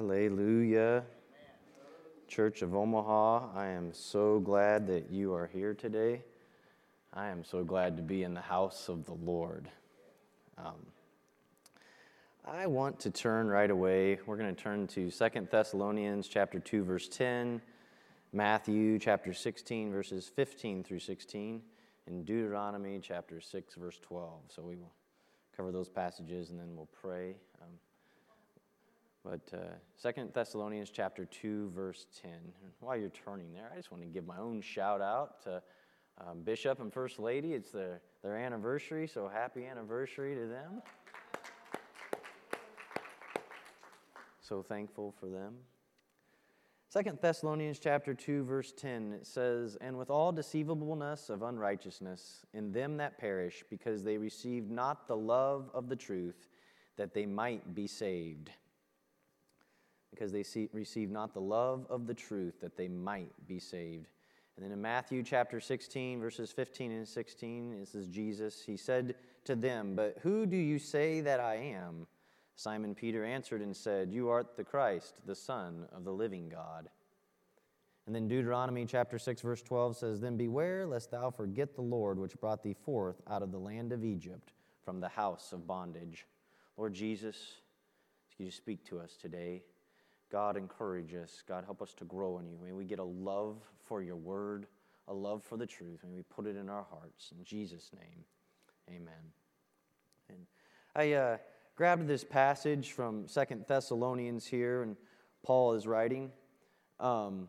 Hallelujah. 0.00 1.04
Church 2.26 2.62
of 2.62 2.74
Omaha, 2.74 3.50
I 3.54 3.66
am 3.66 3.92
so 3.92 4.40
glad 4.40 4.86
that 4.86 5.10
you 5.10 5.34
are 5.34 5.46
here 5.46 5.74
today. 5.74 6.22
I 7.12 7.28
am 7.28 7.44
so 7.44 7.64
glad 7.64 7.98
to 7.98 8.02
be 8.02 8.22
in 8.22 8.32
the 8.32 8.40
house 8.40 8.88
of 8.88 9.04
the 9.04 9.12
Lord. 9.12 9.68
Um, 10.56 10.86
I 12.46 12.66
want 12.66 12.98
to 13.00 13.10
turn 13.10 13.48
right 13.48 13.70
away. 13.70 14.18
We're 14.24 14.38
going 14.38 14.54
to 14.54 14.62
turn 14.62 14.86
to 14.86 15.10
Second 15.10 15.48
Thessalonians 15.50 16.28
chapter 16.28 16.58
2 16.58 16.82
verse 16.82 17.06
10, 17.06 17.60
Matthew 18.32 18.98
chapter 18.98 19.34
16 19.34 19.92
verses 19.92 20.32
15 20.34 20.82
through 20.82 21.00
16, 21.00 21.60
and 22.06 22.24
Deuteronomy 22.24 23.00
chapter 23.02 23.38
6 23.38 23.74
verse 23.74 23.98
12. 23.98 24.32
So 24.48 24.62
we 24.62 24.76
will 24.76 24.94
cover 25.54 25.70
those 25.70 25.90
passages 25.90 26.48
and 26.48 26.58
then 26.58 26.74
we'll 26.74 26.88
pray. 27.02 27.34
Um, 27.60 27.68
but 29.24 29.40
uh, 29.52 29.58
Second 29.96 30.32
Thessalonians 30.32 30.90
chapter 30.90 31.26
2, 31.26 31.70
verse 31.74 32.06
10. 32.22 32.30
while 32.80 32.96
you're 32.96 33.10
turning 33.10 33.52
there, 33.52 33.70
I 33.72 33.76
just 33.76 33.92
want 33.92 34.02
to 34.02 34.08
give 34.08 34.26
my 34.26 34.38
own 34.38 34.62
shout 34.62 35.00
out 35.00 35.42
to 35.44 35.62
um, 36.18 36.42
Bishop 36.42 36.80
and 36.80 36.92
First 36.92 37.18
Lady. 37.18 37.52
It's 37.52 37.70
their, 37.70 38.00
their 38.22 38.36
anniversary, 38.36 39.06
so 39.06 39.28
happy 39.28 39.66
anniversary 39.66 40.34
to 40.34 40.46
them. 40.46 40.82
So 44.40 44.62
thankful 44.62 45.14
for 45.20 45.26
them. 45.26 45.54
Second 46.88 47.18
Thessalonians 47.22 47.78
chapter 47.78 48.14
2 48.14 48.42
verse 48.42 48.72
10 48.72 49.12
it 49.12 49.24
says 49.24 49.78
and 49.80 49.96
with 49.96 50.10
all 50.10 50.32
deceivableness 50.32 51.30
of 51.30 51.42
unrighteousness 51.42 52.44
in 52.52 52.72
them 52.72 52.96
that 52.96 53.16
perish 53.16 53.62
because 53.70 54.02
they 54.02 54.18
received 54.18 54.72
not 54.72 55.06
the 55.06 55.16
love 55.16 55.70
of 55.72 55.88
the 55.88 55.94
truth 55.94 56.48
that 56.96 57.14
they 57.14 57.26
might 57.26 57.76
be 57.76 57.86
saved 57.86 58.50
because 60.10 60.32
they 60.32 60.42
see, 60.42 60.68
receive 60.72 61.10
not 61.10 61.34
the 61.34 61.40
love 61.40 61.86
of 61.88 62.06
the 62.06 62.14
truth 62.14 62.60
that 62.60 62.76
they 62.76 62.88
might 62.88 63.30
be 63.46 63.58
saved. 63.58 64.06
And 64.56 64.64
then 64.64 64.72
in 64.72 64.82
Matthew 64.82 65.22
chapter 65.22 65.60
16, 65.60 66.20
verses 66.20 66.50
15 66.50 66.90
and 66.90 67.08
16, 67.08 67.80
this 67.80 67.94
is 67.94 68.08
Jesus. 68.08 68.62
He 68.64 68.76
said 68.76 69.14
to 69.44 69.54
them, 69.54 69.94
But 69.94 70.18
who 70.22 70.44
do 70.46 70.56
you 70.56 70.78
say 70.78 71.20
that 71.22 71.40
I 71.40 71.56
am? 71.56 72.06
Simon 72.56 72.94
Peter 72.94 73.24
answered 73.24 73.62
and 73.62 73.74
said, 73.74 74.12
You 74.12 74.28
art 74.28 74.56
the 74.56 74.64
Christ, 74.64 75.22
the 75.26 75.34
Son 75.34 75.86
of 75.92 76.04
the 76.04 76.12
living 76.12 76.48
God. 76.48 76.90
And 78.06 78.14
then 78.14 78.28
Deuteronomy 78.28 78.86
chapter 78.86 79.18
6, 79.18 79.40
verse 79.40 79.62
12 79.62 79.96
says, 79.96 80.20
Then 80.20 80.36
beware 80.36 80.86
lest 80.86 81.10
thou 81.10 81.30
forget 81.30 81.74
the 81.74 81.80
Lord 81.80 82.18
which 82.18 82.38
brought 82.40 82.62
thee 82.62 82.74
forth 82.84 83.22
out 83.30 83.42
of 83.42 83.52
the 83.52 83.58
land 83.58 83.92
of 83.92 84.04
Egypt 84.04 84.52
from 84.84 85.00
the 85.00 85.08
house 85.08 85.52
of 85.52 85.66
bondage. 85.66 86.26
Lord 86.76 86.92
Jesus, 86.92 87.36
you 88.40 88.50
speak 88.50 88.84
to 88.86 88.98
us 88.98 89.16
today? 89.16 89.62
God, 90.30 90.56
encourage 90.56 91.14
us. 91.14 91.42
God, 91.46 91.64
help 91.64 91.82
us 91.82 91.92
to 91.94 92.04
grow 92.04 92.38
in 92.38 92.48
you. 92.48 92.56
May 92.64 92.72
we 92.72 92.84
get 92.84 92.98
a 92.98 93.04
love 93.04 93.56
for 93.84 94.02
your 94.02 94.16
word, 94.16 94.66
a 95.08 95.14
love 95.14 95.42
for 95.42 95.56
the 95.56 95.66
truth. 95.66 96.00
May 96.08 96.16
we 96.16 96.22
put 96.22 96.46
it 96.46 96.56
in 96.56 96.68
our 96.68 96.86
hearts. 96.90 97.32
In 97.36 97.44
Jesus' 97.44 97.90
name, 97.92 98.24
amen. 98.88 99.32
And 100.28 100.46
I 100.94 101.12
uh, 101.12 101.36
grabbed 101.74 102.06
this 102.06 102.22
passage 102.22 102.92
from 102.92 103.26
Second 103.26 103.64
Thessalonians 103.66 104.46
here, 104.46 104.82
and 104.82 104.96
Paul 105.42 105.72
is 105.72 105.86
writing. 105.86 106.30
Um, 107.00 107.48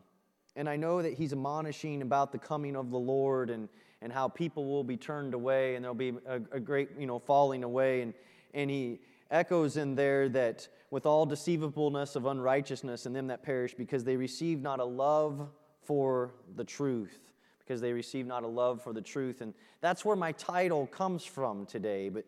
and 0.56 0.68
I 0.68 0.76
know 0.76 1.02
that 1.02 1.14
he's 1.14 1.32
admonishing 1.32 2.02
about 2.02 2.32
the 2.32 2.38
coming 2.38 2.76
of 2.76 2.90
the 2.90 2.98
Lord 2.98 3.50
and, 3.50 3.68
and 4.00 4.12
how 4.12 4.28
people 4.28 4.66
will 4.66 4.84
be 4.84 4.96
turned 4.96 5.34
away 5.34 5.74
and 5.76 5.84
there'll 5.84 5.94
be 5.94 6.14
a, 6.26 6.36
a 6.52 6.60
great, 6.60 6.90
you 6.98 7.06
know, 7.06 7.18
falling 7.18 7.64
away. 7.64 8.02
And, 8.02 8.14
and 8.52 8.70
he 8.70 9.00
echoes 9.32 9.76
in 9.76 9.96
there 9.96 10.28
that 10.28 10.68
with 10.90 11.06
all 11.06 11.26
deceivableness 11.26 12.14
of 12.14 12.26
unrighteousness 12.26 13.06
in 13.06 13.12
them 13.12 13.26
that 13.28 13.42
perish, 13.42 13.74
because 13.74 14.04
they 14.04 14.16
receive 14.16 14.60
not 14.60 14.78
a 14.78 14.84
love 14.84 15.48
for 15.82 16.34
the 16.54 16.64
truth. 16.64 17.18
Because 17.58 17.80
they 17.80 17.92
receive 17.92 18.26
not 18.26 18.42
a 18.42 18.46
love 18.46 18.82
for 18.82 18.92
the 18.92 19.00
truth. 19.00 19.40
And 19.40 19.54
that's 19.80 20.04
where 20.04 20.16
my 20.16 20.32
title 20.32 20.86
comes 20.88 21.24
from 21.24 21.64
today. 21.64 22.10
But 22.10 22.24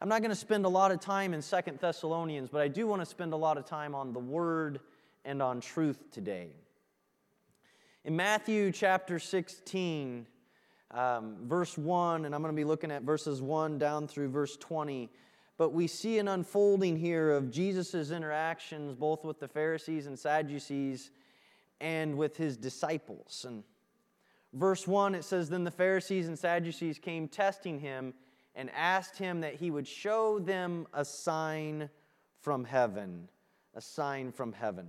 I'm 0.00 0.08
not 0.08 0.20
going 0.20 0.30
to 0.30 0.36
spend 0.36 0.66
a 0.66 0.68
lot 0.68 0.92
of 0.92 1.00
time 1.00 1.32
in 1.32 1.40
Second 1.40 1.78
Thessalonians, 1.78 2.50
but 2.50 2.60
I 2.60 2.68
do 2.68 2.86
want 2.86 3.00
to 3.00 3.06
spend 3.06 3.32
a 3.32 3.36
lot 3.36 3.56
of 3.56 3.64
time 3.64 3.94
on 3.94 4.12
the 4.12 4.18
Word 4.18 4.80
and 5.24 5.40
on 5.40 5.60
truth 5.60 6.10
today. 6.10 6.48
In 8.04 8.16
Matthew 8.16 8.72
chapter 8.72 9.20
16, 9.20 10.26
um, 10.90 11.36
verse 11.44 11.78
1, 11.78 12.24
and 12.24 12.34
I'm 12.34 12.42
going 12.42 12.52
to 12.52 12.56
be 12.56 12.64
looking 12.64 12.90
at 12.90 13.02
verses 13.02 13.40
1 13.40 13.78
down 13.78 14.08
through 14.08 14.28
verse 14.28 14.56
20 14.56 15.08
but 15.62 15.72
we 15.72 15.86
see 15.86 16.18
an 16.18 16.26
unfolding 16.26 16.96
here 16.96 17.30
of 17.30 17.48
Jesus' 17.48 18.10
interactions 18.10 18.96
both 18.96 19.22
with 19.22 19.38
the 19.38 19.46
Pharisees 19.46 20.08
and 20.08 20.18
Sadducees 20.18 21.12
and 21.80 22.18
with 22.18 22.36
his 22.36 22.56
disciples. 22.56 23.46
And 23.46 23.62
verse 24.52 24.88
1, 24.88 25.14
it 25.14 25.22
says, 25.22 25.48
Then 25.48 25.62
the 25.62 25.70
Pharisees 25.70 26.26
and 26.26 26.36
Sadducees 26.36 26.98
came 26.98 27.28
testing 27.28 27.78
him 27.78 28.12
and 28.56 28.70
asked 28.74 29.16
him 29.16 29.40
that 29.42 29.54
he 29.54 29.70
would 29.70 29.86
show 29.86 30.40
them 30.40 30.88
a 30.92 31.04
sign 31.04 31.88
from 32.40 32.64
heaven. 32.64 33.28
A 33.76 33.80
sign 33.80 34.32
from 34.32 34.52
heaven. 34.52 34.88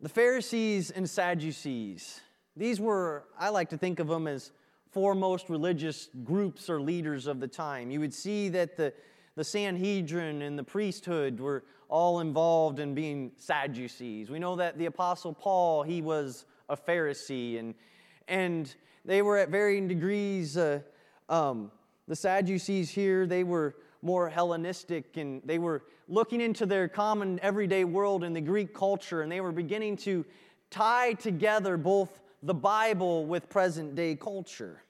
The 0.00 0.08
Pharisees 0.08 0.90
and 0.90 1.06
Sadducees, 1.06 2.22
these 2.56 2.80
were, 2.80 3.24
I 3.38 3.50
like 3.50 3.68
to 3.68 3.76
think 3.76 4.00
of 4.00 4.08
them 4.08 4.26
as 4.26 4.52
foremost 4.98 5.48
religious 5.48 6.08
groups 6.24 6.68
or 6.68 6.80
leaders 6.80 7.28
of 7.28 7.38
the 7.38 7.46
time. 7.46 7.88
You 7.88 8.00
would 8.00 8.12
see 8.12 8.48
that 8.48 8.76
the, 8.76 8.92
the 9.36 9.44
Sanhedrin 9.44 10.42
and 10.42 10.58
the 10.58 10.64
priesthood 10.64 11.38
were 11.38 11.62
all 11.88 12.18
involved 12.18 12.80
in 12.80 12.96
being 12.96 13.30
Sadducees. 13.36 14.28
We 14.28 14.40
know 14.40 14.56
that 14.56 14.76
the 14.76 14.86
Apostle 14.86 15.32
Paul, 15.32 15.84
he 15.84 16.02
was 16.02 16.46
a 16.68 16.76
Pharisee, 16.76 17.60
and, 17.60 17.76
and 18.26 18.74
they 19.04 19.22
were 19.22 19.38
at 19.38 19.50
varying 19.50 19.86
degrees. 19.86 20.56
Uh, 20.56 20.80
um, 21.28 21.70
the 22.08 22.16
Sadducees 22.16 22.90
here, 22.90 23.24
they 23.24 23.44
were 23.44 23.76
more 24.02 24.28
Hellenistic 24.28 25.16
and 25.16 25.40
they 25.44 25.60
were 25.60 25.84
looking 26.08 26.40
into 26.40 26.66
their 26.66 26.88
common 26.88 27.38
everyday 27.40 27.84
world 27.84 28.24
in 28.24 28.32
the 28.32 28.40
Greek 28.40 28.74
culture, 28.74 29.22
and 29.22 29.30
they 29.30 29.40
were 29.40 29.52
beginning 29.52 29.96
to 29.98 30.24
tie 30.70 31.12
together 31.12 31.76
both 31.76 32.20
the 32.42 32.54
Bible 32.54 33.26
with 33.26 33.48
present 33.48 33.94
day 33.94 34.16
culture. 34.16 34.82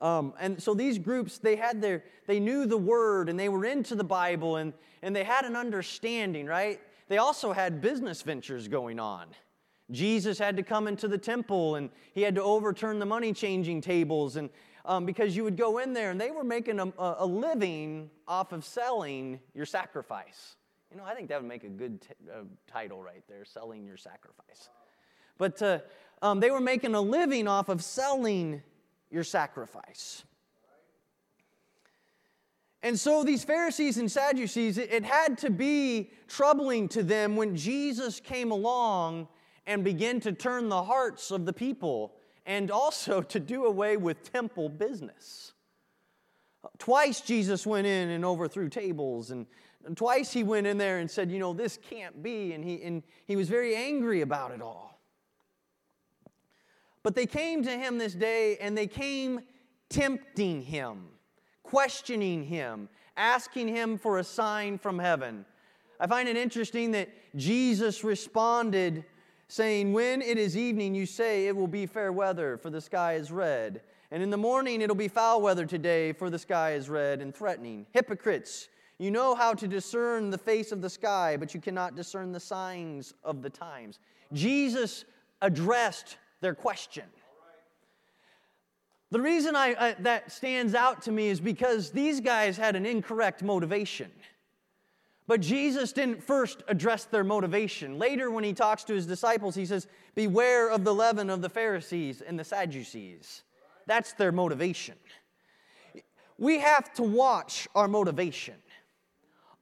Um, 0.00 0.34
and 0.38 0.62
so 0.62 0.74
these 0.74 0.98
groups, 0.98 1.38
they 1.38 1.56
had 1.56 1.82
their, 1.82 2.04
they 2.26 2.38
knew 2.38 2.66
the 2.66 2.76
word 2.76 3.28
and 3.28 3.38
they 3.38 3.48
were 3.48 3.64
into 3.64 3.94
the 3.94 4.04
Bible 4.04 4.56
and, 4.56 4.72
and 5.02 5.14
they 5.14 5.24
had 5.24 5.44
an 5.44 5.56
understanding, 5.56 6.46
right? 6.46 6.80
They 7.08 7.18
also 7.18 7.52
had 7.52 7.80
business 7.80 8.22
ventures 8.22 8.68
going 8.68 9.00
on. 9.00 9.26
Jesus 9.90 10.38
had 10.38 10.56
to 10.56 10.62
come 10.62 10.86
into 10.86 11.08
the 11.08 11.18
temple 11.18 11.76
and 11.76 11.90
he 12.12 12.22
had 12.22 12.34
to 12.34 12.42
overturn 12.42 12.98
the 12.98 13.06
money 13.06 13.32
changing 13.32 13.80
tables 13.80 14.36
and 14.36 14.50
um, 14.84 15.04
because 15.04 15.36
you 15.36 15.44
would 15.44 15.56
go 15.56 15.78
in 15.78 15.92
there 15.92 16.10
and 16.10 16.20
they 16.20 16.30
were 16.30 16.44
making 16.44 16.80
a, 16.80 16.90
a, 16.98 17.26
living 17.26 18.08
off 18.26 18.52
of 18.52 18.64
selling 18.64 19.38
your 19.54 19.66
sacrifice. 19.66 20.56
You 20.90 20.96
know, 20.96 21.04
I 21.04 21.14
think 21.14 21.28
that 21.28 21.40
would 21.42 21.48
make 21.48 21.64
a 21.64 21.68
good 21.68 22.00
t- 22.00 22.08
uh, 22.32 22.44
title 22.66 23.02
right 23.02 23.22
there, 23.28 23.44
selling 23.44 23.84
your 23.84 23.98
sacrifice. 23.98 24.70
But 25.36 25.60
uh, 25.60 25.80
um, 26.22 26.40
they 26.40 26.50
were 26.50 26.60
making 26.60 26.94
a 26.94 27.00
living 27.00 27.46
off 27.46 27.68
of 27.68 27.84
selling 27.84 28.62
your 29.10 29.24
sacrifice. 29.24 30.24
And 32.82 32.98
so 32.98 33.24
these 33.24 33.42
Pharisees 33.42 33.98
and 33.98 34.10
Sadducees, 34.10 34.78
it, 34.78 35.04
had 35.04 35.38
to 35.38 35.50
be 35.50 36.10
troubling 36.28 36.88
to 36.90 37.02
them 37.02 37.34
when 37.34 37.56
Jesus 37.56 38.20
came 38.20 38.52
along 38.52 39.26
and 39.66 39.82
began 39.82 40.20
to 40.20 40.32
turn 40.32 40.68
the 40.68 40.84
hearts 40.84 41.30
of 41.30 41.44
the 41.44 41.52
people 41.52 42.14
and 42.46 42.70
also 42.70 43.20
to 43.34 43.40
do 43.40 43.64
away 43.64 43.96
with 43.96 44.32
temple 44.32 44.68
business. 44.68 45.52
Twice 46.78 47.20
Jesus 47.20 47.66
went 47.66 47.86
in 47.86 48.10
and 48.10 48.24
overthrew 48.24 48.68
tables, 48.68 49.30
and 49.30 49.46
twice 49.96 50.32
he 50.32 50.42
went 50.42 50.66
in 50.66 50.76
there 50.76 50.98
and 50.98 51.10
said, 51.10 51.30
You 51.30 51.38
know, 51.38 51.52
this 51.52 51.78
can't 51.90 52.22
be. 52.22 52.52
And 52.52 52.64
he, 52.64 52.82
and 52.82 53.02
he 53.26 53.36
was 53.36 53.48
very 53.48 53.74
angry 53.74 54.20
about 54.20 54.50
it 54.52 54.60
all. 54.60 54.97
But 57.02 57.14
they 57.14 57.26
came 57.26 57.62
to 57.64 57.70
him 57.70 57.98
this 57.98 58.14
day 58.14 58.56
and 58.60 58.76
they 58.76 58.86
came 58.86 59.40
tempting 59.88 60.62
him, 60.62 61.06
questioning 61.62 62.44
him, 62.44 62.88
asking 63.16 63.68
him 63.68 63.98
for 63.98 64.18
a 64.18 64.24
sign 64.24 64.78
from 64.78 64.98
heaven. 64.98 65.44
I 66.00 66.06
find 66.06 66.28
it 66.28 66.36
interesting 66.36 66.92
that 66.92 67.08
Jesus 67.36 68.04
responded 68.04 69.04
saying, 69.48 69.92
When 69.92 70.22
it 70.22 70.38
is 70.38 70.56
evening, 70.56 70.94
you 70.94 71.06
say 71.06 71.46
it 71.46 71.56
will 71.56 71.66
be 71.66 71.86
fair 71.86 72.12
weather, 72.12 72.56
for 72.56 72.70
the 72.70 72.80
sky 72.80 73.14
is 73.14 73.32
red. 73.32 73.80
And 74.10 74.22
in 74.22 74.30
the 74.30 74.38
morning, 74.38 74.80
it'll 74.80 74.96
be 74.96 75.08
foul 75.08 75.42
weather 75.42 75.66
today, 75.66 76.12
for 76.12 76.30
the 76.30 76.38
sky 76.38 76.72
is 76.72 76.88
red 76.88 77.20
and 77.20 77.34
threatening. 77.34 77.86
Hypocrites, 77.92 78.68
you 78.98 79.10
know 79.10 79.34
how 79.34 79.54
to 79.54 79.68
discern 79.68 80.30
the 80.30 80.38
face 80.38 80.72
of 80.72 80.80
the 80.80 80.90
sky, 80.90 81.36
but 81.36 81.54
you 81.54 81.60
cannot 81.60 81.94
discern 81.94 82.32
the 82.32 82.40
signs 82.40 83.14
of 83.22 83.42
the 83.42 83.50
times. 83.50 83.98
Jesus 84.32 85.04
addressed 85.42 86.16
their 86.40 86.54
question. 86.54 87.04
The 89.10 89.20
reason 89.20 89.56
I, 89.56 89.96
that 90.00 90.30
stands 90.30 90.74
out 90.74 91.02
to 91.02 91.12
me 91.12 91.28
is 91.28 91.40
because 91.40 91.90
these 91.90 92.20
guys 92.20 92.56
had 92.56 92.76
an 92.76 92.84
incorrect 92.84 93.42
motivation. 93.42 94.10
But 95.26 95.40
Jesus 95.40 95.92
didn't 95.92 96.22
first 96.22 96.62
address 96.68 97.04
their 97.04 97.24
motivation. 97.24 97.98
Later, 97.98 98.30
when 98.30 98.44
he 98.44 98.52
talks 98.52 98.84
to 98.84 98.94
his 98.94 99.06
disciples, 99.06 99.54
he 99.54 99.66
says, 99.66 99.86
Beware 100.14 100.70
of 100.70 100.84
the 100.84 100.94
leaven 100.94 101.30
of 101.30 101.42
the 101.42 101.48
Pharisees 101.48 102.22
and 102.22 102.38
the 102.38 102.44
Sadducees. 102.44 103.42
That's 103.86 104.12
their 104.14 104.32
motivation. 104.32 104.96
We 106.38 106.58
have 106.60 106.92
to 106.94 107.02
watch 107.02 107.66
our 107.74 107.88
motivation. 107.88 108.54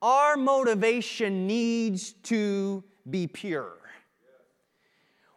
Our 0.03 0.37
motivation 0.37 1.47
needs 1.47 2.13
to 2.25 2.85
be 3.09 3.27
pure. 3.27 3.73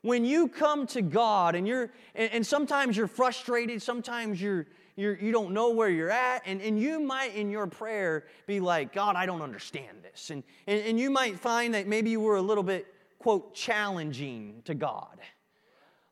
When 0.02 0.24
you 0.26 0.48
come 0.48 0.88
to 0.88 1.02
God 1.02 1.56
and 1.56 1.68
you're, 1.68 1.90
and, 2.16 2.32
and 2.32 2.46
sometimes 2.46 2.96
you're 2.96 3.08
frustrated, 3.08 3.82
sometimes 3.82 4.42
you're, 4.42 4.66
you're, 4.96 5.18
you 5.18 5.32
don't 5.32 5.54
know 5.54 5.72
where 5.72 5.90
you're 5.90 6.12
at, 6.12 6.44
and, 6.46 6.62
and 6.62 6.80
you 6.80 7.00
might 7.00 7.36
in 7.36 7.50
your 7.50 7.68
prayer 7.68 8.26
be 8.48 8.60
like, 8.60 8.94
God, 8.94 9.16
I 9.16 9.26
don't 9.26 9.42
understand 9.42 9.98
this. 10.04 10.30
And, 10.30 10.44
and, 10.68 10.82
and 10.82 11.00
you 11.00 11.10
might 11.10 11.40
find 11.40 11.74
that 11.74 11.88
maybe 11.88 12.10
you 12.12 12.20
were 12.20 12.38
a 12.38 12.42
little 12.42 12.64
bit, 12.64 12.88
quote, 13.18 13.54
challenging 13.54 14.62
to 14.66 14.74
God. 14.74 15.18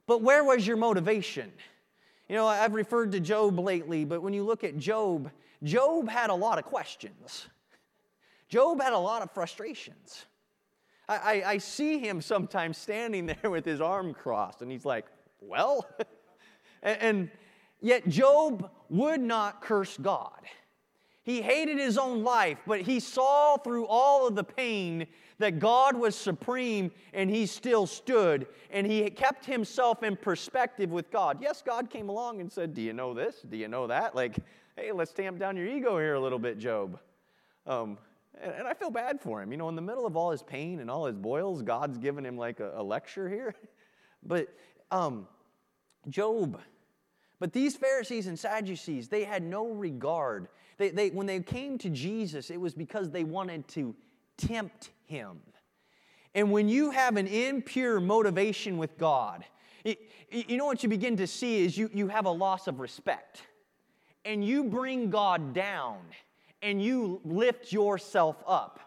But 0.06 0.22
where 0.22 0.44
was 0.44 0.66
your 0.66 0.78
motivation? 0.78 1.51
You 2.30 2.36
know, 2.36 2.48
I've 2.48 2.74
referred 2.74 3.12
to 3.13 3.19
Job 3.19 3.60
lately, 3.60 4.06
but 4.06 4.22
when 4.22 4.33
you 4.33 4.44
look 4.44 4.63
at 4.63 4.78
Job, 4.78 5.31
Job 5.63 6.10
had 6.10 6.30
a 6.30 6.36
lot 6.36 6.60
of 6.60 6.66
questions. 6.66 7.48
Job 8.50 8.81
had 8.81 8.94
a 8.94 8.98
lot 8.98 9.22
of 9.22 9.31
frustrations. 9.31 10.25
I, 11.07 11.15
I, 11.15 11.50
I 11.51 11.57
see 11.57 12.00
him 12.00 12.21
sometimes 12.21 12.77
standing 12.77 13.25
there 13.42 13.50
with 13.50 13.65
his 13.65 13.81
arm 13.81 14.13
crossed, 14.13 14.62
and 14.62 14.71
he's 14.71 14.86
like, 14.86 15.06
Well, 15.42 15.86
and, 16.83 17.01
and 17.01 17.31
yet 17.81 18.07
Job 18.07 18.69
would 18.89 19.21
not 19.21 19.62
curse 19.62 19.98
God. 19.98 20.42
He 21.24 21.42
hated 21.42 21.77
his 21.77 21.98
own 21.98 22.24
life, 22.24 22.57
but 22.65 22.80
he 22.80 23.01
saw 23.01 23.57
through 23.57 23.86
all 23.88 24.27
of 24.27 24.36
the 24.36 24.45
pain 24.45 25.07
that 25.39 25.59
God 25.59 25.98
was 25.98 26.15
supreme 26.15 26.89
and 27.13 27.30
he 27.30 27.45
still 27.45 27.86
stood 27.86 28.48
and 28.71 28.88
he 28.88 29.09
kept 29.09 29.45
himself 29.45 30.04
in 30.04 30.15
perspective 30.15 30.89
with 30.89 31.12
God. 31.12 31.39
Yes, 31.42 31.62
God 31.62 31.89
came 31.89 32.07
along 32.07 32.39
and 32.39 32.50
said, 32.50 32.74
Do 32.74 32.81
you 32.81 32.94
know 32.94 33.13
this? 33.13 33.42
Do 33.50 33.57
you 33.57 33.68
know 33.68 33.88
that? 33.88 34.15
Like, 34.15 34.38
hey, 34.77 34.94
let's 34.94 35.12
tamp 35.12 35.38
down 35.38 35.57
your 35.57 35.68
ego 35.68 35.98
here 35.98 36.13
a 36.13 36.19
little 36.19 36.39
bit, 36.39 36.57
Job. 36.57 36.98
Um, 37.65 37.98
and, 38.42 38.54
and, 38.54 38.68
I 38.68 38.74
feel 38.74 38.89
bad 38.89 39.19
for 39.22 39.42
him. 39.42 39.51
You 39.51 39.57
know, 39.57 39.69
in 39.69 39.75
the 39.75 39.81
middle 39.81 40.06
of 40.06 40.16
all 40.16 40.31
his 40.31 40.44
pain 40.44 40.80
and 40.80 40.89
all 40.89 41.06
his 41.06 41.16
boils, 41.16 41.62
God's 41.62 41.98
given 41.98 42.25
him 42.25 42.38
like 42.38 42.60
a, 42.60 42.74
a 42.75 42.84
lecture 42.84 43.30
here. 43.30 43.56
but 44.24 44.48
um, 44.92 45.28
Job, 46.10 46.60
but 47.39 47.54
these 47.54 47.75
Pharisees 47.75 48.28
and 48.28 48.38
Sadducees, 48.38 49.07
they 49.07 49.24
had 49.24 49.44
no 49.44 49.68
regard. 49.68 50.48
They, 50.78 50.89
they, 50.89 51.10
when 51.10 51.28
they 51.28 51.39
came 51.39 51.78
to 51.80 51.89
Jesus, 51.89 52.50
it 52.50 52.60
was 52.60 52.74
because 52.74 53.12
they 53.12 53.24
wanted 53.24 53.68
to 53.69 53.95
tempt 54.38 54.92
him. 55.06 55.40
And 56.33 56.51
when 56.51 56.69
you 56.69 56.92
have 56.92 57.18
an 57.18 57.28
impure 57.28 58.00
motivation 58.00 58.78
with 58.78 58.98
God, 58.98 59.44
it, 59.83 60.00
you 60.30 60.57
know 60.57 60.66
what 60.66 60.83
you 60.83 60.90
begin 60.90 61.18
to 61.18 61.28
see 61.28 61.63
is 61.63 61.78
you, 61.78 61.90
you 61.94 62.07
have 62.07 62.25
a 62.25 62.31
loss 62.31 62.68
of 62.68 62.80
respect. 62.80 63.42
And 64.25 64.44
you 64.44 64.66
bring 64.66 65.10
God 65.10 65.54
down 65.54 66.00
and 66.62 66.81
you 66.81 67.21
lift 67.24 67.71
yourself 67.71 68.44
up. 68.48 68.80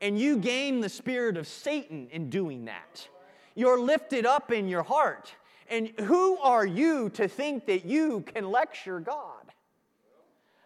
And 0.00 0.18
you 0.18 0.38
gain 0.38 0.80
the 0.80 0.88
spirit 0.88 1.36
of 1.36 1.46
Satan 1.46 2.08
in 2.10 2.28
doing 2.28 2.66
that. 2.66 3.08
You're 3.54 3.80
lifted 3.80 4.26
up 4.26 4.52
in 4.52 4.68
your 4.68 4.82
heart. 4.82 5.34
And 5.68 5.88
who 6.00 6.36
are 6.38 6.66
you 6.66 7.08
to 7.10 7.26
think 7.26 7.66
that 7.66 7.84
you 7.86 8.20
can 8.20 8.50
lecture 8.50 9.00
God? 9.00 9.52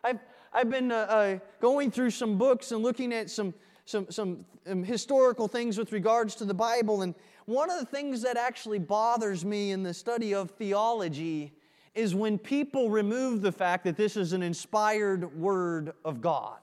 I've, 0.03 0.19
I've 0.53 0.69
been 0.69 0.91
uh, 0.91 0.97
uh, 0.97 1.39
going 1.61 1.91
through 1.91 2.11
some 2.11 2.39
books 2.39 2.73
and 2.73 2.83
looking 2.83 3.13
at 3.13 3.31
some, 3.31 3.55
some, 3.85 4.11
some 4.11 4.45
um, 4.67 4.83
historical 4.83 5.47
things 5.47 5.79
with 5.79 5.93
regards 5.93 6.35
to 6.37 6.45
the 6.45 6.55
Bible. 6.55 7.03
And 7.03 7.15
one 7.47 7.71
of 7.71 7.79
the 7.79 7.87
things 7.87 8.23
that 8.23 8.37
actually 8.37 8.79
bothers 8.79 9.45
me 9.45 9.71
in 9.71 9.83
the 9.83 9.95
study 9.95 10.35
of 10.35 10.51
theology 10.51 11.53
is 11.95 12.15
when 12.15 12.39
people 12.39 12.91
remove 12.91 13.43
the 13.43 13.53
fact 13.53 13.85
that 13.85 13.97
this 13.97 14.17
is 14.17 14.33
an 14.33 14.43
inspired 14.43 15.37
word 15.37 15.93
of 16.05 16.21
God. 16.21 16.59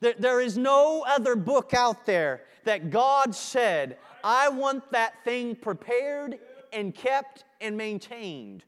There, 0.00 0.40
is 0.40 0.58
no 0.58 1.04
other 1.08 1.34
book 1.36 1.72
out 1.72 2.04
there 2.04 2.42
that 2.64 2.90
God 2.90 3.34
said, 3.34 3.96
I 4.22 4.48
want 4.50 4.92
that 4.92 5.24
thing 5.24 5.56
prepared 5.56 6.38
and 6.72 6.94
kept 6.94 7.44
and 7.60 7.76
maintained. 7.76 8.64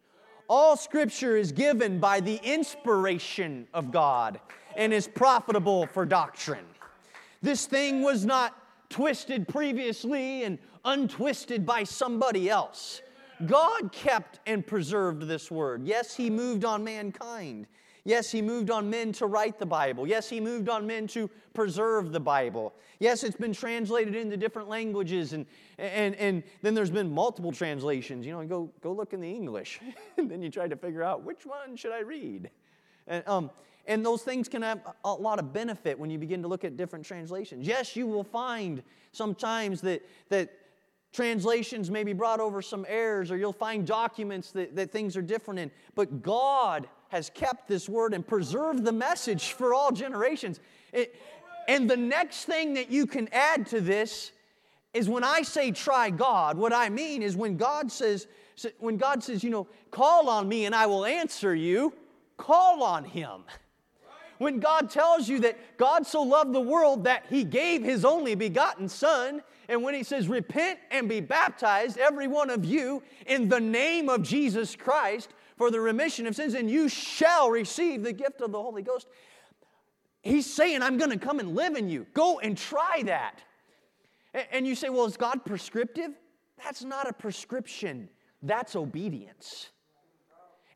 All 0.49 0.77
scripture 0.77 1.37
is 1.37 1.53
given 1.53 2.01
by 2.01 2.21
the 2.21 2.41
inspiration 2.43 3.69
of 3.75 3.93
God 3.93 4.41
and 4.77 4.93
is 4.95 5.07
profitable 5.07 5.87
for 5.87 6.07
doctrine. 6.07 6.65
This 7.43 7.67
thing 7.67 8.03
was 8.03 8.25
not 8.25 8.57
twisted 8.89 9.47
previously 9.47 10.45
and 10.45 10.59
untwisted 10.85 11.67
by 11.67 11.85
somebody 11.85 12.49
else. 12.49 13.03
God 13.47 13.93
kept 13.93 14.41
and 14.47 14.67
preserved 14.67 15.23
this 15.23 15.51
word. 15.51 15.85
Yes, 15.85 16.17
He 16.17 16.31
moved 16.31 16.65
on 16.65 16.83
mankind. 16.83 17.67
Yes, 18.05 18.31
He 18.31 18.43
moved 18.43 18.71
on 18.71 18.89
men 18.89 19.13
to 19.13 19.27
write 19.27 19.59
the 19.59 19.67
Bible. 19.67 20.07
Yes, 20.07 20.29
He 20.29 20.41
moved 20.41 20.69
on 20.69 20.87
men 20.87 21.07
to 21.09 21.29
preserve 21.55 22.13
the 22.13 22.21
Bible. 22.21 22.75
Yes, 23.01 23.23
it's 23.23 23.37
been 23.37 23.53
translated 23.53 24.17
into 24.17 24.37
different 24.37 24.69
languages, 24.69 25.33
and, 25.33 25.47
and, 25.79 26.15
and 26.17 26.43
then 26.63 26.75
there's 26.75 26.91
been 26.91 27.13
multiple 27.13 27.53
translations. 27.53 28.27
You 28.27 28.33
know, 28.33 28.45
go, 28.45 28.71
go 28.81 28.93
look 28.93 29.13
in 29.13 29.21
the 29.21 29.31
English, 29.31 29.81
and 30.17 30.31
then 30.31 30.43
you 30.43 30.51
try 30.51 30.67
to 30.67 30.77
figure 30.77 31.03
out 31.03 31.23
which 31.23 31.47
one 31.47 31.77
should 31.77 31.93
I 31.93 32.01
read. 32.01 32.51
And, 33.07 33.23
um, 33.29 33.51
and 33.87 34.05
those 34.05 34.23
things 34.23 34.49
can 34.49 34.63
have 34.63 34.81
a 35.05 35.13
lot 35.13 35.39
of 35.39 35.53
benefit 35.53 35.99
when 35.99 36.11
you 36.11 36.19
begin 36.19 36.43
to 36.43 36.49
look 36.49 36.63
at 36.63 36.77
different 36.77 37.07
translations. 37.07 37.67
Yes, 37.67 37.97
you 37.97 38.07
will 38.07 38.23
find 38.25 38.83
sometimes 39.13 39.81
that, 39.81 40.07
that 40.29 40.51
translations 41.13 41.91
may 41.91 42.05
be 42.05 42.13
brought 42.13 42.41
over 42.41 42.63
some 42.63 42.85
errors, 42.89 43.31
or 43.31 43.37
you'll 43.37 43.53
find 43.53 43.87
documents 43.87 44.53
that, 44.53 44.77
that 44.77 44.91
things 44.91 45.17
are 45.17 45.23
different 45.23 45.61
in. 45.61 45.71
But 45.95 46.23
God 46.23 46.89
has 47.09 47.31
kept 47.31 47.69
this 47.69 47.89
word 47.89 48.15
and 48.15 48.27
preserved 48.27 48.85
the 48.85 48.93
message 48.93 49.53
for 49.53 49.73
all 49.73 49.91
generations. 49.91 50.61
It, 50.93 51.17
and 51.67 51.89
the 51.89 51.97
next 51.97 52.45
thing 52.45 52.75
that 52.75 52.91
you 52.91 53.07
can 53.07 53.29
add 53.33 53.67
to 53.69 53.81
this 53.81 54.33
is 54.95 55.09
when 55.09 55.25
I 55.25 55.43
say 55.43 55.71
try 55.71 56.11
God, 56.11 56.57
what 56.57 56.73
I 56.73 56.89
mean 56.89 57.23
is 57.23 57.37
when 57.37 57.57
God 57.57 57.93
says, 57.93 58.27
when 58.79 58.97
God 58.97 59.23
says, 59.23 59.45
you 59.45 59.51
know, 59.51 59.67
call 59.91 60.29
on 60.29 60.49
me 60.49 60.65
and 60.65 60.75
I 60.75 60.87
will 60.87 61.05
answer 61.05 61.55
you, 61.55 61.93
call 62.37 62.83
on 62.83 63.05
him. 63.05 63.45
When 64.39 64.61
God 64.61 64.89
tells 64.89 65.29
you 65.29 65.41
that 65.41 65.79
God 65.79 66.07
so 66.07 66.23
loved 66.23 66.53
the 66.53 66.61
world 66.61 67.05
that 67.05 67.25
he 67.29 67.45
gave 67.45 67.83
his 67.83 68.05
only 68.05 68.35
begotten 68.35 68.89
Son, 68.89 69.43
and 69.69 69.83
when 69.83 69.95
he 69.95 70.03
says, 70.03 70.29
Repent 70.29 70.79
and 70.91 71.09
be 71.09 71.21
baptized, 71.21 71.99
every 71.99 72.27
one 72.27 72.51
of 72.51 72.65
you, 72.65 73.03
in 73.27 73.49
the 73.49 73.61
name 73.61 74.09
of 74.09 74.23
Jesus 74.23 74.75
Christ 74.75 75.31
for 75.57 75.71
the 75.71 75.81
remission 75.81 76.27
of 76.27 76.37
sins, 76.37 76.55
and 76.55 76.71
you 76.71 76.89
shall 76.89 77.51
receive 77.51 78.03
the 78.03 78.13
gift 78.13 78.41
of 78.41 78.53
the 78.53 78.63
Holy 78.63 78.83
Ghost. 78.83 79.09
He's 80.23 80.53
saying, 80.53 80.83
I'm 80.83 80.97
going 80.97 81.11
to 81.11 81.19
come 81.19 81.41
and 81.41 81.55
live 81.55 81.77
in 81.77 81.89
you. 81.89 82.07
Go 82.15 82.39
and 82.39 82.57
try 82.57 83.03
that. 83.05 83.41
And 84.53 84.67
you 84.67 84.75
say, 84.75 84.89
Well, 84.89 85.05
is 85.05 85.17
God 85.17 85.45
prescriptive? 85.45 86.13
That's 86.63 86.83
not 86.83 87.09
a 87.09 87.13
prescription, 87.13 88.09
that's 88.43 88.75
obedience. 88.75 89.71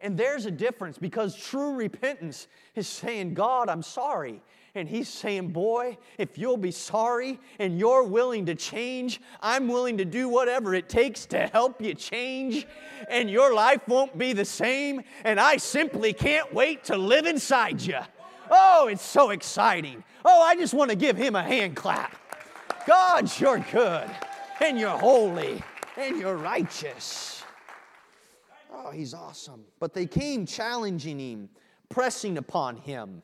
And 0.00 0.18
there's 0.18 0.46
a 0.46 0.50
difference 0.50 0.98
because 0.98 1.36
true 1.36 1.74
repentance 1.74 2.48
is 2.74 2.88
saying, 2.88 3.34
God, 3.34 3.68
I'm 3.68 3.82
sorry. 3.82 4.42
And 4.74 4.88
he's 4.88 5.08
saying, 5.08 5.48
Boy, 5.48 5.98
if 6.16 6.38
you'll 6.38 6.56
be 6.56 6.70
sorry 6.70 7.38
and 7.58 7.78
you're 7.78 8.04
willing 8.04 8.46
to 8.46 8.54
change, 8.54 9.20
I'm 9.42 9.68
willing 9.68 9.98
to 9.98 10.04
do 10.04 10.28
whatever 10.28 10.74
it 10.74 10.88
takes 10.88 11.26
to 11.26 11.46
help 11.48 11.82
you 11.82 11.94
change, 11.94 12.66
and 13.08 13.28
your 13.28 13.52
life 13.52 13.86
won't 13.86 14.16
be 14.16 14.32
the 14.32 14.46
same. 14.46 15.02
And 15.24 15.38
I 15.38 15.58
simply 15.58 16.14
can't 16.14 16.52
wait 16.54 16.84
to 16.84 16.96
live 16.96 17.26
inside 17.26 17.82
you. 17.82 17.98
Oh, 18.50 18.88
it's 18.88 19.04
so 19.04 19.30
exciting. 19.30 20.02
Oh, 20.24 20.42
I 20.42 20.56
just 20.56 20.72
want 20.72 20.90
to 20.90 20.96
give 20.96 21.16
him 21.16 21.36
a 21.36 21.42
hand 21.42 21.76
clap. 21.76 22.16
God, 22.86 23.30
you're 23.38 23.64
good, 23.72 24.10
and 24.60 24.78
you're 24.78 24.90
holy, 24.90 25.62
and 25.98 26.18
you're 26.18 26.36
righteous. 26.36 27.44
Oh, 28.72 28.90
he's 28.90 29.12
awesome. 29.12 29.64
But 29.80 29.92
they 29.92 30.06
came 30.06 30.46
challenging 30.46 31.18
him, 31.18 31.50
pressing 31.90 32.38
upon 32.38 32.76
him. 32.76 33.22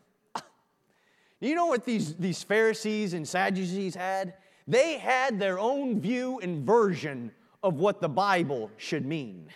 You 1.40 1.54
know 1.54 1.66
what 1.66 1.84
these, 1.84 2.14
these 2.14 2.42
Pharisees 2.42 3.14
and 3.14 3.26
Sadducees 3.26 3.94
had? 3.94 4.34
They 4.66 4.98
had 4.98 5.38
their 5.38 5.58
own 5.58 6.00
view 6.00 6.40
and 6.42 6.66
version 6.66 7.30
of 7.62 7.74
what 7.74 8.00
the 8.00 8.08
Bible 8.08 8.70
should 8.76 9.06
mean. 9.06 9.48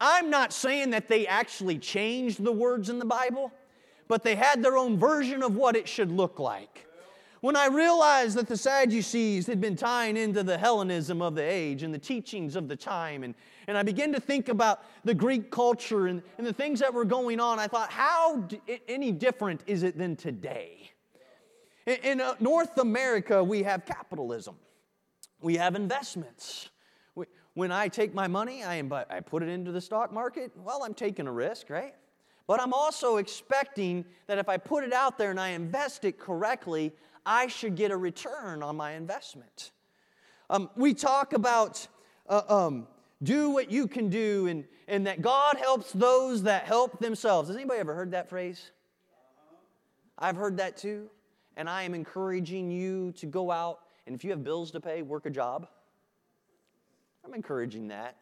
I'm 0.00 0.30
not 0.30 0.52
saying 0.52 0.90
that 0.90 1.08
they 1.08 1.26
actually 1.26 1.78
changed 1.78 2.42
the 2.42 2.52
words 2.52 2.90
in 2.90 2.98
the 2.98 3.04
Bible, 3.04 3.52
but 4.06 4.22
they 4.22 4.34
had 4.34 4.62
their 4.62 4.76
own 4.76 4.98
version 4.98 5.42
of 5.42 5.56
what 5.56 5.76
it 5.76 5.88
should 5.88 6.12
look 6.12 6.38
like. 6.38 6.86
When 7.40 7.56
I 7.56 7.66
realized 7.66 8.36
that 8.36 8.48
the 8.48 8.56
Sadducees 8.56 9.46
had 9.46 9.60
been 9.60 9.76
tying 9.76 10.16
into 10.16 10.42
the 10.42 10.58
Hellenism 10.58 11.22
of 11.22 11.36
the 11.36 11.42
age 11.42 11.84
and 11.84 11.94
the 11.94 11.98
teachings 11.98 12.56
of 12.56 12.66
the 12.66 12.76
time, 12.76 13.22
and, 13.22 13.34
and 13.68 13.76
I 13.76 13.82
began 13.82 14.12
to 14.14 14.20
think 14.20 14.48
about 14.48 14.82
the 15.04 15.14
Greek 15.14 15.50
culture 15.50 16.06
and, 16.06 16.22
and 16.38 16.46
the 16.46 16.54
things 16.54 16.80
that 16.80 16.92
were 16.92 17.04
going 17.04 17.38
on, 17.38 17.58
I 17.58 17.68
thought, 17.68 17.90
how 17.90 18.38
d- 18.38 18.60
any 18.88 19.12
different 19.12 19.62
is 19.66 19.82
it 19.82 19.96
than 19.96 20.16
today? 20.16 20.90
In, 21.86 21.96
in 22.02 22.20
uh, 22.20 22.34
North 22.40 22.78
America, 22.78 23.44
we 23.44 23.62
have 23.64 23.84
capitalism, 23.84 24.56
we 25.40 25.56
have 25.56 25.76
investments. 25.76 26.70
When 27.54 27.72
I 27.72 27.88
take 27.88 28.14
my 28.14 28.28
money, 28.28 28.62
I, 28.62 28.82
I 29.10 29.20
put 29.20 29.42
it 29.42 29.48
into 29.48 29.72
the 29.72 29.80
stock 29.80 30.12
market, 30.12 30.52
well, 30.56 30.84
I'm 30.84 30.94
taking 30.94 31.26
a 31.26 31.32
risk, 31.32 31.70
right? 31.70 31.92
But 32.46 32.60
I'm 32.60 32.72
also 32.72 33.16
expecting 33.16 34.04
that 34.28 34.38
if 34.38 34.48
I 34.48 34.56
put 34.58 34.84
it 34.84 34.92
out 34.92 35.18
there 35.18 35.30
and 35.30 35.40
I 35.40 35.48
invest 35.48 36.04
it 36.04 36.18
correctly, 36.18 36.92
I 37.26 37.48
should 37.48 37.74
get 37.74 37.90
a 37.90 37.96
return 37.96 38.62
on 38.62 38.76
my 38.76 38.92
investment. 38.92 39.72
Um, 40.48 40.70
we 40.76 40.94
talk 40.94 41.32
about 41.32 41.86
uh, 42.28 42.42
um, 42.48 42.86
do 43.22 43.50
what 43.50 43.70
you 43.70 43.88
can 43.88 44.08
do 44.08 44.46
and, 44.46 44.64
and 44.86 45.06
that 45.06 45.22
God 45.22 45.56
helps 45.56 45.92
those 45.92 46.44
that 46.44 46.64
help 46.64 47.00
themselves. 47.00 47.48
Has 47.48 47.56
anybody 47.56 47.80
ever 47.80 47.94
heard 47.94 48.12
that 48.12 48.28
phrase? 48.28 48.70
I've 50.18 50.36
heard 50.36 50.56
that 50.58 50.76
too. 50.76 51.08
And 51.56 51.68
I 51.68 51.82
am 51.82 51.94
encouraging 51.94 52.70
you 52.70 53.12
to 53.12 53.26
go 53.26 53.50
out 53.50 53.80
and 54.08 54.14
if 54.14 54.24
you 54.24 54.30
have 54.30 54.42
bills 54.42 54.70
to 54.70 54.80
pay, 54.80 55.02
work 55.02 55.26
a 55.26 55.30
job. 55.30 55.68
I'm 57.22 57.34
encouraging 57.34 57.88
that. 57.88 58.16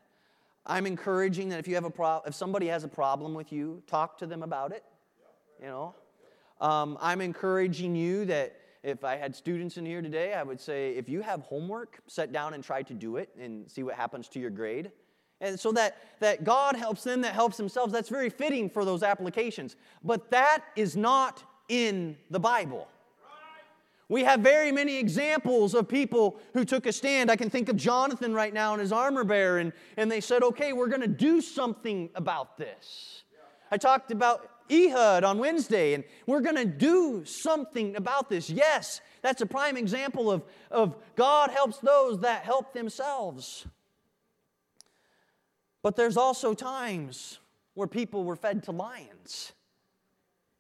I'm 0.66 0.84
encouraging 0.84 1.48
that 1.50 1.60
if 1.60 1.68
you 1.68 1.76
have 1.76 1.84
a 1.84 1.90
pro- 1.90 2.22
if 2.26 2.34
somebody 2.34 2.66
has 2.66 2.82
a 2.82 2.88
problem 2.88 3.34
with 3.34 3.52
you, 3.52 3.84
talk 3.86 4.18
to 4.18 4.26
them 4.26 4.42
about 4.42 4.72
it. 4.72 4.82
You 5.60 5.68
know, 5.68 5.94
um, 6.60 6.98
I'm 7.00 7.20
encouraging 7.20 7.94
you 7.94 8.24
that 8.24 8.56
if 8.86 9.02
I 9.02 9.16
had 9.16 9.34
students 9.34 9.78
in 9.78 9.84
here 9.84 10.00
today, 10.00 10.32
I 10.34 10.44
would 10.44 10.60
say 10.60 10.92
if 10.92 11.08
you 11.08 11.20
have 11.20 11.40
homework, 11.40 11.98
sit 12.06 12.30
down 12.30 12.54
and 12.54 12.62
try 12.62 12.82
to 12.84 12.94
do 12.94 13.16
it 13.16 13.28
and 13.38 13.68
see 13.68 13.82
what 13.82 13.96
happens 13.96 14.28
to 14.28 14.38
your 14.38 14.50
grade. 14.50 14.92
And 15.40 15.58
so 15.58 15.72
that, 15.72 15.96
that 16.20 16.44
God 16.44 16.76
helps 16.76 17.02
them 17.02 17.20
that 17.22 17.34
helps 17.34 17.56
themselves, 17.56 17.92
that's 17.92 18.08
very 18.08 18.30
fitting 18.30 18.70
for 18.70 18.84
those 18.84 19.02
applications. 19.02 19.74
But 20.04 20.30
that 20.30 20.62
is 20.76 20.96
not 20.96 21.42
in 21.68 22.16
the 22.30 22.38
Bible. 22.38 22.86
We 24.08 24.22
have 24.22 24.38
very 24.38 24.70
many 24.70 24.98
examples 24.98 25.74
of 25.74 25.88
people 25.88 26.38
who 26.54 26.64
took 26.64 26.86
a 26.86 26.92
stand. 26.92 27.28
I 27.28 27.34
can 27.34 27.50
think 27.50 27.68
of 27.68 27.76
Jonathan 27.76 28.32
right 28.32 28.54
now 28.54 28.72
and 28.72 28.80
his 28.80 28.92
armor 28.92 29.24
bearer, 29.24 29.58
and, 29.58 29.72
and 29.96 30.08
they 30.08 30.20
said, 30.20 30.44
okay, 30.44 30.72
we're 30.72 30.86
going 30.86 31.00
to 31.00 31.08
do 31.08 31.40
something 31.40 32.08
about 32.14 32.56
this. 32.56 33.24
I 33.72 33.78
talked 33.78 34.12
about 34.12 34.48
Ehud 34.70 35.24
on 35.24 35.38
Wednesday, 35.38 35.94
and 35.94 36.04
we're 36.26 36.40
going 36.40 36.56
to 36.56 36.64
do 36.64 37.24
something 37.24 37.96
about 37.96 38.28
this. 38.28 38.50
Yes, 38.50 39.00
that's 39.22 39.40
a 39.40 39.46
prime 39.46 39.76
example 39.76 40.30
of, 40.30 40.42
of 40.70 40.96
God 41.16 41.50
helps 41.50 41.78
those 41.78 42.20
that 42.20 42.42
help 42.42 42.72
themselves. 42.72 43.66
But 45.82 45.96
there's 45.96 46.16
also 46.16 46.54
times 46.54 47.38
where 47.74 47.86
people 47.86 48.24
were 48.24 48.36
fed 48.36 48.62
to 48.64 48.72
lions, 48.72 49.52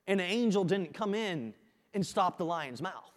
and 0.06 0.20
an 0.20 0.26
angel 0.28 0.64
didn't 0.64 0.94
come 0.94 1.14
in 1.14 1.54
and 1.94 2.06
stop 2.06 2.38
the 2.38 2.44
lion's 2.44 2.82
mouth. 2.82 3.12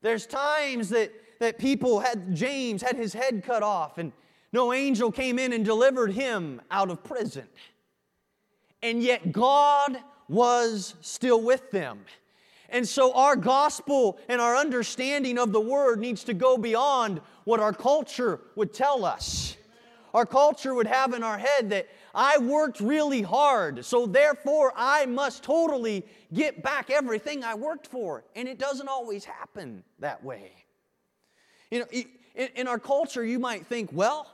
There's 0.00 0.26
times 0.26 0.90
that, 0.90 1.12
that 1.40 1.58
people 1.58 2.00
had, 2.00 2.34
James 2.34 2.82
had 2.82 2.96
his 2.96 3.12
head 3.12 3.42
cut 3.44 3.62
off, 3.62 3.98
and 3.98 4.12
no 4.52 4.72
angel 4.72 5.10
came 5.10 5.38
in 5.38 5.52
and 5.52 5.64
delivered 5.64 6.12
him 6.12 6.62
out 6.70 6.90
of 6.90 7.02
prison. 7.02 7.48
And 8.84 9.02
yet 9.02 9.32
God 9.32 9.98
was 10.28 10.94
still 11.00 11.40
with 11.40 11.70
them. 11.70 12.00
And 12.68 12.86
so 12.86 13.14
our 13.14 13.34
gospel 13.34 14.18
and 14.28 14.42
our 14.42 14.56
understanding 14.56 15.38
of 15.38 15.52
the 15.52 15.60
word 15.60 16.00
needs 16.00 16.22
to 16.24 16.34
go 16.34 16.58
beyond 16.58 17.22
what 17.44 17.60
our 17.60 17.72
culture 17.72 18.40
would 18.56 18.74
tell 18.74 19.06
us. 19.06 19.56
Our 20.12 20.26
culture 20.26 20.74
would 20.74 20.86
have 20.86 21.14
in 21.14 21.22
our 21.22 21.38
head 21.38 21.70
that 21.70 21.88
I 22.14 22.36
worked 22.36 22.80
really 22.80 23.22
hard, 23.22 23.86
so 23.86 24.06
therefore 24.06 24.74
I 24.76 25.06
must 25.06 25.42
totally 25.42 26.04
get 26.34 26.62
back 26.62 26.90
everything 26.90 27.42
I 27.42 27.54
worked 27.54 27.86
for. 27.86 28.22
And 28.36 28.46
it 28.46 28.58
doesn't 28.58 28.88
always 28.88 29.24
happen 29.24 29.82
that 30.00 30.22
way. 30.22 30.52
You 31.70 31.80
know, 31.80 31.86
in, 32.34 32.68
our 32.68 32.78
culture, 32.78 33.24
you 33.24 33.38
might 33.38 33.66
think, 33.66 33.88
well, 33.94 34.26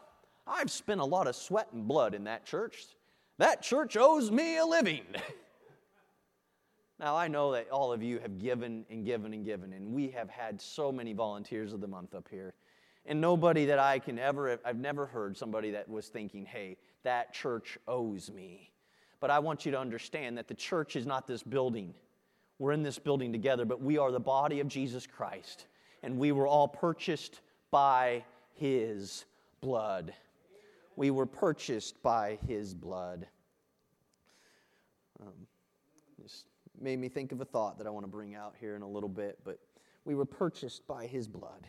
I've 0.45 0.73
spent 0.73 1.01
a 1.01 1.05
lot 1.05 1.29
of 1.29 1.37
sweat 1.37 1.69
and 1.73 1.87
blood 1.87 2.15
in 2.15 2.25
that 2.25 2.45
church. 2.45 2.85
That 3.41 3.63
church 3.63 3.97
owes 3.97 4.31
me 4.31 4.59
a 4.59 4.67
living. 4.67 5.01
now, 7.01 7.17
I 7.17 7.27
know 7.27 7.53
that 7.53 7.71
all 7.71 7.91
of 7.91 8.03
you 8.03 8.19
have 8.19 8.39
given 8.39 8.85
and 8.91 9.03
given 9.03 9.33
and 9.33 9.47
given, 9.47 9.73
and 9.73 9.95
we 9.95 10.11
have 10.11 10.29
had 10.29 10.61
so 10.61 10.93
many 10.93 11.15
volunteers 11.15 11.73
of 11.73 11.81
the 11.81 11.89
month 11.89 12.15
up 12.15 12.29
here. 12.31 12.53
And 13.07 13.19
nobody 13.19 13.65
that 13.65 13.79
I 13.79 13.99
can 13.99 14.19
ever, 14.19 14.61
I've 14.63 14.77
never 14.77 15.07
heard 15.07 15.39
somebody 15.39 15.71
that 15.71 15.89
was 15.89 16.09
thinking, 16.09 16.45
hey, 16.45 16.77
that 17.03 17.33
church 17.33 17.79
owes 17.89 18.31
me. 18.31 18.73
But 19.21 19.31
I 19.31 19.39
want 19.39 19.65
you 19.65 19.73
to 19.73 19.81
understand 19.81 20.37
that 20.37 20.47
the 20.47 20.55
church 20.55 20.95
is 20.95 21.07
not 21.07 21.27
this 21.27 21.43
building. 21.43 21.95
We're 22.59 22.73
in 22.73 22.83
this 22.83 22.99
building 22.99 23.33
together, 23.33 23.65
but 23.65 23.81
we 23.81 23.97
are 23.97 24.13
the 24.13 24.21
body 24.21 24.61
of 24.61 24.69
Jesus 24.69 25.07
Christ. 25.07 25.65
And 26.03 26.19
we 26.19 26.33
were 26.33 26.47
all 26.47 26.69
purchased 26.69 27.41
by 27.71 28.23
his 28.53 29.25
blood. 29.63 30.13
We 30.97 31.11
were 31.11 31.27
purchased 31.27 32.03
by 32.03 32.39
his 32.47 32.75
blood. 32.75 33.27
Um, 35.21 35.47
this 36.23 36.45
made 36.81 36.99
me 36.99 37.09
think 37.09 37.33
of 37.33 37.41
a 37.41 37.45
thought 37.45 37.79
that 37.79 37.87
I 37.87 37.91
want 37.91 38.05
to 38.05 38.11
bring 38.11 38.35
out 38.35 38.55
here 38.59 38.77
in 38.77 38.83
a 38.83 38.89
little 38.89 39.09
bit, 39.09 39.39
but 39.45 39.59
we 40.05 40.15
were 40.15 40.25
purchased 40.25 40.87
by 40.87 41.07
his 41.07 41.29
blood. 41.29 41.67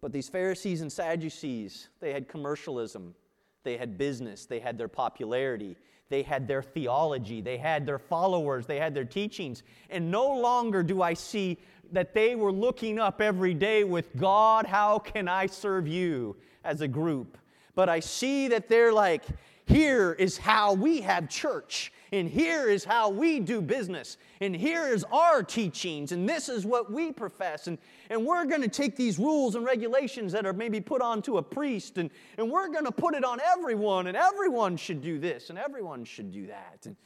But 0.00 0.12
these 0.12 0.28
Pharisees 0.28 0.80
and 0.80 0.92
Sadducees, 0.92 1.88
they 2.00 2.12
had 2.12 2.28
commercialism, 2.28 3.14
they 3.62 3.76
had 3.76 3.96
business, 3.96 4.46
they 4.46 4.58
had 4.58 4.76
their 4.76 4.88
popularity, 4.88 5.76
they 6.08 6.22
had 6.22 6.48
their 6.48 6.62
theology, 6.62 7.40
they 7.40 7.56
had 7.56 7.86
their 7.86 7.98
followers, 7.98 8.66
they 8.66 8.78
had 8.78 8.94
their 8.94 9.04
teachings. 9.04 9.62
And 9.90 10.10
no 10.10 10.26
longer 10.36 10.82
do 10.82 11.02
I 11.02 11.14
see 11.14 11.58
that 11.92 12.14
they 12.14 12.34
were 12.34 12.52
looking 12.52 12.98
up 12.98 13.20
every 13.20 13.54
day 13.54 13.84
with 13.84 14.16
God, 14.16 14.66
how 14.66 14.98
can 14.98 15.28
I 15.28 15.46
serve 15.46 15.86
you 15.86 16.36
as 16.64 16.80
a 16.80 16.88
group? 16.88 17.38
But 17.74 17.88
I 17.88 18.00
see 18.00 18.48
that 18.48 18.68
they're 18.68 18.92
like, 18.92 19.24
here 19.64 20.12
is 20.12 20.36
how 20.36 20.74
we 20.74 21.00
have 21.02 21.28
church, 21.28 21.92
and 22.10 22.28
here 22.28 22.68
is 22.68 22.84
how 22.84 23.08
we 23.08 23.40
do 23.40 23.62
business, 23.62 24.18
and 24.40 24.54
here 24.54 24.88
is 24.88 25.04
our 25.12 25.42
teachings, 25.42 26.12
and 26.12 26.28
this 26.28 26.48
is 26.48 26.66
what 26.66 26.92
we 26.92 27.12
profess. 27.12 27.68
And, 27.68 27.78
and 28.10 28.26
we're 28.26 28.44
going 28.44 28.60
to 28.62 28.68
take 28.68 28.96
these 28.96 29.18
rules 29.18 29.54
and 29.54 29.64
regulations 29.64 30.32
that 30.32 30.44
are 30.44 30.52
maybe 30.52 30.80
put 30.80 31.00
onto 31.00 31.38
a 31.38 31.42
priest, 31.42 31.96
and, 31.96 32.10
and 32.36 32.50
we're 32.50 32.68
going 32.68 32.84
to 32.84 32.92
put 32.92 33.14
it 33.14 33.24
on 33.24 33.40
everyone, 33.40 34.08
and 34.08 34.16
everyone 34.16 34.76
should 34.76 35.00
do 35.00 35.18
this, 35.18 35.48
and 35.48 35.58
everyone 35.58 36.04
should 36.04 36.32
do 36.32 36.48
that. 36.48 36.84
And, 36.84 36.96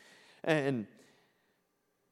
and, 0.44 0.86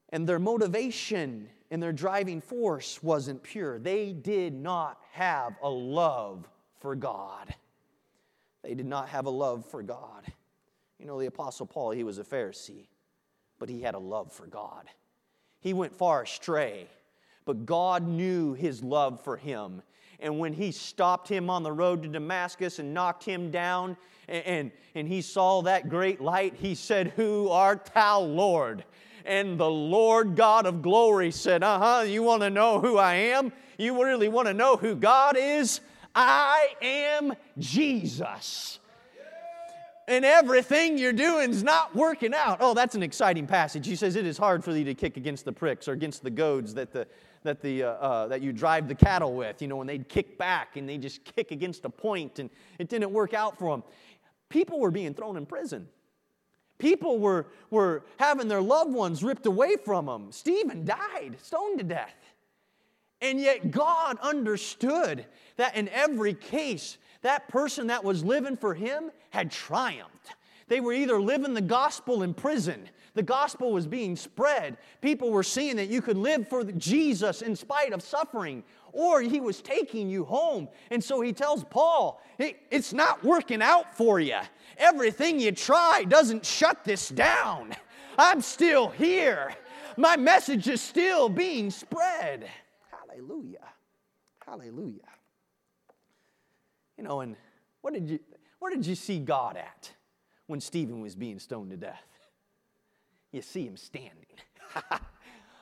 and 0.09 0.29
their 0.29 0.39
motivation 0.39 1.49
and 1.71 1.81
their 1.81 1.91
driving 1.91 2.39
force 2.39 3.01
wasn't 3.01 3.41
pure. 3.41 3.79
They 3.79 4.13
did 4.13 4.53
not 4.53 4.99
have 5.11 5.55
a 5.61 5.69
love 5.69 6.47
for 6.79 6.95
God. 6.95 7.53
They 8.65 8.73
did 8.73 8.87
not 8.87 9.09
have 9.09 9.27
a 9.27 9.31
love 9.31 9.63
for 9.69 9.83
God. 9.83 10.25
You 10.99 11.05
know, 11.05 11.19
the 11.19 11.27
Apostle 11.27 11.67
Paul, 11.67 11.91
he 11.91 12.03
was 12.03 12.17
a 12.17 12.23
Pharisee, 12.23 12.87
but 13.59 13.69
he 13.69 13.81
had 13.81 13.93
a 13.93 13.99
love 13.99 14.31
for 14.31 14.47
God. 14.47 14.89
He 15.59 15.73
went 15.73 15.93
far 15.93 16.23
astray, 16.23 16.87
but 17.45 17.67
God 17.67 18.07
knew 18.07 18.53
his 18.53 18.81
love 18.81 19.23
for 19.23 19.37
him. 19.37 19.83
And 20.19 20.39
when 20.39 20.53
he 20.53 20.71
stopped 20.71 21.27
him 21.27 21.47
on 21.49 21.61
the 21.61 21.71
road 21.71 22.01
to 22.03 22.09
Damascus 22.09 22.79
and 22.79 22.93
knocked 22.93 23.23
him 23.23 23.51
down, 23.51 23.97
and, 24.27 24.45
and, 24.45 24.71
and 24.95 25.07
he 25.07 25.21
saw 25.21 25.61
that 25.61 25.89
great 25.89 26.19
light, 26.19 26.55
he 26.55 26.73
said, 26.73 27.13
Who 27.17 27.49
art 27.49 27.91
thou, 27.93 28.21
Lord? 28.21 28.83
And 29.25 29.59
the 29.59 29.69
Lord 29.69 30.35
God 30.35 30.65
of 30.65 30.81
glory 30.81 31.29
said, 31.29 31.61
Uh 31.61 31.77
huh, 31.77 32.01
you 32.01 32.23
want 32.23 32.41
to 32.41 32.49
know 32.49 32.79
who 32.79 32.97
I 32.97 33.13
am? 33.15 33.51
You 33.77 34.03
really 34.03 34.29
want 34.29 34.47
to 34.47 34.53
know 34.53 34.75
who 34.75 34.95
God 34.95 35.35
is? 35.37 35.81
I 36.15 36.69
am 36.81 37.33
Jesus 37.57 38.79
and 40.07 40.23
everything 40.23 40.97
you're 40.97 41.13
doing 41.13 41.49
is 41.49 41.63
not 41.63 41.95
working 41.95 42.33
out. 42.33 42.57
Oh, 42.59 42.73
that's 42.73 42.95
an 42.95 43.03
exciting 43.03 43.47
passage. 43.47 43.87
He 43.87 43.95
says 43.95 44.15
it 44.15 44.25
is 44.25 44.37
hard 44.37 44.63
for 44.63 44.71
thee 44.71 44.83
to 44.83 44.93
kick 44.93 45.17
against 45.17 45.45
the 45.45 45.51
pricks 45.51 45.87
or 45.87 45.93
against 45.93 46.23
the 46.23 46.29
goads 46.29 46.73
that 46.75 46.91
the 46.91 47.07
that 47.43 47.61
the 47.61 47.83
uh, 47.83 47.89
uh, 47.89 48.27
that 48.27 48.41
you 48.41 48.51
drive 48.51 48.87
the 48.87 48.95
cattle 48.95 49.33
with. 49.33 49.61
You 49.61 49.67
know, 49.67 49.77
when 49.77 49.87
they'd 49.87 50.07
kick 50.07 50.37
back 50.37 50.77
and 50.77 50.87
they 50.87 50.97
just 50.97 51.23
kick 51.23 51.51
against 51.51 51.85
a 51.85 51.89
point, 51.89 52.39
and 52.39 52.49
it 52.79 52.89
didn't 52.89 53.11
work 53.11 53.33
out 53.33 53.57
for 53.57 53.71
them. 53.71 53.83
People 54.49 54.79
were 54.79 54.91
being 54.91 55.13
thrown 55.13 55.37
in 55.37 55.45
prison. 55.45 55.87
People 56.77 57.19
were 57.19 57.47
were 57.71 58.03
having 58.17 58.47
their 58.47 58.61
loved 58.61 58.93
ones 58.93 59.23
ripped 59.23 59.45
away 59.45 59.75
from 59.77 60.05
them. 60.05 60.31
Stephen 60.31 60.85
died, 60.85 61.37
stoned 61.41 61.79
to 61.79 61.83
death. 61.83 62.34
And 63.25 63.41
yet 63.41 63.71
God 63.71 64.19
understood 64.21 65.25
that 65.57 65.75
in 65.75 65.89
every 65.89 66.35
case 66.35 66.99
that 67.23 67.47
person 67.47 67.87
that 67.87 68.03
was 68.03 68.23
living 68.23 68.55
for 68.55 68.75
him 68.75 69.09
had 69.31 69.49
triumphed. 69.49 70.35
They 70.67 70.79
were 70.79 70.93
either 70.93 71.19
living 71.19 71.55
the 71.55 71.61
gospel 71.61 72.21
in 72.21 72.35
prison, 72.35 72.87
the 73.15 73.23
gospel 73.23 73.71
was 73.71 73.87
being 73.87 74.15
spread. 74.15 74.77
People 75.01 75.31
were 75.31 75.41
seeing 75.41 75.77
that 75.77 75.87
you 75.87 76.01
could 76.03 76.17
live 76.17 76.47
for 76.47 76.63
Jesus 76.65 77.41
in 77.41 77.55
spite 77.55 77.93
of 77.93 78.03
suffering, 78.03 78.61
or 78.91 79.21
he 79.21 79.39
was 79.39 79.61
taking 79.61 80.07
you 80.07 80.23
home. 80.25 80.67
And 80.91 81.03
so 81.03 81.21
he 81.21 81.33
tells 81.33 81.63
Paul, 81.63 82.21
It's 82.37 82.93
not 82.93 83.23
working 83.23 83.61
out 83.61 83.95
for 83.97 84.19
you. 84.19 84.39
Everything 84.77 85.39
you 85.39 85.51
try 85.51 86.03
doesn't 86.07 86.45
shut 86.45 86.83
this 86.83 87.09
down. 87.09 87.73
I'm 88.19 88.41
still 88.41 88.89
here. 88.89 89.55
my 89.97 90.15
message 90.15 90.67
is 90.67 90.81
still 90.81 91.27
being 91.27 91.71
spread. 91.71 92.49
Hallelujah. 93.15 93.67
Hallelujah. 94.45 95.01
You 96.97 97.03
know, 97.03 97.21
and 97.21 97.35
what 97.81 97.93
did 97.93 98.09
you, 98.09 98.19
where 98.59 98.73
did 98.73 98.85
you 98.85 98.95
see 98.95 99.19
God 99.19 99.57
at 99.57 99.91
when 100.47 100.59
Stephen 100.59 101.01
was 101.01 101.15
being 101.15 101.39
stoned 101.39 101.71
to 101.71 101.77
death? 101.77 102.03
You 103.31 103.41
see 103.41 103.65
him 103.65 103.77
standing. 103.77 104.25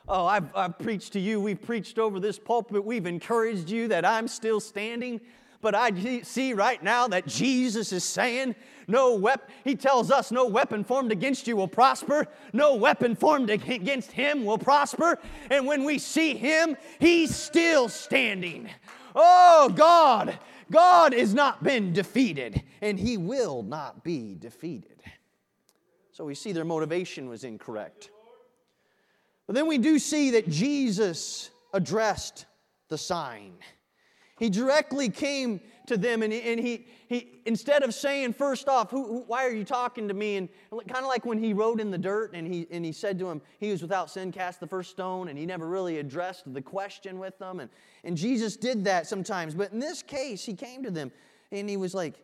oh, 0.07 0.25
I've, 0.25 0.55
I've 0.55 0.77
preached 0.79 1.13
to 1.13 1.19
you. 1.19 1.39
We've 1.39 1.61
preached 1.61 1.99
over 1.99 2.19
this 2.19 2.37
pulpit. 2.37 2.83
We've 2.83 3.05
encouraged 3.05 3.69
you 3.69 3.87
that 3.89 4.05
I'm 4.05 4.27
still 4.27 4.59
standing. 4.59 5.21
But 5.63 5.75
I 5.75 6.21
see 6.23 6.53
right 6.53 6.83
now 6.83 7.07
that 7.07 7.25
Jesus 7.25 7.93
is 7.93 8.03
saying, 8.03 8.53
no 8.85 9.15
weapon, 9.15 9.49
he 9.63 9.77
tells 9.77 10.11
us, 10.11 10.29
no 10.29 10.45
weapon 10.45 10.83
formed 10.83 11.13
against 11.13 11.47
you 11.47 11.55
will 11.55 11.69
prosper. 11.69 12.27
No 12.51 12.75
weapon 12.75 13.15
formed 13.15 13.49
against 13.49 14.11
him 14.11 14.43
will 14.43 14.57
prosper. 14.57 15.17
And 15.49 15.65
when 15.65 15.85
we 15.85 15.99
see 15.99 16.35
him, 16.35 16.75
he's 16.99 17.33
still 17.33 17.87
standing. 17.87 18.69
Oh, 19.15 19.71
God, 19.73 20.37
God 20.69 21.13
has 21.13 21.33
not 21.33 21.63
been 21.63 21.93
defeated, 21.93 22.61
and 22.81 22.99
he 22.99 23.15
will 23.15 23.63
not 23.63 24.03
be 24.03 24.35
defeated. 24.37 25.01
So 26.11 26.25
we 26.25 26.35
see 26.35 26.51
their 26.51 26.65
motivation 26.65 27.29
was 27.29 27.45
incorrect. 27.45 28.09
But 29.47 29.55
then 29.55 29.67
we 29.67 29.77
do 29.77 29.97
see 29.97 30.31
that 30.31 30.49
Jesus 30.49 31.51
addressed 31.73 32.47
the 32.89 32.97
sign. 32.97 33.53
He 34.43 34.49
directly 34.49 35.07
came 35.07 35.61
to 35.87 35.95
them 35.95 36.21
and, 36.21 36.33
he, 36.33 36.41
and 36.41 36.59
he, 36.59 36.85
he, 37.07 37.39
instead 37.45 37.81
of 37.81 37.93
saying 37.93 38.33
first 38.33 38.67
off, 38.67 38.91
who, 38.91 39.07
who, 39.07 39.19
why 39.21 39.45
are 39.45 39.53
you 39.53 39.63
talking 39.63 40.09
to 40.09 40.13
me? 40.13 40.35
And 40.35 40.49
kind 40.69 41.05
of 41.05 41.05
like 41.05 41.25
when 41.25 41.41
he 41.41 41.53
wrote 41.53 41.79
in 41.79 41.91
the 41.91 41.97
dirt 41.97 42.33
and 42.33 42.45
he, 42.45 42.67
and 42.69 42.83
he 42.83 42.91
said 42.91 43.17
to 43.19 43.29
him, 43.29 43.41
he 43.61 43.71
was 43.71 43.81
without 43.81 44.09
sin, 44.09 44.33
cast 44.33 44.59
the 44.59 44.67
first 44.67 44.91
stone, 44.91 45.29
and 45.29 45.39
he 45.39 45.45
never 45.45 45.65
really 45.65 45.99
addressed 45.99 46.53
the 46.53 46.61
question 46.61 47.19
with 47.19 47.39
them. 47.39 47.61
And, 47.61 47.69
and 48.03 48.17
Jesus 48.17 48.57
did 48.57 48.83
that 48.83 49.07
sometimes. 49.07 49.55
But 49.55 49.71
in 49.71 49.79
this 49.79 50.03
case, 50.03 50.43
he 50.43 50.55
came 50.55 50.83
to 50.83 50.91
them 50.91 51.13
and 51.53 51.69
he 51.69 51.77
was 51.77 51.93
like, 51.93 52.15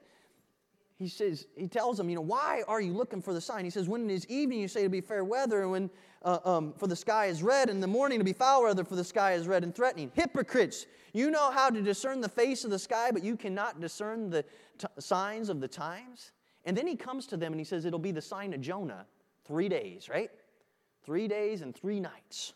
he 0.98 1.08
says, 1.08 1.48
he 1.56 1.70
tells 1.70 1.96
them, 1.96 2.10
you 2.10 2.16
know, 2.16 2.22
why 2.22 2.64
are 2.68 2.82
you 2.82 2.92
looking 2.92 3.22
for 3.22 3.34
the 3.34 3.40
sign? 3.40 3.64
He 3.64 3.72
says, 3.72 3.88
when 3.88 4.10
it 4.10 4.14
is 4.14 4.28
evening, 4.28 4.60
you 4.60 4.68
say 4.68 4.82
it'll 4.82 4.92
be 4.92 5.00
fair 5.00 5.24
weather, 5.24 5.62
and 5.62 5.72
when 5.72 5.90
uh, 6.24 6.40
um, 6.44 6.74
for 6.78 6.88
the 6.88 6.96
sky 6.96 7.28
is 7.28 7.42
red, 7.42 7.70
and 7.70 7.78
in 7.78 7.82
the 7.82 7.88
morning 7.88 8.20
it'll 8.20 8.26
be 8.26 8.34
foul 8.34 8.64
weather, 8.64 8.84
for 8.84 8.96
the 8.96 9.04
sky 9.04 9.34
is 9.34 9.48
red 9.48 9.64
and 9.64 9.74
threatening. 9.74 10.12
Hypocrites, 10.14 10.86
you 11.14 11.32
know 11.32 11.52
how 11.52 11.70
to 11.70 11.82
discern 11.82 12.22
the 12.22 12.30
face 12.30 12.64
of 12.64 12.72
the 12.72 12.80
sky, 12.80 13.12
but 13.12 13.24
you 13.24 13.36
cannot 13.36 13.80
discern 13.80 14.30
the 14.30 14.44
t- 14.78 14.88
signs 15.00 15.50
of 15.50 15.60
the 15.60 15.68
times. 15.68 16.32
And 16.66 16.78
then 16.78 16.88
he 16.88 16.96
comes 16.96 17.26
to 17.28 17.38
them 17.38 17.54
and 17.54 17.60
he 17.60 17.64
says, 17.64 17.86
it'll 17.86 18.00
be 18.00 18.12
the 18.12 18.22
sign 18.22 18.54
of 18.54 18.62
Jonah, 18.62 19.06
three 19.46 19.70
days, 19.70 20.10
right? 20.10 20.30
Three 21.04 21.28
days 21.28 21.62
and 21.62 21.74
three 21.74 22.00
nights. 22.00 22.54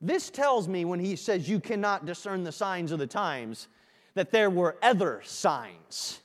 This 0.00 0.30
tells 0.30 0.66
me 0.66 0.84
when 0.84 0.98
he 0.98 1.14
says 1.14 1.48
you 1.48 1.60
cannot 1.60 2.06
discern 2.06 2.42
the 2.42 2.50
signs 2.50 2.90
of 2.90 2.98
the 2.98 3.06
times, 3.06 3.68
that 4.14 4.32
there 4.32 4.50
were 4.50 4.76
other 4.82 5.20
signs 5.24 6.22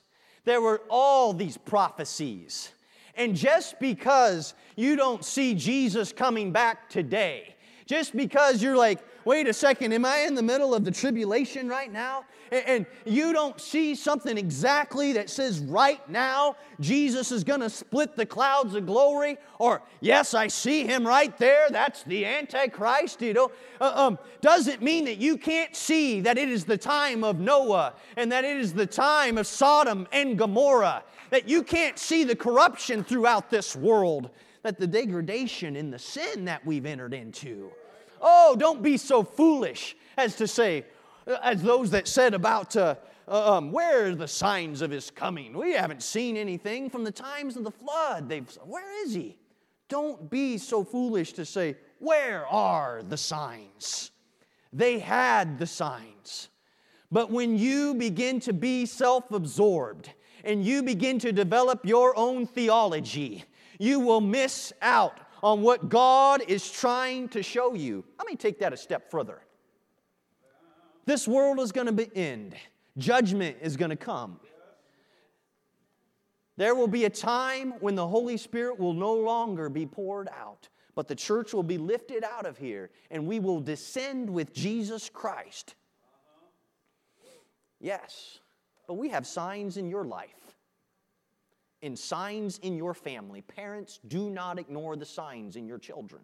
there 0.48 0.62
were 0.62 0.80
all 0.88 1.34
these 1.34 1.58
prophecies. 1.58 2.72
And 3.18 3.34
just 3.34 3.78
because 3.80 4.54
you 4.76 4.94
don't 4.96 5.24
see 5.24 5.54
Jesus 5.54 6.12
coming 6.12 6.52
back 6.52 6.88
today, 6.88 7.56
just 7.84 8.14
because 8.14 8.62
you're 8.62 8.76
like, 8.76 9.00
wait 9.24 9.48
a 9.48 9.52
second, 9.52 9.92
am 9.92 10.04
I 10.04 10.18
in 10.18 10.34
the 10.34 10.42
middle 10.42 10.74
of 10.74 10.84
the 10.84 10.90
tribulation 10.90 11.68
right 11.68 11.92
now? 11.92 12.24
And 12.52 12.86
you 13.04 13.32
don't 13.32 13.60
see 13.60 13.94
something 13.94 14.38
exactly 14.38 15.12
that 15.14 15.28
says 15.28 15.58
right 15.58 16.06
now 16.08 16.56
Jesus 16.80 17.32
is 17.32 17.44
going 17.44 17.60
to 17.60 17.68
split 17.68 18.14
the 18.14 18.24
clouds 18.24 18.74
of 18.74 18.86
glory, 18.86 19.36
or 19.58 19.82
yes, 20.00 20.32
I 20.32 20.48
see 20.48 20.84
him 20.84 21.06
right 21.06 21.36
there, 21.38 21.66
that's 21.70 22.04
the 22.04 22.24
Antichrist, 22.24 23.20
you 23.20 23.34
know, 23.34 23.50
uh, 23.80 23.92
um, 23.94 24.18
doesn't 24.40 24.80
mean 24.80 25.04
that 25.06 25.18
you 25.18 25.36
can't 25.36 25.74
see 25.74 26.20
that 26.20 26.38
it 26.38 26.48
is 26.48 26.64
the 26.64 26.78
time 26.78 27.24
of 27.24 27.38
Noah 27.38 27.94
and 28.16 28.32
that 28.32 28.44
it 28.44 28.56
is 28.56 28.72
the 28.72 28.86
time 28.86 29.36
of 29.36 29.46
Sodom 29.46 30.06
and 30.12 30.38
Gomorrah, 30.38 31.02
that 31.30 31.48
you 31.48 31.62
can't 31.62 31.98
see 31.98 32.24
the 32.24 32.36
corruption 32.36 33.04
throughout 33.04 33.50
this 33.50 33.76
world, 33.76 34.30
that 34.62 34.78
the 34.78 34.86
degradation 34.86 35.76
in 35.76 35.90
the 35.90 35.98
sin 35.98 36.44
that 36.46 36.64
we've 36.64 36.86
entered 36.86 37.14
into. 37.14 37.70
Oh, 38.20 38.56
don't 38.58 38.82
be 38.82 38.96
so 38.96 39.22
foolish 39.22 39.96
as 40.16 40.36
to 40.36 40.48
say, 40.48 40.84
uh, 41.26 41.36
as 41.42 41.62
those 41.62 41.90
that 41.90 42.08
said 42.08 42.34
about, 42.34 42.74
uh, 42.76 42.96
uh, 43.28 43.56
um, 43.56 43.70
where 43.70 44.06
are 44.06 44.14
the 44.14 44.28
signs 44.28 44.82
of 44.82 44.90
his 44.90 45.10
coming? 45.10 45.56
We 45.56 45.72
haven't 45.72 46.02
seen 46.02 46.36
anything 46.36 46.90
from 46.90 47.04
the 47.04 47.12
times 47.12 47.56
of 47.56 47.64
the 47.64 47.70
flood. 47.70 48.28
They've, 48.28 48.48
where 48.64 49.04
is 49.04 49.14
he? 49.14 49.36
Don't 49.88 50.28
be 50.28 50.58
so 50.58 50.84
foolish 50.84 51.32
to 51.34 51.44
say, 51.44 51.76
where 51.98 52.46
are 52.46 53.02
the 53.02 53.16
signs? 53.16 54.10
They 54.72 54.98
had 54.98 55.58
the 55.58 55.66
signs. 55.66 56.48
But 57.10 57.30
when 57.30 57.56
you 57.56 57.94
begin 57.94 58.40
to 58.40 58.52
be 58.52 58.84
self 58.84 59.30
absorbed 59.30 60.10
and 60.44 60.64
you 60.64 60.82
begin 60.82 61.18
to 61.20 61.32
develop 61.32 61.84
your 61.84 62.16
own 62.16 62.46
theology, 62.46 63.44
you 63.78 64.00
will 64.00 64.20
miss 64.20 64.72
out 64.82 65.20
on 65.42 65.62
what 65.62 65.88
God 65.88 66.42
is 66.48 66.70
trying 66.70 67.28
to 67.30 67.42
show 67.42 67.74
you. 67.74 68.04
Let 68.18 68.26
me 68.26 68.36
take 68.36 68.58
that 68.60 68.72
a 68.72 68.76
step 68.76 69.10
further. 69.10 69.42
This 71.06 71.26
world 71.26 71.60
is 71.60 71.72
going 71.72 71.96
to 71.96 72.16
end, 72.16 72.54
judgment 72.98 73.56
is 73.62 73.76
going 73.76 73.90
to 73.90 73.96
come. 73.96 74.40
There 76.58 76.74
will 76.74 76.88
be 76.88 77.04
a 77.04 77.10
time 77.10 77.74
when 77.78 77.94
the 77.94 78.06
Holy 78.06 78.36
Spirit 78.36 78.80
will 78.80 78.92
no 78.92 79.14
longer 79.14 79.68
be 79.68 79.86
poured 79.86 80.28
out, 80.36 80.68
but 80.96 81.06
the 81.06 81.14
church 81.14 81.54
will 81.54 81.62
be 81.62 81.78
lifted 81.78 82.24
out 82.24 82.46
of 82.46 82.58
here 82.58 82.90
and 83.12 83.28
we 83.28 83.38
will 83.38 83.60
descend 83.60 84.28
with 84.28 84.52
Jesus 84.52 85.08
Christ. 85.08 85.76
Yes, 87.80 88.40
but 88.88 88.94
we 88.94 89.10
have 89.10 89.26
signs 89.26 89.76
in 89.76 89.88
your 89.88 90.04
life 90.04 90.56
and 91.82 91.96
signs 91.96 92.58
in 92.58 92.74
your 92.74 92.94
family. 92.94 93.42
Parents, 93.42 94.00
do 94.08 94.30
not 94.30 94.58
ignore 94.58 94.96
the 94.96 95.04
signs 95.04 95.54
in 95.54 95.66
your 95.66 95.78
children. 95.78 96.22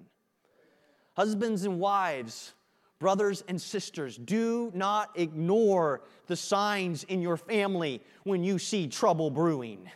Husbands 1.14 1.64
and 1.64 1.79
wives, 1.79 2.55
brothers 2.98 3.44
and 3.46 3.61
sisters, 3.61 4.16
do 4.16 4.72
not 4.74 5.11
ignore 5.14 6.00
the 6.27 6.35
signs 6.35 7.05
in 7.05 7.20
your 7.20 7.37
family 7.37 8.03
when 8.24 8.42
you 8.42 8.59
see 8.59 8.88
trouble 8.88 9.31
brewing, 9.31 9.88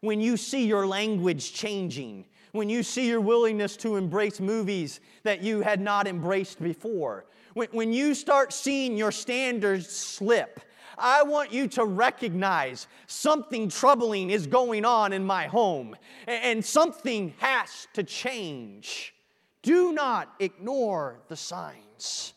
when 0.00 0.20
you 0.20 0.36
see 0.36 0.66
your 0.66 0.86
language 0.86 1.52
changing, 1.52 2.24
when 2.52 2.70
you 2.70 2.84
see 2.84 3.08
your 3.08 3.20
willingness 3.20 3.76
to 3.76 3.96
embrace 3.96 4.38
movies 4.38 5.00
that 5.24 5.42
you 5.42 5.60
had 5.60 5.80
not 5.80 6.06
embraced 6.06 6.62
before, 6.62 7.26
when, 7.54 7.68
when 7.72 7.92
you 7.92 8.14
start 8.14 8.52
seeing 8.52 8.96
your 8.96 9.12
standards 9.12 9.88
slip 9.88 10.60
I 10.98 11.22
want 11.22 11.52
you 11.52 11.68
to 11.68 11.84
recognize 11.84 12.86
something 13.06 13.68
troubling 13.68 14.30
is 14.30 14.46
going 14.46 14.84
on 14.84 15.12
in 15.12 15.24
my 15.24 15.46
home 15.46 15.96
and 16.26 16.64
something 16.64 17.34
has 17.38 17.88
to 17.94 18.02
change. 18.02 19.14
Do 19.62 19.92
not 19.92 20.34
ignore 20.40 21.20
the 21.28 21.36
signs. 21.36 22.34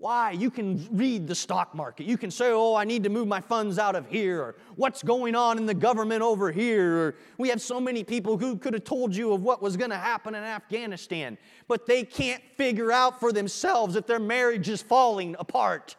Why? 0.00 0.30
You 0.30 0.50
can 0.50 0.88
read 0.92 1.28
the 1.28 1.34
stock 1.34 1.74
market. 1.74 2.06
You 2.06 2.16
can 2.16 2.30
say, 2.30 2.52
oh, 2.52 2.74
I 2.74 2.84
need 2.84 3.02
to 3.04 3.10
move 3.10 3.28
my 3.28 3.42
funds 3.42 3.78
out 3.78 3.94
of 3.94 4.06
here, 4.06 4.40
or 4.40 4.56
what's 4.76 5.02
going 5.02 5.34
on 5.34 5.58
in 5.58 5.66
the 5.66 5.74
government 5.74 6.22
over 6.22 6.50
here. 6.50 6.96
Or 6.96 7.14
we 7.36 7.50
have 7.50 7.60
so 7.60 7.78
many 7.78 8.02
people 8.02 8.38
who 8.38 8.56
could 8.56 8.72
have 8.72 8.84
told 8.84 9.14
you 9.14 9.34
of 9.34 9.42
what 9.42 9.60
was 9.60 9.76
going 9.76 9.90
to 9.90 9.98
happen 9.98 10.34
in 10.34 10.42
Afghanistan, 10.42 11.36
but 11.68 11.84
they 11.84 12.02
can't 12.02 12.42
figure 12.56 12.90
out 12.90 13.20
for 13.20 13.30
themselves 13.30 13.92
that 13.92 14.06
their 14.06 14.18
marriage 14.18 14.70
is 14.70 14.80
falling 14.80 15.36
apart. 15.38 15.96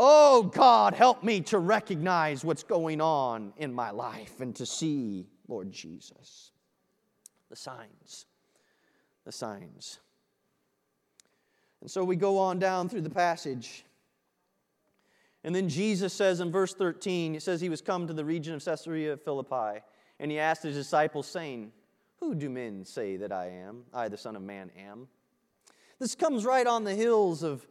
Oh, 0.00 0.44
God, 0.44 0.94
help 0.94 1.24
me 1.24 1.40
to 1.40 1.58
recognize 1.58 2.44
what's 2.44 2.62
going 2.62 3.00
on 3.00 3.52
in 3.56 3.74
my 3.74 3.90
life 3.90 4.40
and 4.40 4.54
to 4.54 4.64
see, 4.64 5.26
Lord 5.48 5.72
Jesus, 5.72 6.52
the 7.50 7.56
signs. 7.56 8.26
The 9.24 9.32
signs. 9.32 9.98
And 11.80 11.90
so 11.90 12.04
we 12.04 12.14
go 12.14 12.38
on 12.38 12.60
down 12.60 12.88
through 12.88 13.00
the 13.00 13.10
passage. 13.10 13.84
And 15.42 15.52
then 15.52 15.68
Jesus 15.68 16.12
says 16.12 16.38
in 16.38 16.52
verse 16.52 16.74
13, 16.74 17.34
he 17.34 17.40
says 17.40 17.60
he 17.60 17.68
was 17.68 17.82
come 17.82 18.06
to 18.06 18.12
the 18.12 18.24
region 18.24 18.54
of 18.54 18.64
Caesarea 18.64 19.16
Philippi, 19.16 19.80
and 20.20 20.30
he 20.30 20.38
asked 20.38 20.62
his 20.62 20.76
disciples, 20.76 21.26
saying, 21.26 21.72
Who 22.20 22.36
do 22.36 22.48
men 22.48 22.84
say 22.84 23.16
that 23.16 23.32
I 23.32 23.48
am? 23.48 23.82
I, 23.92 24.06
the 24.06 24.16
Son 24.16 24.36
of 24.36 24.42
Man, 24.42 24.70
am. 24.78 25.08
This 25.98 26.14
comes 26.14 26.44
right 26.44 26.68
on 26.68 26.84
the 26.84 26.94
heels 26.94 27.42
of, 27.42 27.66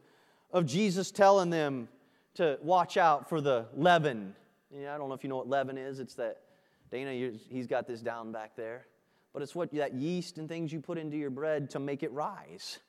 of 0.51 0.65
Jesus 0.65 1.09
telling 1.09 1.49
them, 1.49 1.87
to 2.37 2.57
watch 2.61 2.97
out 2.97 3.29
for 3.29 3.41
the 3.41 3.67
leaven. 3.75 4.33
I 4.73 4.97
don't 4.97 5.09
know 5.09 5.15
if 5.15 5.23
you 5.23 5.29
know 5.29 5.37
what 5.37 5.47
leaven 5.47 5.77
is. 5.77 5.99
It's 5.99 6.15
that, 6.15 6.37
Dana, 6.91 7.31
he's 7.49 7.67
got 7.67 7.87
this 7.87 8.01
down 8.01 8.31
back 8.31 8.55
there. 8.55 8.87
But 9.33 9.43
it's 9.43 9.53
what 9.53 9.73
that 9.73 9.93
yeast 9.93 10.37
and 10.37 10.47
things 10.47 10.71
you 10.71 10.79
put 10.79 10.97
into 10.97 11.17
your 11.17 11.29
bread 11.29 11.69
to 11.71 11.79
make 11.79 12.01
it 12.03 12.11
rise. 12.11 12.79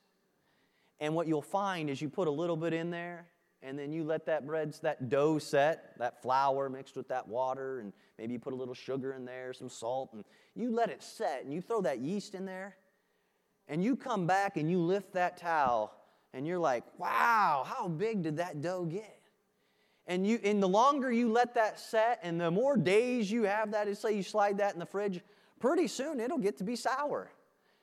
And 0.99 1.13
what 1.13 1.27
you'll 1.27 1.41
find 1.41 1.89
is 1.89 2.01
you 2.01 2.09
put 2.09 2.27
a 2.27 2.31
little 2.31 2.57
bit 2.57 2.73
in 2.73 2.89
there, 2.89 3.27
and 3.61 3.77
then 3.77 3.91
you 3.91 4.03
let 4.03 4.25
that 4.25 4.47
bread, 4.47 4.75
that 4.81 5.09
dough 5.09 5.37
set, 5.37 5.97
that 5.99 6.21
flour 6.21 6.69
mixed 6.69 6.95
with 6.95 7.07
that 7.09 7.27
water, 7.27 7.79
and 7.79 7.93
maybe 8.17 8.33
you 8.33 8.39
put 8.39 8.53
a 8.53 8.55
little 8.55 8.73
sugar 8.73 9.13
in 9.13 9.25
there, 9.25 9.53
some 9.53 9.69
salt, 9.69 10.13
and 10.13 10.23
you 10.55 10.71
let 10.71 10.89
it 10.89 11.03
set, 11.03 11.43
and 11.43 11.53
you 11.53 11.61
throw 11.61 11.81
that 11.81 11.99
yeast 11.99 12.35
in 12.35 12.45
there, 12.45 12.75
and 13.67 13.83
you 13.83 13.95
come 13.95 14.25
back 14.25 14.57
and 14.57 14.69
you 14.69 14.79
lift 14.79 15.13
that 15.13 15.37
towel 15.37 15.93
and 16.33 16.45
you're 16.45 16.59
like, 16.59 16.83
wow, 16.97 17.65
how 17.65 17.87
big 17.87 18.23
did 18.23 18.37
that 18.37 18.61
dough 18.61 18.85
get? 18.85 19.18
And 20.09 20.25
you 20.25 20.39
and 20.43 20.61
the 20.61 20.67
longer 20.67 21.11
you 21.11 21.31
let 21.31 21.53
that 21.53 21.79
set 21.79 22.19
and 22.23 22.41
the 22.41 22.49
more 22.49 22.75
days 22.75 23.31
you 23.31 23.43
have 23.43 23.71
that, 23.71 23.95
say 23.95 24.15
you 24.15 24.23
slide 24.23 24.57
that 24.57 24.73
in 24.73 24.79
the 24.79 24.85
fridge, 24.85 25.21
pretty 25.59 25.87
soon 25.87 26.19
it'll 26.19 26.39
get 26.39 26.57
to 26.57 26.63
be 26.63 26.75
sour. 26.75 27.29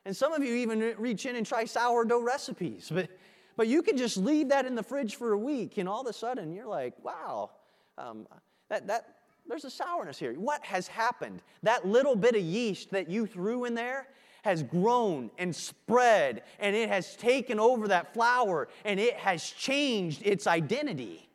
And 0.05 0.15
some 0.15 0.33
of 0.33 0.43
you 0.43 0.55
even 0.57 0.95
reach 0.99 1.25
in 1.25 1.37
and 1.37 1.47
try 1.47 1.65
sourdough 1.65 2.23
recipes. 2.23 2.91
But, 2.93 3.11
but 3.57 3.69
you 3.69 3.81
can 3.81 3.97
just 3.97 4.17
leave 4.17 4.49
that 4.49 4.67
in 4.67 4.75
the 4.75 4.83
fridge 4.83 5.15
for 5.15 5.33
a 5.33 5.39
week, 5.39 5.79
and 5.79 5.89
all 5.89 6.01
of 6.01 6.07
a 6.09 6.13
sudden 6.13 6.53
you're 6.53 6.67
like, 6.67 6.95
wow, 7.05 7.51
um, 7.97 8.27
that, 8.69 8.89
that, 8.89 9.19
there's 9.49 9.65
a 9.65 9.71
sourness 9.71 10.19
here. 10.19 10.33
What 10.35 10.65
has 10.65 10.89
happened? 10.89 11.43
That 11.63 11.87
little 11.87 12.17
bit 12.17 12.35
of 12.35 12.43
yeast 12.43 12.91
that 12.91 13.09
you 13.09 13.27
threw 13.27 13.67
in 13.67 13.75
there 13.75 14.09
has 14.43 14.65
grown 14.65 15.31
and 15.39 15.55
spread, 15.55 16.43
and 16.59 16.75
it 16.75 16.89
has 16.89 17.15
taken 17.17 17.61
over 17.61 17.87
that 17.89 18.13
flour, 18.13 18.67
and 18.85 18.99
it 18.99 19.15
has 19.15 19.49
changed 19.49 20.23
its 20.25 20.49
identity. 20.49 21.29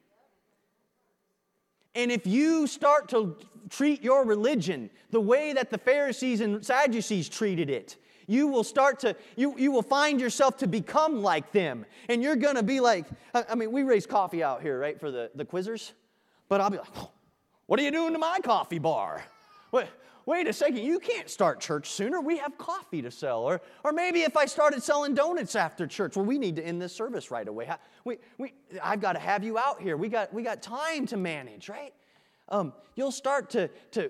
And 1.96 2.12
if 2.12 2.26
you 2.26 2.68
start 2.68 3.10
to 3.10 3.36
treat 3.70 4.04
your 4.04 4.26
religion 4.26 4.90
the 5.10 5.20
way 5.20 5.54
that 5.54 5.70
the 5.70 5.78
Pharisees 5.78 6.42
and 6.42 6.66
Sadducees 6.66 7.30
treated 7.30 7.70
it, 7.70 7.98
you 8.28 8.48
will 8.48 8.64
start 8.64 9.00
to, 9.00 9.16
you, 9.36 9.56
you 9.58 9.72
will 9.72 9.82
find 9.82 10.22
yourself 10.22 10.58
to 10.58 10.68
become 10.68 11.22
like 11.22 11.52
them. 11.52 11.86
And 12.08 12.24
you're 12.24 12.36
gonna 12.36 12.64
be 12.64 12.80
like, 12.80 13.06
I, 13.34 13.56
mean, 13.56 13.72
we 13.72 13.84
raise 13.84 14.06
coffee 14.06 14.42
out 14.42 14.62
here, 14.62 14.80
right, 14.80 15.00
for 15.00 15.12
the, 15.12 15.32
the 15.36 15.44
quizzers. 15.44 15.92
But 16.48 16.62
I'll 16.62 16.70
be 16.70 16.78
like, 16.78 16.88
what 17.66 17.80
are 17.80 17.84
you 17.84 17.92
doing 17.92 18.14
to 18.14 18.20
my 18.20 18.40
coffee 18.44 18.80
bar? 18.80 19.24
Wait, 19.72 19.88
wait 20.32 20.48
a 20.48 20.54
second, 20.54 20.78
you 20.78 20.98
can't 20.98 21.30
start 21.30 21.60
church 21.60 21.90
sooner. 21.90 22.22
We 22.22 22.38
have 22.38 22.58
coffee 22.58 23.02
to 23.02 23.12
sell. 23.12 23.42
Or, 23.42 23.60
or 23.84 23.92
maybe 23.92 24.22
if 24.22 24.38
I 24.38 24.46
started 24.46 24.82
selling 24.82 25.14
donuts 25.14 25.58
after 25.58 25.86
church, 25.86 26.16
well, 26.16 26.24
we 26.24 26.38
need 26.38 26.56
to 26.56 26.66
end 26.66 26.82
this 26.82 26.96
service 26.96 27.32
right 27.32 27.46
away. 27.46 27.70
We, 28.06 28.18
we, 28.38 28.54
I've 28.82 29.02
got 29.02 29.14
to 29.14 29.20
have 29.20 29.44
you 29.44 29.58
out 29.58 29.82
here. 29.82 29.98
We 29.98 30.08
got, 30.08 30.34
we 30.34 30.42
got 30.42 30.62
time 30.62 31.06
to 31.08 31.18
manage, 31.18 31.68
right? 31.68 31.94
Um, 32.48 32.72
you'll 32.96 33.12
start 33.12 33.50
to, 33.50 33.68
to 33.92 34.10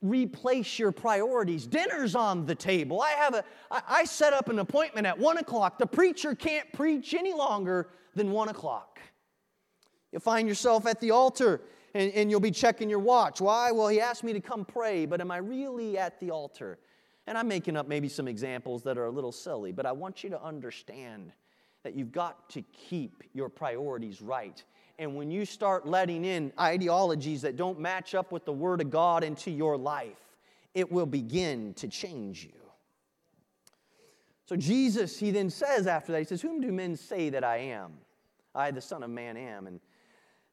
replace 0.00 0.78
your 0.78 0.92
priorities. 0.92 1.66
Dinner's 1.66 2.14
on 2.14 2.46
the 2.46 2.54
table. 2.54 3.02
I 3.02 3.10
have 3.10 3.34
a, 3.34 3.44
I, 3.70 3.82
I 3.86 4.04
set 4.04 4.32
up 4.32 4.48
an 4.48 4.60
appointment 4.60 5.06
at 5.06 5.18
one 5.18 5.36
o'clock. 5.36 5.78
The 5.78 5.86
preacher 5.86 6.34
can't 6.34 6.72
preach 6.72 7.12
any 7.12 7.34
longer 7.34 7.90
than 8.14 8.30
one 8.30 8.48
o'clock. 8.48 8.98
You'll 10.10 10.22
find 10.22 10.48
yourself 10.48 10.86
at 10.86 11.00
the 11.00 11.10
altar 11.10 11.60
and, 11.94 12.12
and 12.12 12.30
you'll 12.30 12.40
be 12.40 12.50
checking 12.50 12.88
your 12.88 12.98
watch. 12.98 13.40
Why? 13.40 13.72
Well, 13.72 13.88
he 13.88 14.00
asked 14.00 14.24
me 14.24 14.32
to 14.32 14.40
come 14.40 14.64
pray, 14.64 15.06
but 15.06 15.20
am 15.20 15.30
I 15.30 15.38
really 15.38 15.98
at 15.98 16.20
the 16.20 16.30
altar? 16.30 16.78
And 17.26 17.36
I'm 17.36 17.48
making 17.48 17.76
up 17.76 17.88
maybe 17.88 18.08
some 18.08 18.28
examples 18.28 18.82
that 18.84 18.98
are 18.98 19.06
a 19.06 19.10
little 19.10 19.32
silly, 19.32 19.72
but 19.72 19.86
I 19.86 19.92
want 19.92 20.24
you 20.24 20.30
to 20.30 20.42
understand 20.42 21.32
that 21.82 21.94
you've 21.94 22.12
got 22.12 22.48
to 22.50 22.62
keep 22.62 23.24
your 23.32 23.48
priorities 23.48 24.20
right. 24.20 24.62
And 24.98 25.16
when 25.16 25.30
you 25.30 25.44
start 25.44 25.86
letting 25.86 26.24
in 26.24 26.52
ideologies 26.58 27.42
that 27.42 27.56
don't 27.56 27.80
match 27.80 28.14
up 28.14 28.32
with 28.32 28.44
the 28.44 28.52
Word 28.52 28.80
of 28.80 28.90
God 28.90 29.24
into 29.24 29.50
your 29.50 29.76
life, 29.76 30.18
it 30.74 30.90
will 30.90 31.06
begin 31.06 31.72
to 31.74 31.88
change 31.88 32.44
you. 32.44 32.52
So, 34.44 34.56
Jesus, 34.56 35.18
he 35.18 35.30
then 35.30 35.48
says 35.48 35.86
after 35.86 36.12
that, 36.12 36.18
he 36.18 36.24
says, 36.24 36.42
Whom 36.42 36.60
do 36.60 36.72
men 36.72 36.96
say 36.96 37.30
that 37.30 37.44
I 37.44 37.58
am? 37.58 37.92
I, 38.54 38.72
the 38.72 38.80
Son 38.80 39.02
of 39.02 39.10
Man, 39.10 39.36
am. 39.36 39.68
And, 39.68 39.80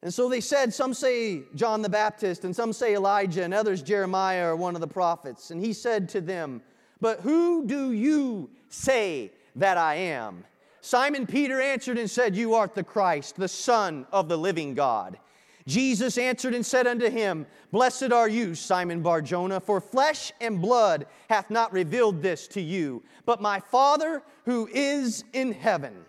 and 0.04 0.14
so 0.14 0.30
they 0.30 0.42
said, 0.42 0.74
Some 0.74 0.94
say 0.94 1.44
John 1.56 1.82
the 1.82 1.90
Baptist, 1.90 2.44
and 2.44 2.56
some 2.56 2.72
say 2.72 2.96
Elijah, 2.96 3.44
and 3.44 3.54
others 3.54 3.82
Jeremiah 3.82 4.50
or 4.50 4.56
one 4.56 4.76
of 4.76 4.82
the 4.82 4.88
prophets. 4.88 5.52
And 5.52 5.64
he 5.64 5.74
said 5.74 6.08
to 6.10 6.22
them, 6.22 6.62
But 7.02 7.22
who 7.22 7.66
do 7.66 7.92
you 7.92 8.50
say 8.70 9.32
that 9.56 9.78
I 9.78 9.96
am? 9.96 10.46
Simon 10.82 11.26
Peter 11.26 11.60
answered 11.60 11.98
and 11.98 12.10
said, 12.10 12.36
You 12.36 12.54
art 12.54 12.76
the 12.76 12.84
Christ, 12.84 13.36
the 13.36 13.48
Son 13.48 14.06
of 14.12 14.30
the 14.30 14.38
living 14.38 14.74
God. 14.74 15.18
Jesus 15.66 16.18
answered 16.18 16.54
and 16.54 16.66
said 16.66 16.88
unto 16.88 17.10
him, 17.10 17.46
Blessed 17.74 18.14
are 18.14 18.30
you, 18.30 18.56
Simon 18.56 19.02
Barjona, 19.02 19.60
for 19.60 19.82
flesh 19.82 20.32
and 20.40 20.62
blood 20.62 21.08
hath 21.28 21.50
not 21.50 21.74
revealed 21.74 22.22
this 22.22 22.48
to 22.50 22.62
you, 22.62 23.04
but 23.26 23.42
my 23.42 23.60
Father 23.60 24.24
who 24.46 24.70
is 24.72 25.26
in 25.34 25.52
heaven. 25.52 26.06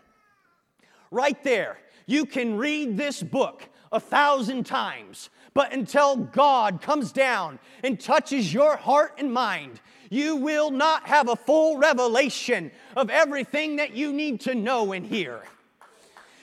Right 1.11 1.43
there, 1.43 1.79
you 2.07 2.25
can 2.25 2.57
read 2.57 2.97
this 2.97 3.21
book 3.21 3.69
a 3.93 4.01
thousand 4.01 4.65
times, 4.65 5.31
but 5.55 5.73
until 5.73 6.17
God 6.17 6.81
comes 6.81 7.13
down 7.13 7.59
and 7.83 7.99
touches 7.99 8.53
your 8.53 8.77
heart 8.77 9.15
and 9.19 9.33
mind, 9.33 9.81
you 10.11 10.37
will 10.37 10.71
not 10.71 11.07
have 11.07 11.29
a 11.29 11.37
full 11.37 11.79
revelation 11.79 12.71
of 12.97 13.11
everything 13.11 13.77
that 13.77 13.95
you 13.95 14.13
need 14.13 14.41
to 14.43 14.55
know 14.55 14.93
and 14.93 15.07
hear. 15.07 15.43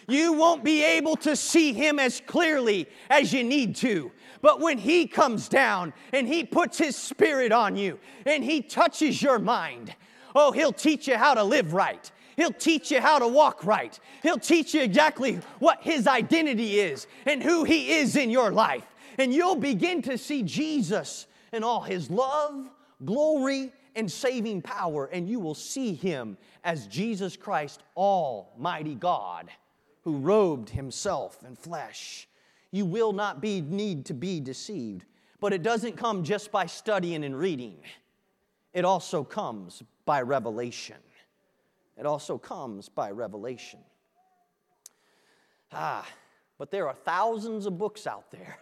You 0.08 0.34
won't 0.34 0.64
be 0.64 0.84
able 0.84 1.16
to 1.18 1.36
see 1.36 1.74
Him 1.74 2.00
as 2.00 2.22
clearly 2.26 2.88
as 3.10 3.34
you 3.34 3.44
need 3.44 3.76
to. 3.78 4.12
But 4.42 4.60
when 4.60 4.78
He 4.78 5.08
comes 5.08 5.50
down 5.50 5.94
and 6.14 6.28
He 6.28 6.44
puts 6.44 6.78
His 6.78 6.96
Spirit 6.96 7.52
on 7.52 7.76
you 7.76 8.00
and 8.26 8.44
He 8.44 8.62
touches 8.62 9.22
your 9.22 9.40
mind, 9.40 9.96
oh, 10.36 10.52
He'll 10.52 10.74
teach 10.74 11.08
you 11.08 11.18
how 11.18 11.34
to 11.34 11.44
live 11.44 11.74
right. 11.74 12.12
He'll 12.36 12.52
teach 12.52 12.92
you 12.92 13.02
how 13.02 13.20
to 13.20 13.28
walk 13.28 13.66
right. 13.66 13.98
He'll 14.24 14.38
teach 14.38 14.74
you 14.74 14.82
exactly 14.82 15.40
what 15.60 15.82
His 15.82 16.08
identity 16.08 16.80
is 16.80 17.08
and 17.26 17.42
who 17.42 17.64
He 17.64 17.94
is 17.94 18.16
in 18.16 18.30
your 18.30 18.52
life. 18.52 18.86
And 19.18 19.34
you'll 19.34 19.56
begin 19.56 20.02
to 20.04 20.18
see 20.18 20.44
Jesus 20.44 21.28
in 21.54 21.64
all 21.64 21.82
His 21.82 22.10
love, 22.10 22.70
glory, 23.04 23.72
and 23.96 24.12
saving 24.12 24.62
power, 24.62 25.06
and 25.06 25.28
you 25.28 25.40
will 25.40 25.56
see 25.56 25.94
him 25.94 26.38
as 26.64 26.88
Jesus 26.88 27.38
Christ, 27.38 27.82
Almighty 27.96 28.96
God, 28.96 29.50
who 30.04 30.18
robed 30.18 30.70
himself 30.70 31.40
in 31.48 31.56
flesh. 31.56 32.28
You 32.72 32.86
will 32.86 33.14
not 33.14 33.42
be, 33.42 33.62
need 33.62 34.06
to 34.08 34.14
be 34.14 34.42
deceived, 34.42 35.06
but 35.40 35.54
it 35.54 35.64
doesn't 35.64 35.96
come 35.96 36.24
just 36.24 36.52
by 36.52 36.66
studying 36.66 37.24
and 37.24 37.38
reading, 37.38 37.78
it 38.74 38.84
also 38.84 39.24
comes 39.24 39.82
by 40.04 40.22
revelation. 40.22 40.98
It 41.98 42.06
also 42.06 42.38
comes 42.38 42.90
by 42.90 43.12
revelation. 43.12 43.80
Ah, 45.72 46.08
but 46.58 46.72
there 46.72 46.88
are 46.88 46.96
thousands 46.96 47.66
of 47.66 47.78
books 47.78 48.08
out 48.08 48.32
there 48.32 48.58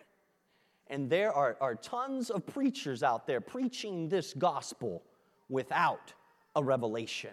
and 0.88 1.10
there 1.10 1.34
are, 1.34 1.58
are 1.60 1.76
tons 1.76 2.30
of 2.30 2.46
preachers 2.46 3.04
out 3.04 3.26
there 3.26 3.42
preaching 3.42 4.10
this 4.10 4.34
gospel 4.34 5.04
without 5.50 6.14
a 6.56 6.64
revelation. 6.64 7.32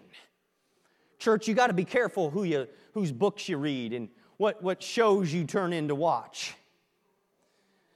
Church, 1.19 1.47
you 1.47 1.53
got 1.53 1.67
to 1.67 1.73
be 1.73 1.85
careful 1.85 2.31
who 2.31 2.43
you, 2.43 2.67
whose 2.93 3.11
books 3.11 3.47
you 3.47 3.57
read 3.57 3.93
and 3.93 4.09
what, 4.37 4.63
what 4.63 4.81
shows 4.81 5.31
you 5.31 5.45
turn 5.45 5.73
in 5.73 5.87
to 5.89 5.95
watch. 5.95 6.55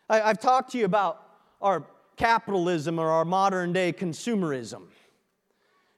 I, 0.07 0.21
I've 0.21 0.39
talked 0.39 0.71
to 0.73 0.77
you 0.77 0.85
about 0.85 1.21
our 1.61 1.87
capitalism 2.15 2.99
or 2.99 3.09
our 3.09 3.25
modern 3.25 3.73
day 3.73 3.91
consumerism. 3.91 4.83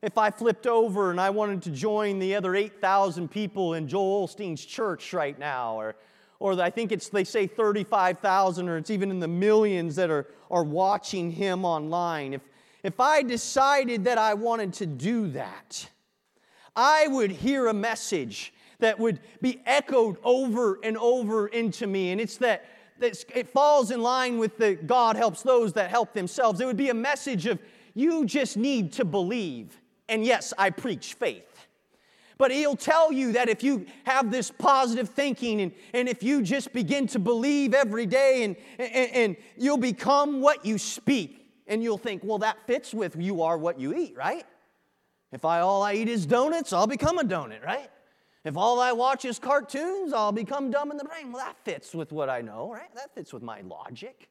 If 0.02 0.18
I 0.18 0.30
flipped 0.30 0.68
over 0.68 1.12
and 1.12 1.20
I 1.20 1.30
wanted 1.32 1.64
to 1.64 1.72
join 1.72 2.20
the 2.20 2.36
other 2.36 2.56
8,000 2.56 3.30
people 3.30 3.74
in 3.74 3.88
Joel 3.88 4.28
Osteen's 4.28 4.64
church 4.64 5.12
right 5.14 5.38
now, 5.38 5.76
or 5.76 5.96
or 6.40 6.60
I 6.62 6.70
think 6.70 6.92
it's, 6.92 7.10
they 7.10 7.24
say 7.24 7.48
35,000 7.48 8.70
or 8.70 8.78
it's 8.78 8.90
even 8.90 9.10
in 9.10 9.20
the 9.20 9.28
millions 9.28 9.96
that 9.96 10.10
are, 10.10 10.28
are 10.52 10.64
watching 10.64 11.32
him 11.32 11.66
online. 11.66 12.34
If, 12.34 12.42
if 12.84 13.00
I 13.00 13.24
decided 13.24 14.04
that 14.06 14.18
I 14.18 14.34
wanted 14.36 14.74
to 14.74 14.86
do 14.86 15.30
that, 15.30 15.90
I 16.76 17.08
would 17.08 17.32
hear 17.32 17.68
a 17.68 17.74
message 17.74 18.54
that 18.80 19.00
would 19.00 19.20
be 19.42 19.62
echoed 19.66 20.18
over 20.24 20.80
and 20.84 20.96
over 20.98 21.48
into 21.48 21.88
me. 21.88 22.12
And 22.12 22.22
it's 22.22 22.38
that, 22.38 22.66
that 23.00 23.26
it 23.36 23.50
falls 23.50 23.90
in 23.90 24.02
line 24.04 24.38
with 24.38 24.58
the 24.58 24.76
God 24.76 25.16
helps 25.16 25.42
those 25.42 25.74
that 25.74 25.90
help 25.90 26.14
themselves. 26.14 26.62
It 26.62 26.66
would 26.66 26.78
be 26.78 26.90
a 26.90 26.94
message 26.94 27.48
of 27.48 27.58
you 27.96 28.26
just 28.26 28.58
need 28.58 28.94
to 28.94 29.06
believe. 29.06 29.82
And 30.10 30.26
yes, 30.26 30.54
I 30.58 30.70
preach 30.70 31.14
faith. 31.14 31.44
But 32.38 32.52
he'll 32.52 32.76
tell 32.76 33.12
you 33.12 33.32
that 33.34 33.50
if 33.50 33.64
you 33.64 33.86
have 34.04 34.32
this 34.32 34.52
positive 34.52 35.10
thinking 35.10 35.62
and, 35.62 35.72
and 35.94 36.08
if 36.08 36.22
you 36.22 36.42
just 36.42 36.72
begin 36.72 37.08
to 37.08 37.20
believe 37.20 37.74
every 37.74 38.06
day 38.06 38.44
and, 38.44 38.56
and, 38.78 39.12
and 39.12 39.38
you'll 39.58 39.78
become 39.78 40.40
what 40.42 40.66
you 40.66 40.78
speak. 40.78 41.46
And 41.70 41.84
you'll 41.84 41.98
think, 41.98 42.24
well, 42.24 42.38
that 42.40 42.66
fits 42.66 42.94
with 42.94 43.16
you 43.18 43.42
are 43.42 43.58
what 43.58 43.80
you 43.80 43.94
eat, 43.94 44.16
right? 44.16 44.46
If 45.34 45.44
I 45.44 45.60
all 45.60 45.84
I 45.84 45.96
eat 45.96 46.08
is 46.08 46.26
donuts, 46.26 46.72
I'll 46.72 46.88
become 46.88 47.18
a 47.18 47.24
donut, 47.24 47.66
right? 47.66 47.90
If 48.46 48.56
all 48.56 48.80
I 48.80 48.94
watch 48.94 49.26
is 49.26 49.40
cartoons, 49.40 50.14
I'll 50.14 50.32
become 50.32 50.72
dumb 50.72 50.92
in 50.92 50.98
the 50.98 51.04
brain. 51.04 51.34
Well, 51.34 51.44
that 51.44 51.58
fits 51.66 51.94
with 51.94 52.14
what 52.14 52.30
I 52.30 52.40
know, 52.40 52.72
right? 52.72 52.94
That 52.96 53.14
fits 53.14 53.34
with 53.34 53.44
my 53.44 53.60
logic. 53.62 54.30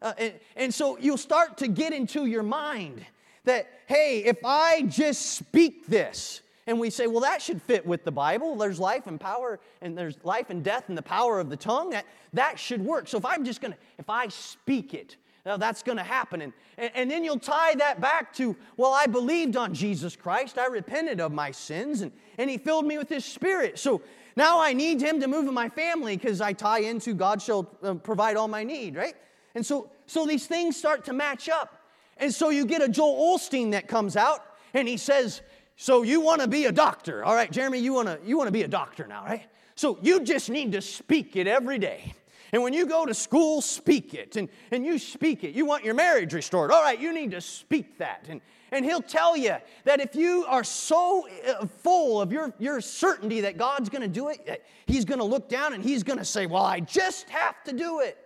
Uh, 0.00 0.14
and, 0.16 0.32
and 0.56 0.74
so 0.74 0.96
you'll 0.96 1.18
start 1.18 1.58
to 1.58 1.68
get 1.68 1.92
into 1.92 2.24
your 2.24 2.42
mind 2.42 3.04
that, 3.44 3.68
hey, 3.86 4.24
if 4.24 4.38
I 4.44 4.82
just 4.82 5.32
speak 5.32 5.86
this, 5.86 6.42
and 6.66 6.78
we 6.78 6.90
say, 6.90 7.06
well, 7.06 7.20
that 7.20 7.42
should 7.42 7.60
fit 7.62 7.84
with 7.84 8.04
the 8.04 8.12
Bible. 8.12 8.54
There's 8.54 8.78
life 8.78 9.06
and 9.06 9.18
power, 9.20 9.58
and 9.80 9.98
there's 9.98 10.16
life 10.22 10.50
and 10.50 10.62
death 10.62 10.84
and 10.88 10.96
the 10.96 11.02
power 11.02 11.40
of 11.40 11.50
the 11.50 11.56
tongue. 11.56 11.90
That, 11.90 12.06
that 12.34 12.58
should 12.58 12.80
work. 12.80 13.08
So 13.08 13.18
if 13.18 13.24
I'm 13.24 13.44
just 13.44 13.60
gonna, 13.60 13.76
if 13.98 14.08
I 14.08 14.28
speak 14.28 14.94
it, 14.94 15.16
Now 15.44 15.56
that's 15.56 15.82
going 15.82 15.98
to 15.98 16.04
happen. 16.04 16.42
And, 16.42 16.52
and, 16.76 16.90
and, 16.94 17.10
then 17.10 17.24
you'll 17.24 17.38
tie 17.38 17.74
that 17.76 18.00
back 18.00 18.32
to, 18.34 18.54
well, 18.76 18.92
I 18.92 19.06
believed 19.06 19.56
on 19.56 19.74
Jesus 19.74 20.14
Christ. 20.14 20.58
I 20.58 20.66
repented 20.66 21.20
of 21.20 21.32
my 21.32 21.50
sins, 21.50 22.02
and, 22.02 22.12
and 22.38 22.48
He 22.50 22.58
filled 22.58 22.86
me 22.86 22.98
with 22.98 23.08
His 23.08 23.24
Spirit. 23.24 23.78
So 23.78 24.02
now 24.36 24.60
I 24.60 24.72
need 24.72 25.00
Him 25.00 25.18
to 25.20 25.26
move 25.26 25.48
in 25.48 25.54
my 25.54 25.70
family 25.70 26.16
because 26.16 26.40
I 26.40 26.52
tie 26.52 26.80
into 26.80 27.14
God 27.14 27.40
shall 27.42 27.68
uh, 27.82 27.94
provide 27.94 28.36
all 28.36 28.48
my 28.48 28.62
need, 28.62 28.96
right? 28.96 29.14
And 29.54 29.64
so, 29.64 29.90
so 30.06 30.26
these 30.26 30.46
things 30.46 30.76
start 30.76 31.04
to 31.06 31.12
match 31.12 31.48
up. 31.48 31.79
And 32.20 32.32
so 32.32 32.50
you 32.50 32.66
get 32.66 32.82
a 32.82 32.88
Joel 32.88 33.36
Osteen 33.36 33.72
that 33.72 33.88
comes 33.88 34.14
out 34.14 34.44
and 34.74 34.86
he 34.86 34.96
says, 34.96 35.40
So 35.76 36.02
you 36.02 36.20
want 36.20 36.42
to 36.42 36.48
be 36.48 36.66
a 36.66 36.72
doctor. 36.72 37.24
All 37.24 37.34
right, 37.34 37.50
Jeremy, 37.50 37.78
you 37.78 37.94
want 37.94 38.08
to 38.08 38.18
you 38.24 38.36
want 38.36 38.48
to 38.48 38.52
be 38.52 38.62
a 38.62 38.68
doctor 38.68 39.06
now, 39.06 39.24
right? 39.24 39.46
So 39.74 39.98
you 40.02 40.22
just 40.22 40.50
need 40.50 40.72
to 40.72 40.82
speak 40.82 41.36
it 41.36 41.46
every 41.46 41.78
day. 41.78 42.14
And 42.52 42.62
when 42.62 42.72
you 42.72 42.84
go 42.86 43.06
to 43.06 43.14
school, 43.14 43.62
speak 43.62 44.12
it. 44.12 44.36
And, 44.36 44.48
and 44.70 44.84
you 44.84 44.98
speak 44.98 45.44
it. 45.44 45.54
You 45.54 45.64
want 45.64 45.84
your 45.84 45.94
marriage 45.94 46.34
restored. 46.34 46.70
All 46.70 46.82
right, 46.82 47.00
you 47.00 47.14
need 47.14 47.30
to 47.30 47.40
speak 47.40 47.98
that. 47.98 48.26
And, 48.28 48.40
and 48.72 48.84
he'll 48.84 49.02
tell 49.02 49.36
you 49.36 49.56
that 49.84 50.00
if 50.00 50.14
you 50.14 50.44
are 50.48 50.64
so 50.64 51.28
uh, 51.48 51.66
full 51.66 52.20
of 52.20 52.32
your, 52.32 52.52
your 52.58 52.80
certainty 52.80 53.40
that 53.42 53.56
God's 53.56 53.88
going 53.88 54.02
to 54.02 54.08
do 54.08 54.28
it, 54.28 54.64
he's 54.86 55.04
going 55.04 55.20
to 55.20 55.24
look 55.24 55.48
down 55.48 55.74
and 55.74 55.82
he's 55.82 56.02
going 56.02 56.18
to 56.18 56.24
say, 56.24 56.46
Well, 56.46 56.64
I 56.64 56.80
just 56.80 57.30
have 57.30 57.62
to 57.64 57.72
do 57.72 58.00
it. 58.00 58.18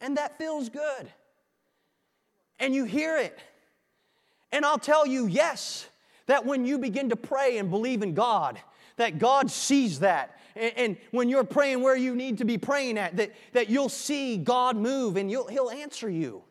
And 0.00 0.16
that 0.16 0.38
feels 0.38 0.68
good. 0.68 1.10
And 2.58 2.74
you 2.74 2.84
hear 2.84 3.18
it. 3.18 3.38
And 4.52 4.64
I'll 4.64 4.78
tell 4.78 5.06
you, 5.06 5.26
yes, 5.26 5.88
that 6.26 6.46
when 6.46 6.64
you 6.64 6.78
begin 6.78 7.10
to 7.10 7.16
pray 7.16 7.58
and 7.58 7.70
believe 7.70 8.02
in 8.02 8.14
God, 8.14 8.58
that 8.96 9.18
God 9.18 9.50
sees 9.50 10.00
that. 10.00 10.38
And, 10.54 10.72
and, 10.76 10.96
when 11.10 11.28
you're 11.28 11.42
praying 11.42 11.82
where 11.82 11.96
you 11.96 12.14
need 12.14 12.38
to 12.38 12.44
be 12.44 12.58
praying 12.58 12.96
at, 12.96 13.16
that, 13.16 13.32
that 13.52 13.68
you'll 13.68 13.88
see 13.88 14.36
God 14.36 14.76
move 14.76 15.16
and 15.16 15.28
He'll 15.28 15.70
answer 15.70 16.08
you. 16.08 16.44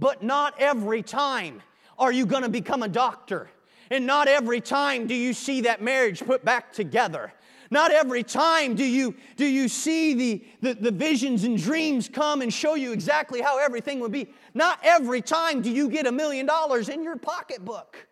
But 0.00 0.24
not 0.24 0.54
every 0.58 1.02
time 1.02 1.62
are 1.98 2.10
you 2.10 2.26
going 2.26 2.42
to 2.42 2.48
become 2.48 2.82
a 2.82 2.88
doctor. 2.88 3.48
And 3.90 4.06
not 4.06 4.26
every 4.26 4.60
time 4.60 5.06
do 5.06 5.14
you 5.14 5.32
see 5.34 5.60
that 5.62 5.82
marriage 5.82 6.24
put 6.24 6.44
back 6.44 6.72
together. 6.72 7.32
Not 7.70 7.92
every 7.92 8.24
time 8.24 8.74
do 8.74 8.84
you, 8.84 9.14
do 9.36 9.46
you 9.46 9.68
see 9.68 10.14
the, 10.14 10.44
the, 10.60 10.74
the, 10.74 10.90
visions 10.90 11.44
and 11.44 11.56
dreams 11.56 12.08
come 12.08 12.42
and 12.42 12.52
show 12.52 12.74
you 12.74 12.92
exactly 12.92 13.40
how 13.40 13.58
everything 13.58 14.00
would 14.00 14.10
be. 14.10 14.32
Not 14.54 14.80
every 14.82 15.22
time 15.22 15.62
do 15.62 15.70
you 15.70 15.88
get 15.88 16.06
a 16.06 16.12
million 16.12 16.46
dollars 16.46 16.88
in 16.88 17.04
your 17.04 17.16
pocketbook. 17.16 18.08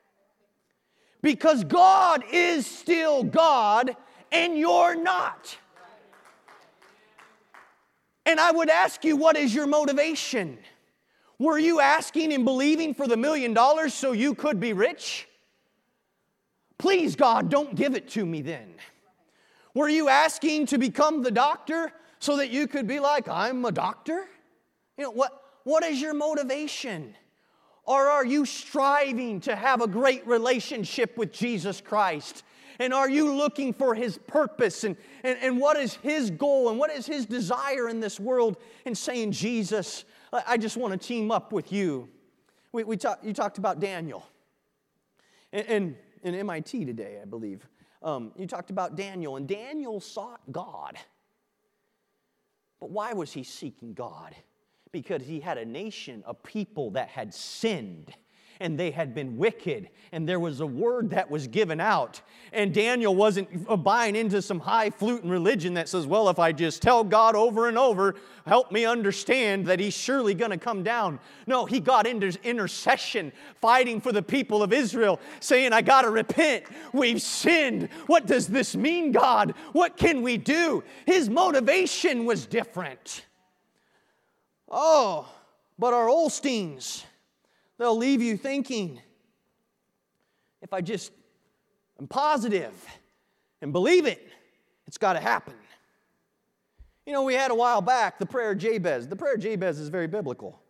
Because 1.22 1.64
God 1.64 2.22
is 2.30 2.66
still 2.66 3.24
God 3.24 3.96
and 4.30 4.56
you're 4.56 4.94
not. 4.94 5.58
And 8.24 8.38
I 8.38 8.52
would 8.52 8.70
ask 8.70 9.04
you, 9.04 9.16
what 9.16 9.36
is 9.36 9.52
your 9.52 9.66
motivation? 9.66 10.58
Were 11.40 11.58
you 11.58 11.80
asking 11.80 12.32
and 12.32 12.44
believing 12.44 12.94
for 12.94 13.08
the 13.08 13.16
million 13.16 13.54
dollars 13.54 13.92
so 13.92 14.12
you 14.12 14.34
could 14.34 14.60
be 14.60 14.72
rich? 14.72 15.26
Please, 16.78 17.16
God, 17.16 17.48
don't 17.48 17.74
give 17.74 17.96
it 17.96 18.08
to 18.10 18.24
me 18.24 18.40
then. 18.40 18.74
Were 19.78 19.88
you 19.88 20.08
asking 20.08 20.66
to 20.66 20.78
become 20.78 21.22
the 21.22 21.30
doctor 21.30 21.92
so 22.18 22.38
that 22.38 22.50
you 22.50 22.66
could 22.66 22.88
be 22.88 22.98
like, 22.98 23.28
I'm 23.28 23.64
a 23.64 23.70
doctor? 23.70 24.24
You 24.96 25.04
know, 25.04 25.12
what, 25.12 25.40
what 25.62 25.84
is 25.84 26.00
your 26.00 26.14
motivation? 26.14 27.14
Or 27.84 28.08
are 28.08 28.26
you 28.26 28.44
striving 28.44 29.38
to 29.42 29.54
have 29.54 29.80
a 29.80 29.86
great 29.86 30.26
relationship 30.26 31.16
with 31.16 31.32
Jesus 31.32 31.80
Christ? 31.80 32.42
And 32.80 32.92
are 32.92 33.08
you 33.08 33.32
looking 33.32 33.72
for 33.72 33.94
His 33.94 34.18
purpose 34.18 34.82
and, 34.82 34.96
and, 35.22 35.38
and 35.40 35.60
what 35.60 35.76
is 35.76 35.94
His 35.94 36.32
goal 36.32 36.70
and 36.70 36.76
what 36.76 36.90
is 36.90 37.06
His 37.06 37.24
desire 37.24 37.88
in 37.88 38.00
this 38.00 38.18
world? 38.18 38.56
And 38.84 38.98
saying, 38.98 39.30
Jesus, 39.30 40.04
I 40.32 40.56
just 40.56 40.76
want 40.76 41.00
to 41.00 41.06
team 41.06 41.30
up 41.30 41.52
with 41.52 41.70
you. 41.70 42.08
We, 42.72 42.82
we 42.82 42.96
talk, 42.96 43.20
you 43.22 43.32
talked 43.32 43.58
about 43.58 43.78
Daniel. 43.78 44.26
And, 45.52 45.94
in 46.24 46.34
MIT 46.34 46.84
today, 46.84 47.20
I 47.22 47.26
believe. 47.26 47.64
Um, 48.02 48.32
you 48.36 48.46
talked 48.46 48.70
about 48.70 48.96
Daniel, 48.96 49.36
and 49.36 49.46
Daniel 49.48 50.00
sought 50.00 50.40
God. 50.50 50.96
But 52.80 52.90
why 52.90 53.12
was 53.12 53.32
he 53.32 53.42
seeking 53.42 53.92
God? 53.92 54.34
Because 54.92 55.22
he 55.22 55.40
had 55.40 55.58
a 55.58 55.64
nation, 55.64 56.22
a 56.26 56.34
people 56.34 56.92
that 56.92 57.08
had 57.08 57.34
sinned 57.34 58.12
and 58.60 58.78
they 58.78 58.90
had 58.90 59.14
been 59.14 59.36
wicked, 59.36 59.88
and 60.12 60.28
there 60.28 60.40
was 60.40 60.60
a 60.60 60.66
word 60.66 61.10
that 61.10 61.30
was 61.30 61.46
given 61.46 61.80
out. 61.80 62.20
And 62.52 62.72
Daniel 62.72 63.14
wasn't 63.14 63.84
buying 63.84 64.16
into 64.16 64.40
some 64.40 64.58
highfalutin 64.58 65.28
religion 65.30 65.74
that 65.74 65.88
says, 65.88 66.06
well, 66.06 66.28
if 66.28 66.38
I 66.38 66.52
just 66.52 66.80
tell 66.80 67.04
God 67.04 67.36
over 67.36 67.68
and 67.68 67.76
over, 67.76 68.14
help 68.46 68.72
me 68.72 68.86
understand 68.86 69.66
that 69.66 69.80
he's 69.80 69.94
surely 69.94 70.34
going 70.34 70.50
to 70.50 70.56
come 70.56 70.82
down. 70.82 71.20
No, 71.46 71.66
he 71.66 71.78
got 71.78 72.06
into 72.06 72.36
intercession, 72.42 73.32
fighting 73.60 74.00
for 74.00 74.12
the 74.12 74.22
people 74.22 74.62
of 74.62 74.72
Israel, 74.72 75.20
saying, 75.40 75.72
I 75.72 75.82
got 75.82 76.02
to 76.02 76.10
repent. 76.10 76.64
We've 76.92 77.20
sinned. 77.20 77.90
What 78.06 78.26
does 78.26 78.46
this 78.46 78.74
mean, 78.74 79.12
God? 79.12 79.54
What 79.72 79.96
can 79.96 80.22
we 80.22 80.38
do? 80.38 80.82
His 81.06 81.28
motivation 81.28 82.24
was 82.24 82.46
different. 82.46 83.26
Oh, 84.70 85.30
but 85.78 85.94
our 85.94 86.08
Osteens, 86.08 87.04
They'll 87.78 87.96
leave 87.96 88.20
you 88.20 88.36
thinking, 88.36 89.00
if 90.60 90.72
I 90.72 90.80
just 90.80 91.12
am 92.00 92.08
positive 92.08 92.74
and 93.62 93.72
believe 93.72 94.06
it, 94.06 94.26
it's 94.86 94.98
got 94.98 95.12
to 95.14 95.20
happen. 95.20 95.54
You 97.06 97.12
know, 97.12 97.22
we 97.22 97.34
had 97.34 97.50
a 97.50 97.54
while 97.54 97.80
back 97.80 98.18
the 98.18 98.26
prayer 98.26 98.54
Jabez. 98.54 99.08
The 99.08 99.16
prayer 99.16 99.36
Jabez 99.36 99.78
is 99.78 99.88
very 99.88 100.08
biblical. 100.08 100.60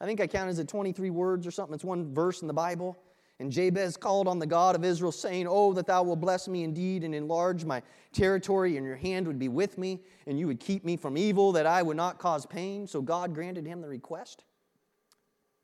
I 0.00 0.04
think 0.04 0.20
I 0.20 0.26
counted 0.26 0.56
as 0.58 0.64
23 0.64 1.10
words 1.10 1.46
or 1.46 1.50
something. 1.50 1.74
It's 1.74 1.84
one 1.84 2.14
verse 2.14 2.42
in 2.42 2.48
the 2.48 2.54
Bible. 2.54 2.96
And 3.40 3.52
Jabez 3.52 3.96
called 3.96 4.26
on 4.26 4.38
the 4.38 4.46
God 4.46 4.74
of 4.74 4.84
Israel, 4.84 5.12
saying, 5.12 5.46
Oh, 5.48 5.72
that 5.72 5.86
thou 5.86 6.02
wilt 6.02 6.20
bless 6.20 6.48
me 6.48 6.64
indeed 6.64 7.04
and 7.04 7.14
enlarge 7.14 7.64
my 7.64 7.82
territory, 8.12 8.76
and 8.76 8.84
your 8.84 8.96
hand 8.96 9.26
would 9.28 9.38
be 9.38 9.48
with 9.48 9.78
me, 9.78 10.00
and 10.26 10.38
you 10.38 10.48
would 10.48 10.58
keep 10.58 10.84
me 10.84 10.96
from 10.96 11.16
evil, 11.16 11.52
that 11.52 11.66
I 11.66 11.82
would 11.82 11.96
not 11.96 12.18
cause 12.18 12.46
pain. 12.46 12.86
So 12.86 13.00
God 13.00 13.34
granted 13.34 13.64
him 13.64 13.80
the 13.80 13.88
request. 13.88 14.44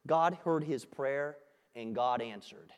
God 0.07 0.39
heard 0.45 0.65
his 0.65 0.85
prayer 0.85 1.37
and 1.75 1.95
God 1.95 2.21
answered. 2.21 2.73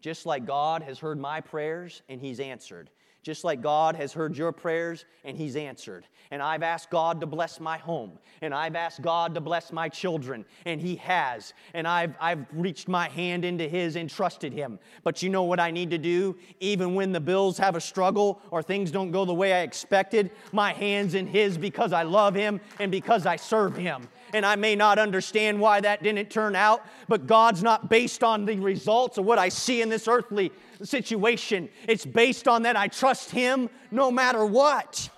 Just 0.00 0.24
like 0.24 0.46
God 0.46 0.82
has 0.82 0.98
heard 0.98 1.18
my 1.18 1.40
prayers 1.40 2.02
and 2.08 2.20
he's 2.20 2.40
answered. 2.40 2.90
Just 3.22 3.44
like 3.44 3.60
God 3.60 3.96
has 3.96 4.14
heard 4.14 4.36
your 4.36 4.50
prayers 4.50 5.04
and 5.24 5.36
He's 5.36 5.54
answered. 5.54 6.06
And 6.30 6.40
I've 6.42 6.62
asked 6.62 6.88
God 6.88 7.20
to 7.20 7.26
bless 7.26 7.60
my 7.60 7.76
home. 7.76 8.12
And 8.40 8.54
I've 8.54 8.74
asked 8.74 9.02
God 9.02 9.34
to 9.34 9.42
bless 9.42 9.72
my 9.72 9.90
children. 9.90 10.46
And 10.64 10.80
He 10.80 10.96
has. 10.96 11.52
And 11.74 11.86
I've, 11.86 12.14
I've 12.18 12.46
reached 12.52 12.88
my 12.88 13.10
hand 13.10 13.44
into 13.44 13.68
His 13.68 13.96
and 13.96 14.08
trusted 14.08 14.54
Him. 14.54 14.78
But 15.04 15.22
you 15.22 15.28
know 15.28 15.42
what 15.42 15.60
I 15.60 15.70
need 15.70 15.90
to 15.90 15.98
do? 15.98 16.34
Even 16.60 16.94
when 16.94 17.12
the 17.12 17.20
bills 17.20 17.58
have 17.58 17.76
a 17.76 17.80
struggle 17.80 18.40
or 18.50 18.62
things 18.62 18.90
don't 18.90 19.10
go 19.10 19.26
the 19.26 19.34
way 19.34 19.52
I 19.52 19.60
expected, 19.60 20.30
my 20.52 20.72
hand's 20.72 21.14
in 21.14 21.26
His 21.26 21.58
because 21.58 21.92
I 21.92 22.04
love 22.04 22.34
Him 22.34 22.58
and 22.78 22.90
because 22.90 23.26
I 23.26 23.36
serve 23.36 23.76
Him 23.76 24.08
and 24.32 24.44
I 24.44 24.56
may 24.56 24.76
not 24.76 24.98
understand 24.98 25.60
why 25.60 25.80
that 25.80 26.02
didn't 26.02 26.30
turn 26.30 26.56
out, 26.56 26.84
but 27.08 27.26
God's 27.26 27.62
not 27.62 27.88
based 27.88 28.22
on 28.22 28.44
the 28.44 28.58
results 28.58 29.18
of 29.18 29.24
what 29.24 29.38
I 29.38 29.48
see 29.48 29.82
in 29.82 29.88
this 29.88 30.08
earthly 30.08 30.52
situation. 30.82 31.68
It's 31.88 32.06
based 32.06 32.48
on 32.48 32.62
that 32.62 32.76
I 32.76 32.88
trust 32.88 33.30
Him 33.30 33.70
no 33.90 34.10
matter 34.10 34.44
what. 34.44 35.08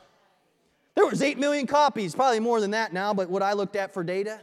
There 0.95 1.07
was 1.07 1.23
8 1.23 1.39
million 1.39 1.67
copies, 1.67 2.15
probably 2.15 2.41
more 2.41 2.61
than 2.61 2.73
that 2.73 2.93
now, 2.93 3.15
but 3.15 3.31
what 3.31 3.43
I 3.43 3.55
looked 3.55 3.77
at 3.77 3.93
for 3.93 4.05
data 4.05 4.41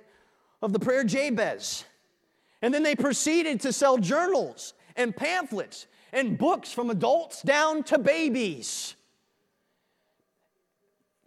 of 0.62 0.74
the 0.74 0.80
prayer 0.80 1.04
Jabez. 1.04 1.86
And 2.62 2.74
then 2.74 2.84
they 2.84 2.96
proceeded 2.96 3.62
to 3.62 3.72
sell 3.72 3.98
journals 3.98 4.74
and 4.96 5.16
pamphlets 5.16 5.88
and 6.12 6.38
books 6.38 6.72
from 6.74 6.90
adults 6.90 7.42
down 7.42 7.84
to 7.84 8.00
babies 8.00 8.96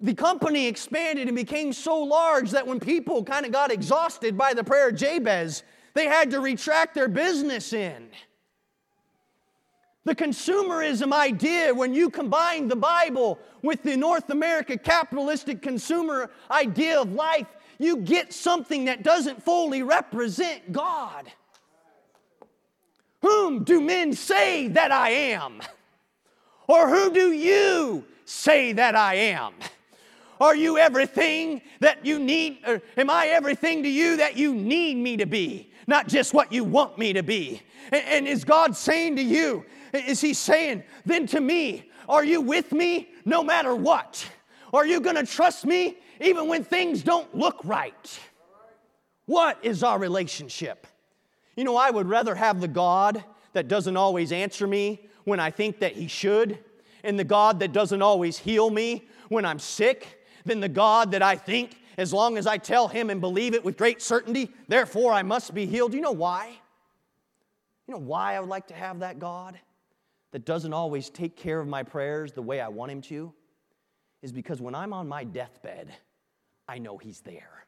the 0.02 0.14
company 0.14 0.66
expanded 0.66 1.28
and 1.28 1.36
became 1.36 1.72
so 1.72 1.96
large 2.02 2.50
that 2.50 2.66
when 2.66 2.80
people 2.80 3.22
kind 3.22 3.46
of 3.46 3.52
got 3.52 3.70
exhausted 3.70 4.36
by 4.36 4.52
the 4.52 4.64
prayer 4.64 4.88
of 4.88 4.96
Jabez, 4.96 5.62
they 5.94 6.06
had 6.06 6.30
to 6.32 6.40
retract 6.40 6.94
their 6.94 7.08
business 7.08 7.72
in. 7.72 8.08
The 10.04 10.16
consumerism 10.16 11.12
idea, 11.12 11.72
when 11.72 11.94
you 11.94 12.10
combine 12.10 12.66
the 12.66 12.74
Bible 12.74 13.38
with 13.62 13.84
the 13.84 13.96
North 13.96 14.30
America 14.30 14.76
capitalistic 14.76 15.62
consumer 15.62 16.30
idea 16.50 17.00
of 17.00 17.12
life, 17.12 17.46
you 17.78 17.98
get 17.98 18.32
something 18.32 18.86
that 18.86 19.04
doesn't 19.04 19.40
fully 19.44 19.84
represent 19.84 20.72
God. 20.72 21.30
Whom 23.20 23.62
do 23.62 23.80
men 23.80 24.12
say 24.12 24.66
that 24.68 24.90
I 24.90 25.10
am? 25.10 25.62
Or 26.66 26.88
who 26.88 27.12
do 27.12 27.30
you 27.30 28.04
say 28.24 28.72
that 28.72 28.96
I 28.96 29.14
am? 29.14 29.52
Are 30.42 30.56
you 30.56 30.76
everything 30.76 31.62
that 31.78 32.04
you 32.04 32.18
need? 32.18 32.58
Or 32.66 32.82
am 32.96 33.08
I 33.08 33.28
everything 33.28 33.84
to 33.84 33.88
you 33.88 34.16
that 34.16 34.36
you 34.36 34.52
need 34.52 34.96
me 34.96 35.16
to 35.18 35.24
be? 35.24 35.70
Not 35.86 36.08
just 36.08 36.34
what 36.34 36.50
you 36.50 36.64
want 36.64 36.98
me 36.98 37.12
to 37.12 37.22
be. 37.22 37.62
And, 37.92 38.02
and 38.08 38.26
is 38.26 38.42
God 38.42 38.76
saying 38.76 39.14
to 39.16 39.22
you, 39.22 39.64
is 39.92 40.20
He 40.20 40.34
saying, 40.34 40.82
then 41.06 41.28
to 41.28 41.40
me, 41.40 41.92
are 42.08 42.24
you 42.24 42.40
with 42.40 42.72
me 42.72 43.10
no 43.24 43.44
matter 43.44 43.76
what? 43.76 44.28
Are 44.72 44.84
you 44.84 45.00
going 45.00 45.14
to 45.14 45.24
trust 45.24 45.64
me 45.64 45.98
even 46.20 46.48
when 46.48 46.64
things 46.64 47.04
don't 47.04 47.32
look 47.32 47.60
right? 47.62 48.18
What 49.26 49.60
is 49.62 49.84
our 49.84 50.00
relationship? 50.00 50.88
You 51.54 51.62
know, 51.62 51.76
I 51.76 51.90
would 51.90 52.08
rather 52.08 52.34
have 52.34 52.60
the 52.60 52.66
God 52.66 53.22
that 53.52 53.68
doesn't 53.68 53.96
always 53.96 54.32
answer 54.32 54.66
me 54.66 55.06
when 55.22 55.38
I 55.38 55.52
think 55.52 55.78
that 55.78 55.92
He 55.92 56.08
should, 56.08 56.58
and 57.04 57.16
the 57.16 57.22
God 57.22 57.60
that 57.60 57.72
doesn't 57.72 58.02
always 58.02 58.38
heal 58.38 58.70
me 58.70 59.06
when 59.28 59.44
I'm 59.44 59.60
sick, 59.60 60.18
than 60.44 60.60
the 60.60 60.68
God 60.68 61.12
that 61.12 61.22
I 61.22 61.36
think, 61.36 61.76
as 61.98 62.12
long 62.12 62.38
as 62.38 62.46
I 62.46 62.58
tell 62.58 62.88
Him 62.88 63.10
and 63.10 63.20
believe 63.20 63.54
it 63.54 63.64
with 63.64 63.76
great 63.76 64.02
certainty, 64.02 64.50
therefore 64.68 65.12
I 65.12 65.22
must 65.22 65.54
be 65.54 65.66
healed. 65.66 65.94
You 65.94 66.00
know 66.00 66.12
why? 66.12 66.52
You 67.86 67.94
know 67.94 68.00
why 68.00 68.36
I 68.36 68.40
would 68.40 68.48
like 68.48 68.68
to 68.68 68.74
have 68.74 69.00
that 69.00 69.18
God 69.18 69.58
that 70.30 70.44
doesn't 70.44 70.72
always 70.72 71.10
take 71.10 71.36
care 71.36 71.60
of 71.60 71.68
my 71.68 71.82
prayers 71.82 72.32
the 72.32 72.42
way 72.42 72.60
I 72.60 72.68
want 72.68 72.90
Him 72.90 73.02
to? 73.02 73.32
Is 74.22 74.32
because 74.32 74.60
when 74.60 74.74
I'm 74.74 74.92
on 74.92 75.08
my 75.08 75.24
deathbed, 75.24 75.92
I 76.68 76.78
know 76.78 76.96
He's 76.96 77.20
there. 77.20 77.66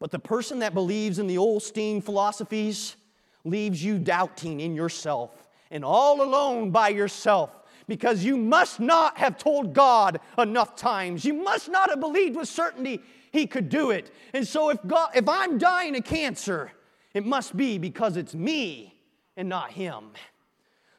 But 0.00 0.10
the 0.10 0.18
person 0.18 0.58
that 0.60 0.74
believes 0.74 1.18
in 1.18 1.26
the 1.26 1.36
Osteen 1.36 2.02
philosophies 2.02 2.96
leaves 3.44 3.84
you 3.84 3.98
doubting 3.98 4.60
in 4.60 4.74
yourself 4.74 5.48
and 5.70 5.84
all 5.84 6.22
alone 6.22 6.70
by 6.70 6.88
yourself 6.88 7.63
because 7.86 8.24
you 8.24 8.36
must 8.36 8.80
not 8.80 9.18
have 9.18 9.38
told 9.38 9.72
God 9.72 10.20
enough 10.38 10.76
times. 10.76 11.24
You 11.24 11.34
must 11.34 11.68
not 11.68 11.90
have 11.90 12.00
believed 12.00 12.36
with 12.36 12.48
certainty 12.48 13.00
He 13.32 13.46
could 13.46 13.68
do 13.68 13.90
it. 13.90 14.10
And 14.32 14.46
so, 14.46 14.70
if, 14.70 14.78
God, 14.86 15.10
if 15.14 15.28
I'm 15.28 15.58
dying 15.58 15.96
of 15.96 16.04
cancer, 16.04 16.72
it 17.12 17.24
must 17.24 17.56
be 17.56 17.78
because 17.78 18.16
it's 18.16 18.34
me 18.34 18.94
and 19.36 19.48
not 19.48 19.72
Him. 19.72 20.10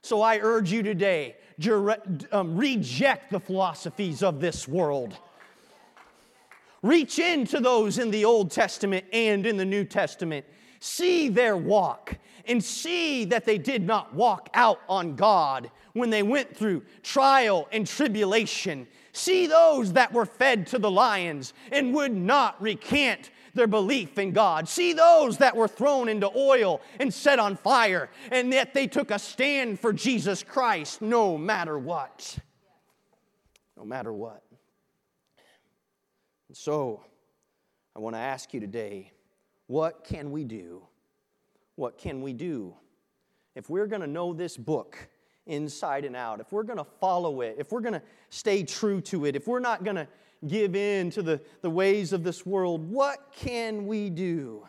So, 0.01 0.21
I 0.21 0.39
urge 0.39 0.71
you 0.71 0.83
today 0.83 1.35
um, 2.31 2.57
reject 2.57 3.31
the 3.31 3.39
philosophies 3.39 4.21
of 4.21 4.39
this 4.39 4.67
world. 4.67 5.17
Reach 6.81 7.17
into 7.17 7.59
those 7.59 7.97
in 7.97 8.11
the 8.11 8.25
Old 8.25 8.51
Testament 8.51 9.05
and 9.11 9.45
in 9.45 9.57
the 9.57 9.65
New 9.65 9.85
Testament. 9.85 10.45
See 10.79 11.29
their 11.29 11.57
walk 11.57 12.15
and 12.47 12.63
see 12.63 13.25
that 13.25 13.45
they 13.45 13.57
did 13.57 13.81
not 13.81 14.13
walk 14.13 14.49
out 14.53 14.79
on 14.87 15.15
God 15.15 15.71
when 15.95 16.10
they 16.10 16.21
went 16.21 16.55
through 16.55 16.84
trial 17.01 17.69
and 17.71 17.88
tribulation. 17.88 18.86
See 19.13 19.47
those 19.47 19.93
that 19.93 20.12
were 20.12 20.25
fed 20.25 20.67
to 20.67 20.77
the 20.77 20.91
lions 20.91 21.53
and 21.71 21.93
would 21.93 22.13
not 22.13 22.62
recant 22.62 23.31
their 23.53 23.65
belief 23.65 24.19
in 24.19 24.34
God. 24.34 24.67
See 24.67 24.91
those 24.91 25.38
that 25.38 25.55
were 25.55 25.69
thrown 25.69 26.10
into 26.10 26.29
oil 26.36 26.81
and 26.99 27.13
set 27.13 27.39
on 27.39 27.55
fire, 27.55 28.10
and 28.29 28.51
yet 28.51 28.73
they 28.73 28.88
took 28.88 29.10
a 29.10 29.17
stand 29.17 29.79
for 29.79 29.93
Jesus 29.93 30.43
Christ 30.43 31.01
no 31.01 31.38
matter 31.38 31.79
what. 31.79 32.38
No 33.77 33.86
matter 33.86 34.12
what. 34.12 34.43
And 36.49 36.58
so, 36.58 37.05
I 37.95 37.99
want 37.99 38.15
to 38.17 38.19
ask 38.19 38.53
you 38.53 38.60
today 38.60 39.13
what 39.67 40.03
can 40.03 40.31
we 40.31 40.43
do? 40.43 40.84
What 41.75 41.97
can 41.97 42.21
we 42.21 42.34
do? 42.34 42.75
If 43.55 43.69
we're 43.69 43.88
going 43.88 44.01
to 44.01 44.08
know 44.08 44.34
this 44.34 44.58
book 44.58 45.08
inside 45.47 46.05
and 46.05 46.15
out, 46.15 46.39
if 46.39 46.51
we're 46.51 46.63
going 46.63 46.77
to 46.77 46.88
follow 46.99 47.41
it, 47.41 47.55
if 47.60 47.71
we're 47.71 47.81
going 47.81 47.93
to 47.93 48.01
stay 48.29 48.63
true 48.63 49.01
to 49.01 49.25
it, 49.25 49.36
if 49.36 49.47
we're 49.47 49.60
not 49.60 49.84
going 49.84 49.95
to 49.95 50.08
give 50.47 50.75
in 50.75 51.10
to 51.12 51.21
the, 51.21 51.41
the 51.62 51.69
ways 51.69 52.13
of 52.13 52.23
this 52.23 52.45
world, 52.45 52.89
what 52.89 53.31
can 53.36 53.88
we 53.88 54.10
do? 54.10 54.67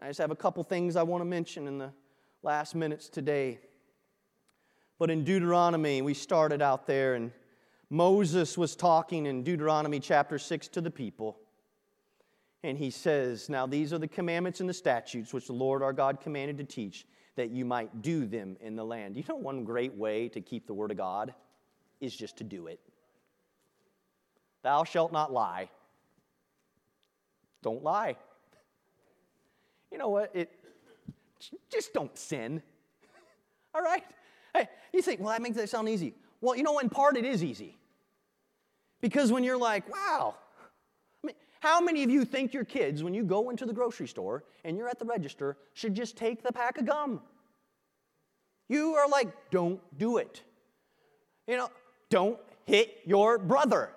I 0.00 0.08
just 0.08 0.18
have 0.18 0.30
a 0.30 0.36
couple 0.36 0.62
things 0.64 0.96
I 0.96 1.02
want 1.02 1.20
to 1.20 1.26
mention 1.26 1.66
in 1.66 1.78
the 1.78 1.92
last 2.42 2.74
minutes 2.74 3.08
today. 3.08 3.58
But 4.98 5.10
in 5.10 5.24
Deuteronomy, 5.24 6.02
we 6.02 6.14
started 6.14 6.62
out 6.62 6.86
there, 6.86 7.14
and 7.14 7.32
Moses 7.90 8.56
was 8.56 8.76
talking 8.76 9.26
in 9.26 9.42
Deuteronomy 9.42 10.00
chapter 10.00 10.38
6 10.38 10.68
to 10.68 10.80
the 10.80 10.90
people. 10.90 11.38
And 12.62 12.76
he 12.76 12.90
says, 12.90 13.48
Now 13.48 13.66
these 13.66 13.92
are 13.92 13.98
the 13.98 14.08
commandments 14.08 14.60
and 14.60 14.68
the 14.68 14.74
statutes 14.74 15.32
which 15.32 15.46
the 15.46 15.52
Lord 15.52 15.82
our 15.82 15.92
God 15.92 16.20
commanded 16.20 16.58
to 16.58 16.64
teach, 16.64 17.06
that 17.36 17.50
you 17.50 17.64
might 17.64 18.02
do 18.02 18.26
them 18.26 18.56
in 18.60 18.76
the 18.76 18.84
land. 18.84 19.16
You 19.16 19.24
know, 19.28 19.36
one 19.36 19.64
great 19.64 19.94
way 19.94 20.28
to 20.30 20.40
keep 20.40 20.66
the 20.66 20.74
word 20.74 20.90
of 20.90 20.96
God 20.96 21.34
is 22.00 22.14
just 22.14 22.36
to 22.38 22.44
do 22.44 22.66
it. 22.66 22.80
Thou 24.62 24.84
shalt 24.84 25.12
not 25.12 25.32
lie. 25.32 25.70
Don't 27.62 27.82
lie. 27.82 28.16
You 29.90 29.98
know 29.98 30.08
what? 30.08 30.30
It 30.34 30.50
just 31.70 31.92
don't 31.92 32.16
sin. 32.16 32.62
All 33.74 33.82
right? 33.82 34.04
Hey, 34.54 34.68
you 34.92 35.02
think, 35.02 35.20
well, 35.20 35.30
that 35.30 35.42
makes 35.42 35.56
that 35.56 35.68
sound 35.68 35.88
easy. 35.88 36.14
Well, 36.40 36.56
you 36.56 36.62
know, 36.62 36.78
in 36.78 36.88
part 36.88 37.16
it 37.16 37.24
is 37.24 37.44
easy. 37.44 37.76
Because 39.00 39.32
when 39.32 39.44
you're 39.44 39.58
like, 39.58 39.90
wow, 39.90 40.34
how 41.60 41.80
many 41.80 42.02
of 42.02 42.10
you 42.10 42.24
think 42.24 42.52
your 42.52 42.64
kids, 42.64 43.02
when 43.02 43.14
you 43.14 43.22
go 43.22 43.50
into 43.50 43.66
the 43.66 43.72
grocery 43.72 44.08
store 44.08 44.44
and 44.64 44.76
you're 44.76 44.88
at 44.88 44.98
the 44.98 45.04
register, 45.04 45.56
should 45.74 45.94
just 45.94 46.16
take 46.16 46.42
the 46.42 46.52
pack 46.52 46.78
of 46.78 46.86
gum? 46.86 47.20
You 48.68 48.94
are 48.94 49.08
like, 49.08 49.28
don't 49.50 49.80
do 49.98 50.16
it. 50.16 50.42
You 51.46 51.56
know, 51.56 51.70
don't 52.08 52.38
hit 52.64 52.98
your 53.04 53.38
brother. 53.38 53.90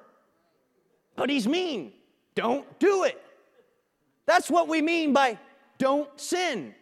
But 1.16 1.30
he's 1.30 1.48
mean. 1.48 1.94
Don't 2.36 2.80
do 2.80 3.04
it. 3.04 3.22
That's 4.26 4.50
what 4.50 4.68
we 4.68 4.82
mean 4.82 5.14
by 5.14 5.38
don't 5.78 6.10
sin. 6.20 6.74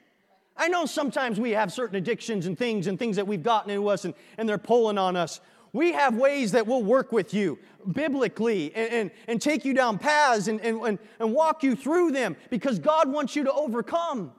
I 0.55 0.67
know 0.67 0.85
sometimes 0.85 1.39
we 1.39 1.51
have 1.51 1.71
certain 1.71 1.95
addictions 1.95 2.45
and 2.45 2.57
things 2.57 2.87
and 2.87 2.97
things 2.97 3.15
that 3.15 3.27
we've 3.27 3.43
gotten 3.43 3.71
into 3.71 3.87
us 3.87 4.05
and, 4.05 4.13
and 4.37 4.47
they're 4.47 4.57
pulling 4.57 4.97
on 4.97 5.15
us. 5.15 5.41
We 5.73 5.93
have 5.93 6.15
ways 6.15 6.51
that 6.51 6.67
will 6.67 6.83
work 6.83 7.11
with 7.11 7.33
you 7.33 7.57
biblically 7.91 8.73
and, 8.75 8.93
and, 8.93 9.11
and 9.27 9.41
take 9.41 9.63
you 9.65 9.73
down 9.73 9.97
paths 9.97 10.47
and, 10.47 10.59
and, 10.61 10.99
and 11.19 11.33
walk 11.33 11.63
you 11.63 11.75
through 11.75 12.11
them 12.11 12.35
because 12.49 12.79
God 12.79 13.11
wants 13.11 13.35
you 13.35 13.45
to 13.45 13.53
overcome. 13.53 14.33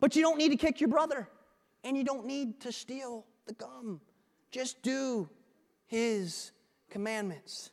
But 0.00 0.16
you 0.16 0.22
don't 0.22 0.38
need 0.38 0.50
to 0.50 0.56
kick 0.56 0.80
your 0.80 0.88
brother 0.88 1.28
and 1.82 1.96
you 1.96 2.04
don't 2.04 2.26
need 2.26 2.60
to 2.62 2.72
steal 2.72 3.26
the 3.46 3.54
gum. 3.54 4.00
Just 4.50 4.82
do 4.82 5.28
his 5.86 6.52
commandments. 6.90 7.70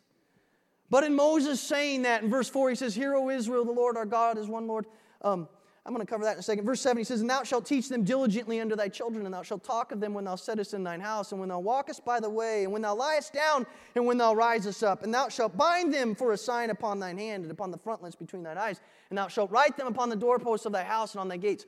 But 0.90 1.06
in 1.06 1.16
Moses 1.16 1.62
saying 1.62 2.02
that 2.02 2.22
in 2.22 2.30
verse 2.30 2.50
4, 2.50 2.70
he 2.70 2.76
says, 2.76 2.94
Hear, 2.94 3.16
O 3.16 3.30
Israel, 3.30 3.64
the 3.64 3.72
Lord 3.72 3.96
our 3.96 4.06
God 4.06 4.38
is 4.38 4.48
one 4.48 4.68
Lord. 4.68 4.86
Um, 5.22 5.48
I'm 5.84 5.94
going 5.94 6.06
to 6.06 6.10
cover 6.10 6.24
that 6.26 6.34
in 6.34 6.40
a 6.40 6.44
second. 6.44 6.64
Verse 6.64 6.80
7, 6.80 6.96
he 7.00 7.04
says, 7.04 7.22
And 7.22 7.30
thou 7.30 7.42
shalt 7.42 7.66
teach 7.66 7.90
them 7.90 8.04
diligently 8.04 8.60
unto 8.60 8.76
thy 8.76 8.88
children, 8.88 9.26
and 9.26 9.34
thou 9.34 9.42
shalt 9.42 9.64
talk 9.64 9.92
of 9.92 10.00
them 10.00 10.14
when 10.14 10.26
thou 10.26 10.36
settest 10.36 10.76
in 10.76 10.84
thine 10.84 11.02
house, 11.02 11.32
and 11.32 11.40
when 11.40 11.50
thou 11.50 11.60
walkest 11.60 12.06
by 12.06 12.20
the 12.20 12.30
way, 12.30 12.64
and 12.64 12.72
when 12.72 12.84
thou 12.84 12.96
liest 12.96 13.34
down, 13.34 13.66
and 13.96 14.06
when 14.06 14.20
thou 14.20 14.36
risest 14.36 14.84
up. 14.84 15.02
And 15.02 15.12
thou 15.12 15.28
shalt 15.30 15.58
bind 15.58 15.92
them 15.92 16.14
for 16.14 16.34
a 16.34 16.38
sign 16.38 16.70
upon 16.70 17.00
thine 17.00 17.18
hand, 17.18 17.44
and 17.44 17.52
upon 17.52 17.72
the 17.72 17.80
frontlets 17.80 18.16
between 18.16 18.44
thine 18.44 18.60
eyes, 18.60 18.80
and 19.10 19.18
thou 19.18 19.28
shalt 19.28 19.50
write 19.50 19.76
them 19.76 19.88
upon 19.88 20.10
the 20.10 20.16
doorposts 20.16 20.68
of 20.68 20.72
thy 20.72 20.84
house 20.84 21.14
and 21.14 21.22
on 21.22 21.28
thy 21.28 21.38
gates. 21.38 21.66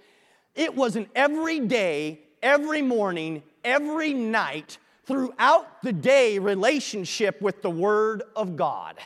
It 0.53 0.75
was 0.75 0.95
an 0.95 1.07
every 1.15 1.59
day, 1.59 2.19
every 2.43 2.83
morning, 2.83 3.41
every 3.63 4.13
night, 4.13 4.77
throughout 5.05 5.81
the 5.81 5.91
day 5.91 6.37
relationship 6.37 7.41
with 7.41 7.63
the 7.63 7.71
Word 7.71 8.21
of 8.35 8.55
God. 8.55 8.97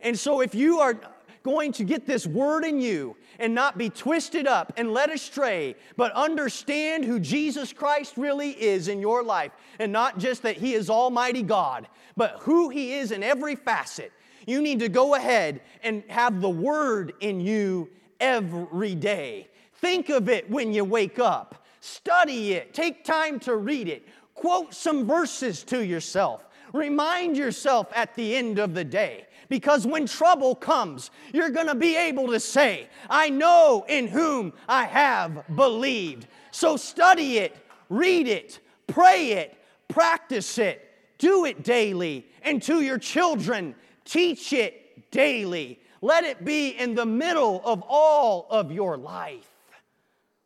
And 0.00 0.18
so 0.18 0.40
if 0.40 0.54
you 0.54 0.80
are 0.80 0.98
going 1.44 1.72
to 1.72 1.84
get 1.84 2.06
this 2.06 2.26
word 2.26 2.64
in 2.64 2.80
you 2.80 3.14
and 3.38 3.54
not 3.54 3.78
be 3.78 3.90
twisted 3.90 4.46
up 4.46 4.72
and 4.76 4.92
led 4.92 5.10
astray, 5.10 5.76
but 5.96 6.10
understand 6.12 7.04
who 7.04 7.20
Jesus 7.20 7.72
Christ 7.72 8.16
really 8.16 8.50
is 8.50 8.88
in 8.88 8.98
your 8.98 9.22
life, 9.22 9.52
and 9.78 9.92
not 9.92 10.18
just 10.18 10.42
that 10.42 10.56
He 10.56 10.72
is 10.72 10.90
Almighty 10.90 11.42
God, 11.42 11.86
but 12.16 12.38
who 12.40 12.70
He 12.70 12.94
is 12.94 13.12
in 13.12 13.22
every 13.22 13.54
facet. 13.54 14.10
You 14.46 14.62
need 14.62 14.80
to 14.80 14.88
go 14.88 15.14
ahead 15.14 15.60
and 15.82 16.02
have 16.08 16.40
the 16.40 16.50
Word 16.50 17.12
in 17.20 17.40
you 17.40 17.90
every 18.20 18.94
day. 18.94 19.48
Think 19.74 20.08
of 20.08 20.30
it 20.30 20.48
when 20.50 20.72
you 20.72 20.84
wake 20.84 21.18
up, 21.18 21.66
study 21.80 22.54
it, 22.54 22.72
take 22.72 23.04
time 23.04 23.38
to 23.40 23.56
read 23.56 23.88
it, 23.88 24.08
quote 24.34 24.72
some 24.72 25.06
verses 25.06 25.62
to 25.64 25.84
yourself. 25.84 26.43
Remind 26.74 27.36
yourself 27.36 27.86
at 27.94 28.16
the 28.16 28.34
end 28.34 28.58
of 28.58 28.74
the 28.74 28.82
day 28.82 29.26
because 29.48 29.86
when 29.86 30.08
trouble 30.08 30.56
comes, 30.56 31.12
you're 31.32 31.50
going 31.50 31.68
to 31.68 31.76
be 31.76 31.96
able 31.96 32.26
to 32.32 32.40
say, 32.40 32.88
I 33.08 33.30
know 33.30 33.86
in 33.88 34.08
whom 34.08 34.52
I 34.68 34.86
have 34.86 35.44
believed. 35.54 36.26
So 36.50 36.76
study 36.76 37.38
it, 37.38 37.56
read 37.88 38.26
it, 38.26 38.58
pray 38.88 39.34
it, 39.34 39.56
practice 39.86 40.58
it, 40.58 40.90
do 41.18 41.44
it 41.44 41.62
daily, 41.62 42.26
and 42.42 42.60
to 42.64 42.80
your 42.80 42.98
children, 42.98 43.76
teach 44.04 44.52
it 44.52 45.12
daily. 45.12 45.78
Let 46.02 46.24
it 46.24 46.44
be 46.44 46.70
in 46.70 46.96
the 46.96 47.06
middle 47.06 47.62
of 47.64 47.84
all 47.86 48.48
of 48.50 48.72
your 48.72 48.96
life. 48.96 49.46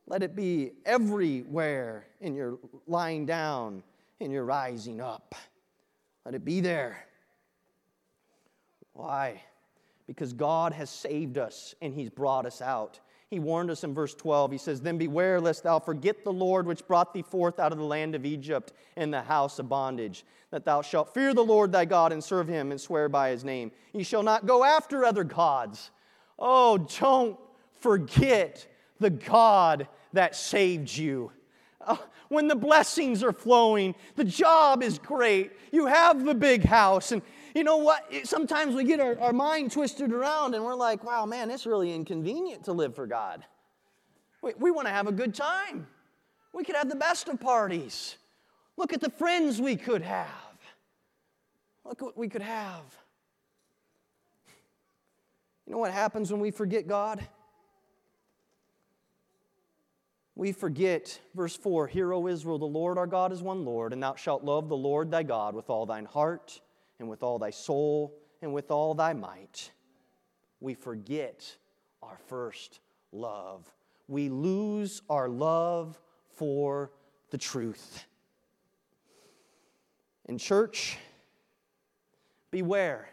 Let 0.07 0.23
it 0.23 0.37
be 0.37 0.73
everywhere 0.85 2.05
in 2.21 2.35
your 2.35 2.59
lying 2.87 3.25
down, 3.25 3.83
in 4.21 4.31
your 4.31 4.45
rising 4.45 5.01
up. 5.01 5.35
Let 6.29 6.35
it 6.35 6.45
be 6.45 6.61
there. 6.61 7.07
Why? 8.93 9.41
Because 10.07 10.35
God 10.35 10.75
has 10.75 10.91
saved 10.91 11.39
us 11.39 11.75
and 11.81 11.95
He's 11.95 12.11
brought 12.11 12.45
us 12.45 12.61
out. 12.61 13.01
He 13.31 13.39
warned 13.39 13.71
us 13.71 13.83
in 13.83 13.95
verse 13.95 14.15
12. 14.15 14.53
He 14.53 14.59
says, 14.59 14.83
Then 14.83 14.99
beware 14.99 15.41
lest 15.41 15.63
thou 15.63 15.79
forget 15.79 16.25
the 16.25 16.33
Lord 16.33 16.67
which 16.67 16.87
brought 16.87 17.15
thee 17.15 17.23
forth 17.23 17.59
out 17.59 17.73
of 17.73 17.79
the 17.79 17.85
land 17.85 18.15
of 18.15 18.27
Egypt 18.27 18.75
in 18.99 19.11
the 19.11 19.23
house 19.23 19.59
of 19.59 19.71
bondage, 19.71 20.27
that 20.51 20.67
thou 20.67 20.83
shalt 20.83 21.15
fear 21.15 21.33
the 21.33 21.43
Lord 21.43 21.73
thy 21.73 21.87
God 21.87 22.13
and 22.13 22.23
serve 22.23 22.47
him 22.47 22.73
and 22.73 22.79
swear 22.79 23.09
by 23.09 23.31
his 23.31 23.43
name. 23.43 23.73
Ye 23.95 24.03
shall 24.03 24.23
not 24.23 24.45
go 24.45 24.63
after 24.63 25.07
other 25.07 25.25
gods. 25.25 25.91
Oh, 26.39 26.77
don't 27.01 27.39
forget 27.81 28.67
the 29.01 29.09
God 29.09 29.89
that 30.13 30.37
saved 30.37 30.95
you. 30.95 31.33
Uh, 31.89 31.97
when 32.29 32.47
the 32.47 32.55
blessings 32.55 33.23
are 33.25 33.33
flowing, 33.33 33.95
the 34.15 34.25
job 34.25 34.83
is 34.83 34.99
great, 34.99 35.53
you 35.73 35.87
have 35.87 36.25
the 36.25 36.35
big 36.35 36.63
house, 36.63 37.13
and 37.13 37.23
you 37.55 37.65
know 37.65 37.79
what? 37.79 38.05
Sometimes 38.25 38.75
we 38.75 38.85
get 38.85 39.01
our, 39.01 39.19
our 39.19 39.33
mind 39.33 39.73
twisted 39.73 40.13
around 40.13 40.55
and 40.55 40.63
we're 40.63 40.75
like, 40.75 41.03
wow, 41.03 41.25
man, 41.25 41.51
it's 41.51 41.67
really 41.67 41.93
inconvenient 41.93 42.65
to 42.65 42.73
live 42.73 42.95
for 42.95 43.07
God. 43.07 43.45
We, 44.43 44.53
we 44.59 44.71
want 44.71 44.87
to 44.87 44.93
have 44.93 45.07
a 45.09 45.13
good 45.13 45.35
time. 45.35 45.87
We 46.53 46.63
could 46.63 46.77
have 46.77 46.89
the 46.89 46.97
best 46.97 47.29
of 47.29 47.41
parties. 47.41 48.17
Look 48.77 48.93
at 48.93 49.01
the 49.01 49.11
friends 49.11 49.61
we 49.61 49.77
could 49.77 50.03
have. 50.03 50.29
Look 51.85 52.03
what 52.03 52.17
we 52.17 52.29
could 52.29 52.43
have. 52.43 52.85
You 55.67 55.73
know 55.73 55.79
what 55.79 55.93
happens 55.93 56.31
when 56.31 56.41
we 56.41 56.51
forget 56.51 56.87
God? 56.87 57.27
We 60.39 60.53
forget, 60.53 61.19
verse 61.35 61.57
4 61.57 61.89
Hear, 61.89 62.15
O 62.15 62.29
Israel, 62.29 62.61
the 62.61 62.65
Lord 62.65 62.97
our 62.97 63.09
God 63.09 63.33
is 63.33 63.43
one 63.43 63.65
Lord, 63.65 63.93
and 63.93 64.01
thou 64.01 64.15
shalt 64.15 64.45
love 64.45 64.69
the 64.69 64.77
Lord 64.77 65.11
thy 65.11 65.25
God 65.25 65.53
with 65.53 65.69
all 65.69 65.85
thine 65.85 66.05
heart, 66.05 66.61
and 67.01 67.09
with 67.09 67.25
all 67.25 67.41
thy 67.41 67.51
soul, 67.51 68.15
and 68.41 68.55
with 68.55 68.71
all 68.71 68.95
thy 68.95 69.15
might. 69.15 69.73
We 70.61 70.75
forget 70.75 71.57
our 72.05 72.19
first 72.29 72.79
love. 73.11 73.67
We 74.07 74.29
lose 74.29 75.03
our 75.11 75.29
love 75.29 75.99
for 76.37 76.93
the 77.31 77.39
truth. 77.39 78.07
In 80.27 80.39
church, 80.39 80.99
beware. 82.53 83.09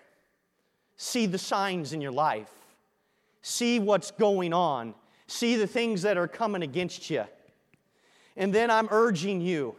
See 0.96 1.26
the 1.26 1.40
signs 1.40 1.92
in 1.92 2.02
your 2.02 2.12
life. 2.12 2.52
See 3.42 3.80
what's 3.80 4.12
going 4.12 4.54
on. 4.54 4.94
See 5.28 5.56
the 5.56 5.68
things 5.68 6.04
that 6.04 6.18
are 6.18 6.28
coming 6.28 6.62
against 6.62 7.10
you. 7.10 7.26
And 8.38 8.54
then 8.54 8.70
I'm 8.70 8.88
urging 8.92 9.42
you 9.42 9.76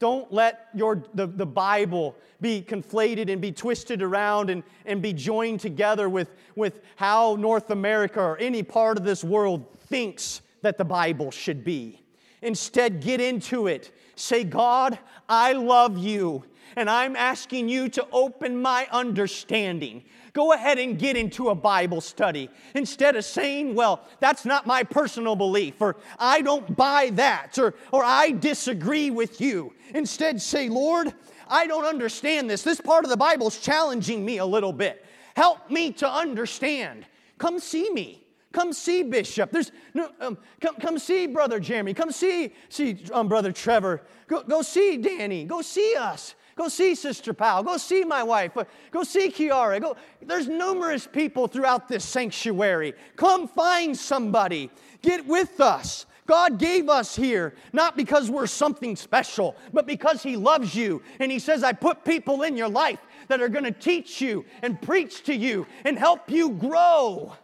don't 0.00 0.32
let 0.32 0.68
your, 0.74 1.04
the, 1.14 1.26
the 1.26 1.46
Bible 1.46 2.16
be 2.40 2.62
conflated 2.62 3.30
and 3.30 3.40
be 3.40 3.52
twisted 3.52 4.02
around 4.02 4.50
and, 4.50 4.64
and 4.86 5.00
be 5.00 5.12
joined 5.12 5.60
together 5.60 6.08
with, 6.08 6.34
with 6.56 6.80
how 6.96 7.36
North 7.38 7.70
America 7.70 8.18
or 8.18 8.38
any 8.38 8.62
part 8.62 8.96
of 8.96 9.04
this 9.04 9.22
world 9.22 9.78
thinks 9.78 10.40
that 10.62 10.78
the 10.78 10.84
Bible 10.84 11.30
should 11.30 11.64
be. 11.64 12.00
Instead, 12.40 13.02
get 13.02 13.20
into 13.20 13.66
it. 13.66 13.94
Say, 14.16 14.42
God, 14.42 14.98
I 15.28 15.52
love 15.52 15.98
you, 15.98 16.44
and 16.76 16.88
I'm 16.88 17.16
asking 17.16 17.68
you 17.68 17.88
to 17.90 18.06
open 18.12 18.60
my 18.60 18.86
understanding. 18.90 20.04
Go 20.32 20.52
ahead 20.52 20.78
and 20.78 20.98
get 20.98 21.16
into 21.16 21.48
a 21.48 21.54
Bible 21.54 22.00
study 22.00 22.50
instead 22.74 23.16
of 23.16 23.24
saying, 23.24 23.74
Well, 23.74 24.00
that's 24.20 24.44
not 24.44 24.66
my 24.66 24.82
personal 24.82 25.36
belief, 25.36 25.80
or 25.80 25.96
I 26.18 26.40
don't 26.42 26.76
buy 26.76 27.10
that, 27.14 27.58
or, 27.58 27.74
or 27.92 28.04
I 28.04 28.30
disagree 28.32 29.10
with 29.10 29.40
you. 29.40 29.72
Instead, 29.94 30.40
say, 30.40 30.68
Lord, 30.68 31.12
I 31.48 31.66
don't 31.66 31.84
understand 31.84 32.48
this. 32.48 32.62
This 32.62 32.80
part 32.80 33.04
of 33.04 33.10
the 33.10 33.16
Bible 33.16 33.48
is 33.48 33.58
challenging 33.58 34.24
me 34.24 34.38
a 34.38 34.46
little 34.46 34.72
bit. 34.72 35.04
Help 35.34 35.70
me 35.70 35.92
to 35.94 36.08
understand. 36.08 37.06
Come 37.38 37.58
see 37.58 37.90
me. 37.90 38.24
Come 38.52 38.72
see 38.72 39.02
Bishop. 39.02 39.52
There's 39.52 39.70
no, 39.94 40.10
um, 40.20 40.36
come, 40.60 40.74
come 40.76 40.98
see 40.98 41.26
Brother 41.26 41.60
Jeremy. 41.60 41.94
Come 41.94 42.10
see, 42.10 42.52
see 42.68 42.98
um, 43.12 43.28
Brother 43.28 43.52
Trevor. 43.52 44.02
Go, 44.26 44.42
go 44.42 44.62
see 44.62 44.96
Danny. 44.96 45.44
Go 45.44 45.62
see 45.62 45.94
us. 45.96 46.34
Go 46.60 46.68
see 46.68 46.94
Sister 46.94 47.32
Pal. 47.32 47.62
Go 47.62 47.78
see 47.78 48.04
my 48.04 48.22
wife. 48.22 48.52
Go 48.90 49.02
see 49.02 49.30
Kiara. 49.30 49.80
Go. 49.80 49.96
There's 50.20 50.46
numerous 50.46 51.06
people 51.06 51.48
throughout 51.48 51.88
this 51.88 52.04
sanctuary. 52.04 52.92
Come 53.16 53.48
find 53.48 53.96
somebody. 53.96 54.70
Get 55.00 55.26
with 55.26 55.58
us. 55.62 56.04
God 56.26 56.58
gave 56.58 56.90
us 56.90 57.16
here 57.16 57.54
not 57.72 57.96
because 57.96 58.30
we're 58.30 58.46
something 58.46 58.94
special, 58.94 59.56
but 59.72 59.86
because 59.86 60.22
He 60.22 60.36
loves 60.36 60.74
you. 60.74 61.02
And 61.18 61.32
He 61.32 61.38
says, 61.38 61.64
I 61.64 61.72
put 61.72 62.04
people 62.04 62.42
in 62.42 62.58
your 62.58 62.68
life 62.68 63.00
that 63.28 63.40
are 63.40 63.48
going 63.48 63.64
to 63.64 63.70
teach 63.70 64.20
you 64.20 64.44
and 64.60 64.78
preach 64.82 65.22
to 65.24 65.34
you 65.34 65.66
and 65.86 65.98
help 65.98 66.30
you 66.30 66.50
grow. 66.50 67.34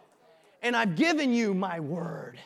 And 0.61 0.75
I've 0.75 0.95
given 0.95 1.33
you 1.33 1.55
my 1.55 1.79
word. 1.79 2.37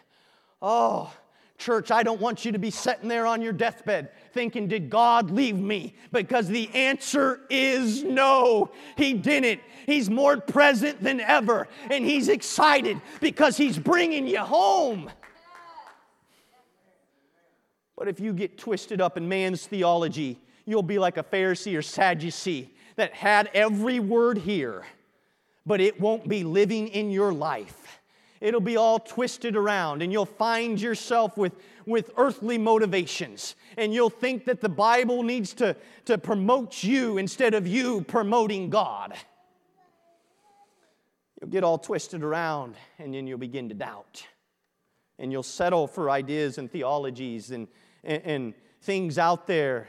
Oh, 0.61 1.13
Church, 1.61 1.91
I 1.91 2.01
don't 2.01 2.19
want 2.19 2.43
you 2.43 2.51
to 2.53 2.57
be 2.57 2.71
sitting 2.71 3.07
there 3.07 3.27
on 3.27 3.39
your 3.39 3.53
deathbed 3.53 4.09
thinking, 4.33 4.67
Did 4.67 4.89
God 4.89 5.29
leave 5.29 5.55
me? 5.55 5.93
Because 6.11 6.47
the 6.47 6.67
answer 6.73 7.41
is 7.51 8.03
no, 8.03 8.71
He 8.97 9.13
didn't. 9.13 9.61
He's 9.85 10.09
more 10.09 10.37
present 10.37 11.03
than 11.03 11.19
ever, 11.19 11.67
and 11.91 12.03
He's 12.03 12.29
excited 12.29 12.99
because 13.19 13.57
He's 13.57 13.77
bringing 13.77 14.25
you 14.25 14.39
home. 14.39 15.11
But 17.95 18.07
if 18.07 18.19
you 18.19 18.33
get 18.33 18.57
twisted 18.57 18.99
up 18.99 19.15
in 19.15 19.29
man's 19.29 19.67
theology, 19.67 20.39
you'll 20.65 20.81
be 20.81 20.97
like 20.97 21.17
a 21.17 21.23
Pharisee 21.23 21.77
or 21.77 21.83
Sadducee 21.83 22.73
that 22.95 23.13
had 23.13 23.51
every 23.53 23.99
word 23.99 24.39
here, 24.39 24.83
but 25.67 25.79
it 25.79 26.01
won't 26.01 26.27
be 26.27 26.43
living 26.43 26.87
in 26.87 27.11
your 27.11 27.31
life 27.31 28.00
it'll 28.41 28.59
be 28.59 28.75
all 28.75 28.99
twisted 28.99 29.55
around 29.55 30.01
and 30.01 30.11
you'll 30.11 30.25
find 30.25 30.81
yourself 30.81 31.37
with, 31.37 31.55
with 31.85 32.11
earthly 32.17 32.57
motivations. 32.57 33.55
And 33.77 33.93
you'll 33.93 34.09
think 34.09 34.45
that 34.45 34.59
the 34.59 34.69
Bible 34.69 35.23
needs 35.23 35.53
to, 35.55 35.75
to 36.05 36.17
promote 36.17 36.83
you 36.83 37.17
instead 37.19 37.53
of 37.53 37.67
you 37.67 38.01
promoting 38.01 38.69
God. 38.69 39.13
You'll 41.39 41.51
get 41.51 41.63
all 41.63 41.77
twisted 41.77 42.23
around 42.23 42.75
and 42.99 43.13
then 43.13 43.27
you'll 43.27 43.37
begin 43.37 43.69
to 43.69 43.75
doubt. 43.75 44.25
And 45.19 45.31
you'll 45.31 45.43
settle 45.43 45.87
for 45.87 46.09
ideas 46.09 46.57
and 46.57 46.69
theologies 46.69 47.51
and, 47.51 47.67
and, 48.03 48.23
and 48.25 48.53
things 48.81 49.19
out 49.19 49.45
there. 49.45 49.87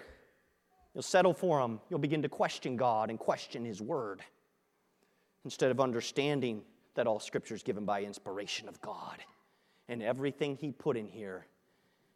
You'll 0.95 1.03
settle 1.03 1.33
for 1.33 1.61
them. 1.61 1.81
You'll 1.89 2.01
begin 2.01 2.21
to 2.23 2.29
question 2.29 2.77
God 2.77 3.09
and 3.09 3.19
question 3.19 3.65
His 3.65 3.81
Word 3.81 4.21
instead 5.45 5.71
of 5.71 5.81
understanding 5.81 6.63
that 6.95 7.07
all 7.07 7.21
scripture 7.21 7.55
is 7.55 7.63
given 7.63 7.85
by 7.85 8.03
inspiration 8.03 8.69
of 8.69 8.81
God. 8.81 9.19
And 9.89 10.03
everything 10.03 10.57
He 10.57 10.73
put 10.73 10.97
in 10.97 11.07
here, 11.07 11.47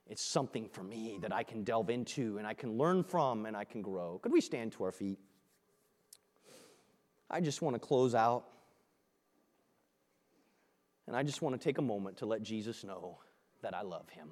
it's 0.08 0.22
something 0.22 0.68
for 0.68 0.82
me 0.82 1.18
that 1.22 1.32
I 1.32 1.42
can 1.42 1.64
delve 1.64 1.90
into 1.90 2.38
and 2.38 2.46
I 2.46 2.54
can 2.54 2.78
learn 2.78 3.02
from 3.02 3.46
and 3.46 3.56
I 3.56 3.64
can 3.64 3.82
grow. 3.82 4.18
Could 4.22 4.32
we 4.32 4.40
stand 4.40 4.72
to 4.72 4.84
our 4.84 4.92
feet? 4.92 5.18
I 7.30 7.40
just 7.40 7.62
want 7.62 7.74
to 7.74 7.80
close 7.80 8.14
out. 8.14 8.44
And 11.06 11.16
I 11.16 11.22
just 11.22 11.42
want 11.42 11.58
to 11.58 11.64
take 11.64 11.78
a 11.78 11.82
moment 11.82 12.18
to 12.18 12.26
let 12.26 12.42
Jesus 12.42 12.82
know 12.82 13.18
that 13.62 13.74
I 13.74 13.82
love 13.82 14.08
Him 14.10 14.28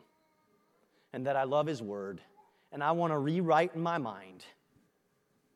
and 1.12 1.26
that 1.26 1.36
I 1.36 1.44
love 1.44 1.66
His 1.66 1.80
Word. 1.80 2.20
And 2.72 2.82
I 2.82 2.92
want 2.92 3.12
to 3.12 3.18
rewrite 3.18 3.74
in 3.74 3.80
my 3.80 3.98
mind 3.98 4.44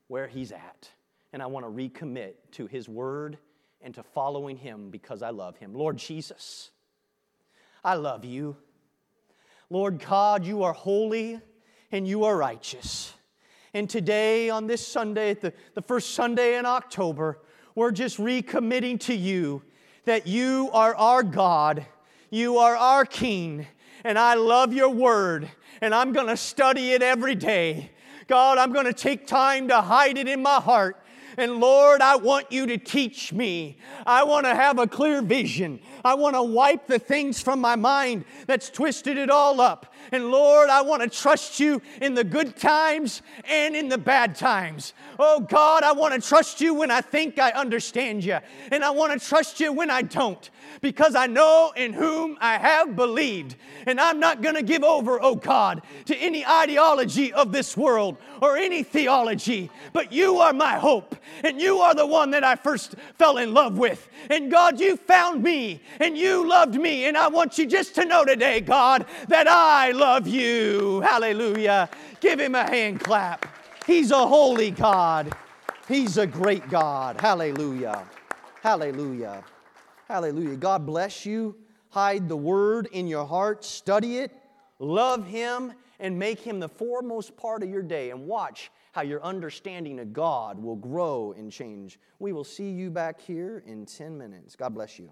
where 0.07 0.29
He's 0.29 0.53
at. 0.53 0.89
And 1.33 1.43
I 1.43 1.47
want 1.47 1.67
to 1.67 1.71
recommit 1.71 2.35
to 2.53 2.67
His 2.67 2.89
Word 2.89 3.39
and 3.81 3.95
to 3.95 4.03
following 4.03 4.57
Him 4.57 4.91
because 4.91 5.23
I 5.23 5.31
love 5.31 5.57
Him. 5.57 5.75
Lord 5.75 5.97
Jesus, 5.97 6.71
I 7.85 7.95
love 7.95 8.25
you. 8.25 8.57
Lord 9.71 10.05
God, 10.05 10.45
you 10.45 10.63
are 10.63 10.73
holy 10.73 11.41
and 11.93 12.07
you 12.07 12.25
are 12.25 12.37
righteous. 12.37 13.13
And 13.75 13.89
today, 13.89 14.51
on 14.51 14.67
this 14.67 14.87
Sunday, 14.87 15.35
the, 15.35 15.53
the 15.75 15.83
first 15.83 16.15
Sunday 16.15 16.57
in 16.57 16.65
October, 16.65 17.39
we're 17.75 17.93
just 17.93 18.19
recommitting 18.19 18.99
to 19.01 19.15
you 19.15 19.63
that 20.05 20.27
you 20.27 20.71
are 20.73 20.95
our 20.97 21.23
God, 21.23 21.87
you 22.31 22.59
are 22.59 22.77
our 22.77 23.05
King, 23.05 23.67
and 24.05 24.19
I 24.19 24.35
love 24.35 24.73
your 24.73 24.89
word, 24.89 25.49
and 25.81 25.95
I'm 25.95 26.13
gonna 26.13 26.37
study 26.37 26.93
it 26.93 27.03
every 27.03 27.35
day. 27.35 27.91
God, 28.27 28.59
I'm 28.59 28.73
gonna 28.73 28.93
take 28.93 29.27
time 29.27 29.69
to 29.69 29.81
hide 29.81 30.17
it 30.17 30.29
in 30.29 30.43
my 30.43 30.61
heart 30.61 31.03
and 31.37 31.61
Lord, 31.61 32.01
I 32.01 32.17
want 32.17 32.51
you 32.51 32.67
to 32.67 32.79
teach 32.79 33.33
me. 33.33 33.77
I 34.07 34.25
want 34.25 34.47
to 34.47 34.55
have 34.55 34.79
a 34.79 34.87
clear 34.87 35.23
vision. 35.23 35.81
I 36.05 36.15
want 36.15 36.37
to 36.37 36.43
wipe 36.43 36.87
the 36.87 36.99
things 36.99 37.41
from 37.43 37.61
my 37.61 37.77
mind 37.77 38.25
that's 38.47 38.71
twisted 38.71 39.19
it 39.19 39.31
all 39.31 39.61
up. 39.61 39.93
And 40.13 40.31
Lord, 40.31 40.69
I 40.69 40.83
want 40.83 41.03
to 41.03 41.09
trust 41.09 41.61
you 41.61 41.83
in 42.01 42.15
the 42.15 42.25
good 42.25 42.57
times 42.57 43.23
and 43.49 43.77
in 43.77 43.89
the 43.89 43.99
bad 43.99 44.35
times. 44.35 44.95
Oh 45.19 45.41
God, 45.41 45.83
I 45.83 45.93
want 45.93 46.15
to 46.15 46.27
trust 46.27 46.61
you 46.61 46.75
when 46.75 46.91
I 46.91 47.01
think 47.01 47.39
I 47.39 47.51
understand 47.51 48.25
you. 48.25 48.39
And 48.71 48.85
I 48.85 48.91
want 48.91 49.21
to 49.21 49.27
trust 49.27 49.61
you 49.61 49.73
when 49.73 49.91
I 49.91 50.03
don't 50.03 50.51
because 50.81 51.15
I 51.15 51.27
know 51.27 51.73
in 51.77 51.93
whom 51.93 52.37
I 52.41 52.59
have 52.59 52.97
believed. 52.97 53.57
And 53.87 54.01
I'm 54.01 54.21
not 54.21 54.43
going 54.43 54.55
to 54.55 54.63
give 54.63 54.85
over, 54.85 55.19
oh 55.23 55.35
God, 55.35 55.83
to 56.07 56.17
any 56.17 56.45
ideology 56.47 57.33
of 57.33 57.53
this 57.53 57.77
world 57.77 58.17
or 58.43 58.57
any 58.57 58.83
theology, 58.83 59.71
but 59.93 60.13
you 60.13 60.39
are 60.39 60.53
my 60.53 60.79
hope, 60.79 61.17
and 61.43 61.61
you 61.61 61.79
are 61.79 61.95
the 61.95 62.07
one 62.07 62.31
that 62.31 62.45
I 62.45 62.55
first 62.55 62.95
fell 63.17 63.39
in 63.39 63.55
love 63.55 63.79
with. 63.79 64.09
And 64.31 64.51
God, 64.51 64.79
you 64.79 64.97
found 64.97 65.43
me, 65.43 65.81
and 66.01 66.17
you 66.17 66.47
loved 66.47 66.75
me, 66.75 67.07
and 67.07 67.17
I 67.17 67.29
want 67.29 67.59
you 67.59 67.67
just 67.67 67.95
to 67.97 68.05
know 68.05 68.25
today, 68.25 68.61
God, 68.61 69.07
that 69.29 69.49
I 69.49 69.93
love 69.99 70.27
you. 70.27 71.01
Hallelujah. 71.01 71.91
Give 72.21 72.39
him 72.41 72.55
a 72.55 72.65
hand 72.65 73.01
clap. 73.01 73.47
He's 73.87 74.11
a 74.11 74.27
holy 74.27 74.71
God. 74.71 75.35
He's 75.89 76.19
a 76.19 76.27
great 76.27 76.69
God. 76.69 77.21
Hallelujah. 77.21 78.07
Hallelujah. 78.63 79.43
Hallelujah. 80.07 80.57
God 80.57 80.87
bless 80.87 81.27
you. 81.27 81.57
hide 81.91 82.29
the 82.29 82.37
word 82.37 82.87
in 82.93 83.07
your 83.07 83.25
heart, 83.25 83.65
study 83.65 84.19
it, 84.19 84.31
love 84.79 85.27
Him, 85.27 85.73
and 85.99 86.19
make 86.19 86.39
Him 86.41 86.61
the 86.61 86.69
foremost 86.69 87.37
part 87.37 87.63
of 87.63 87.71
your 87.71 87.83
day, 87.83 88.11
and 88.11 88.27
watch 88.27 88.71
how 88.93 89.03
your 89.03 89.23
understanding 89.23 89.99
of 90.01 90.13
God 90.13 90.63
will 90.63 90.77
grow 90.77 91.35
and 91.37 91.51
change. 91.51 91.99
We 92.19 92.33
will 92.33 92.45
see 92.45 92.71
you 92.71 92.91
back 92.91 93.21
here 93.21 93.63
in 93.67 93.87
10 93.87 94.19
minutes. 94.19 94.55
God 94.55 94.75
bless 94.75 94.99
you. 94.99 95.11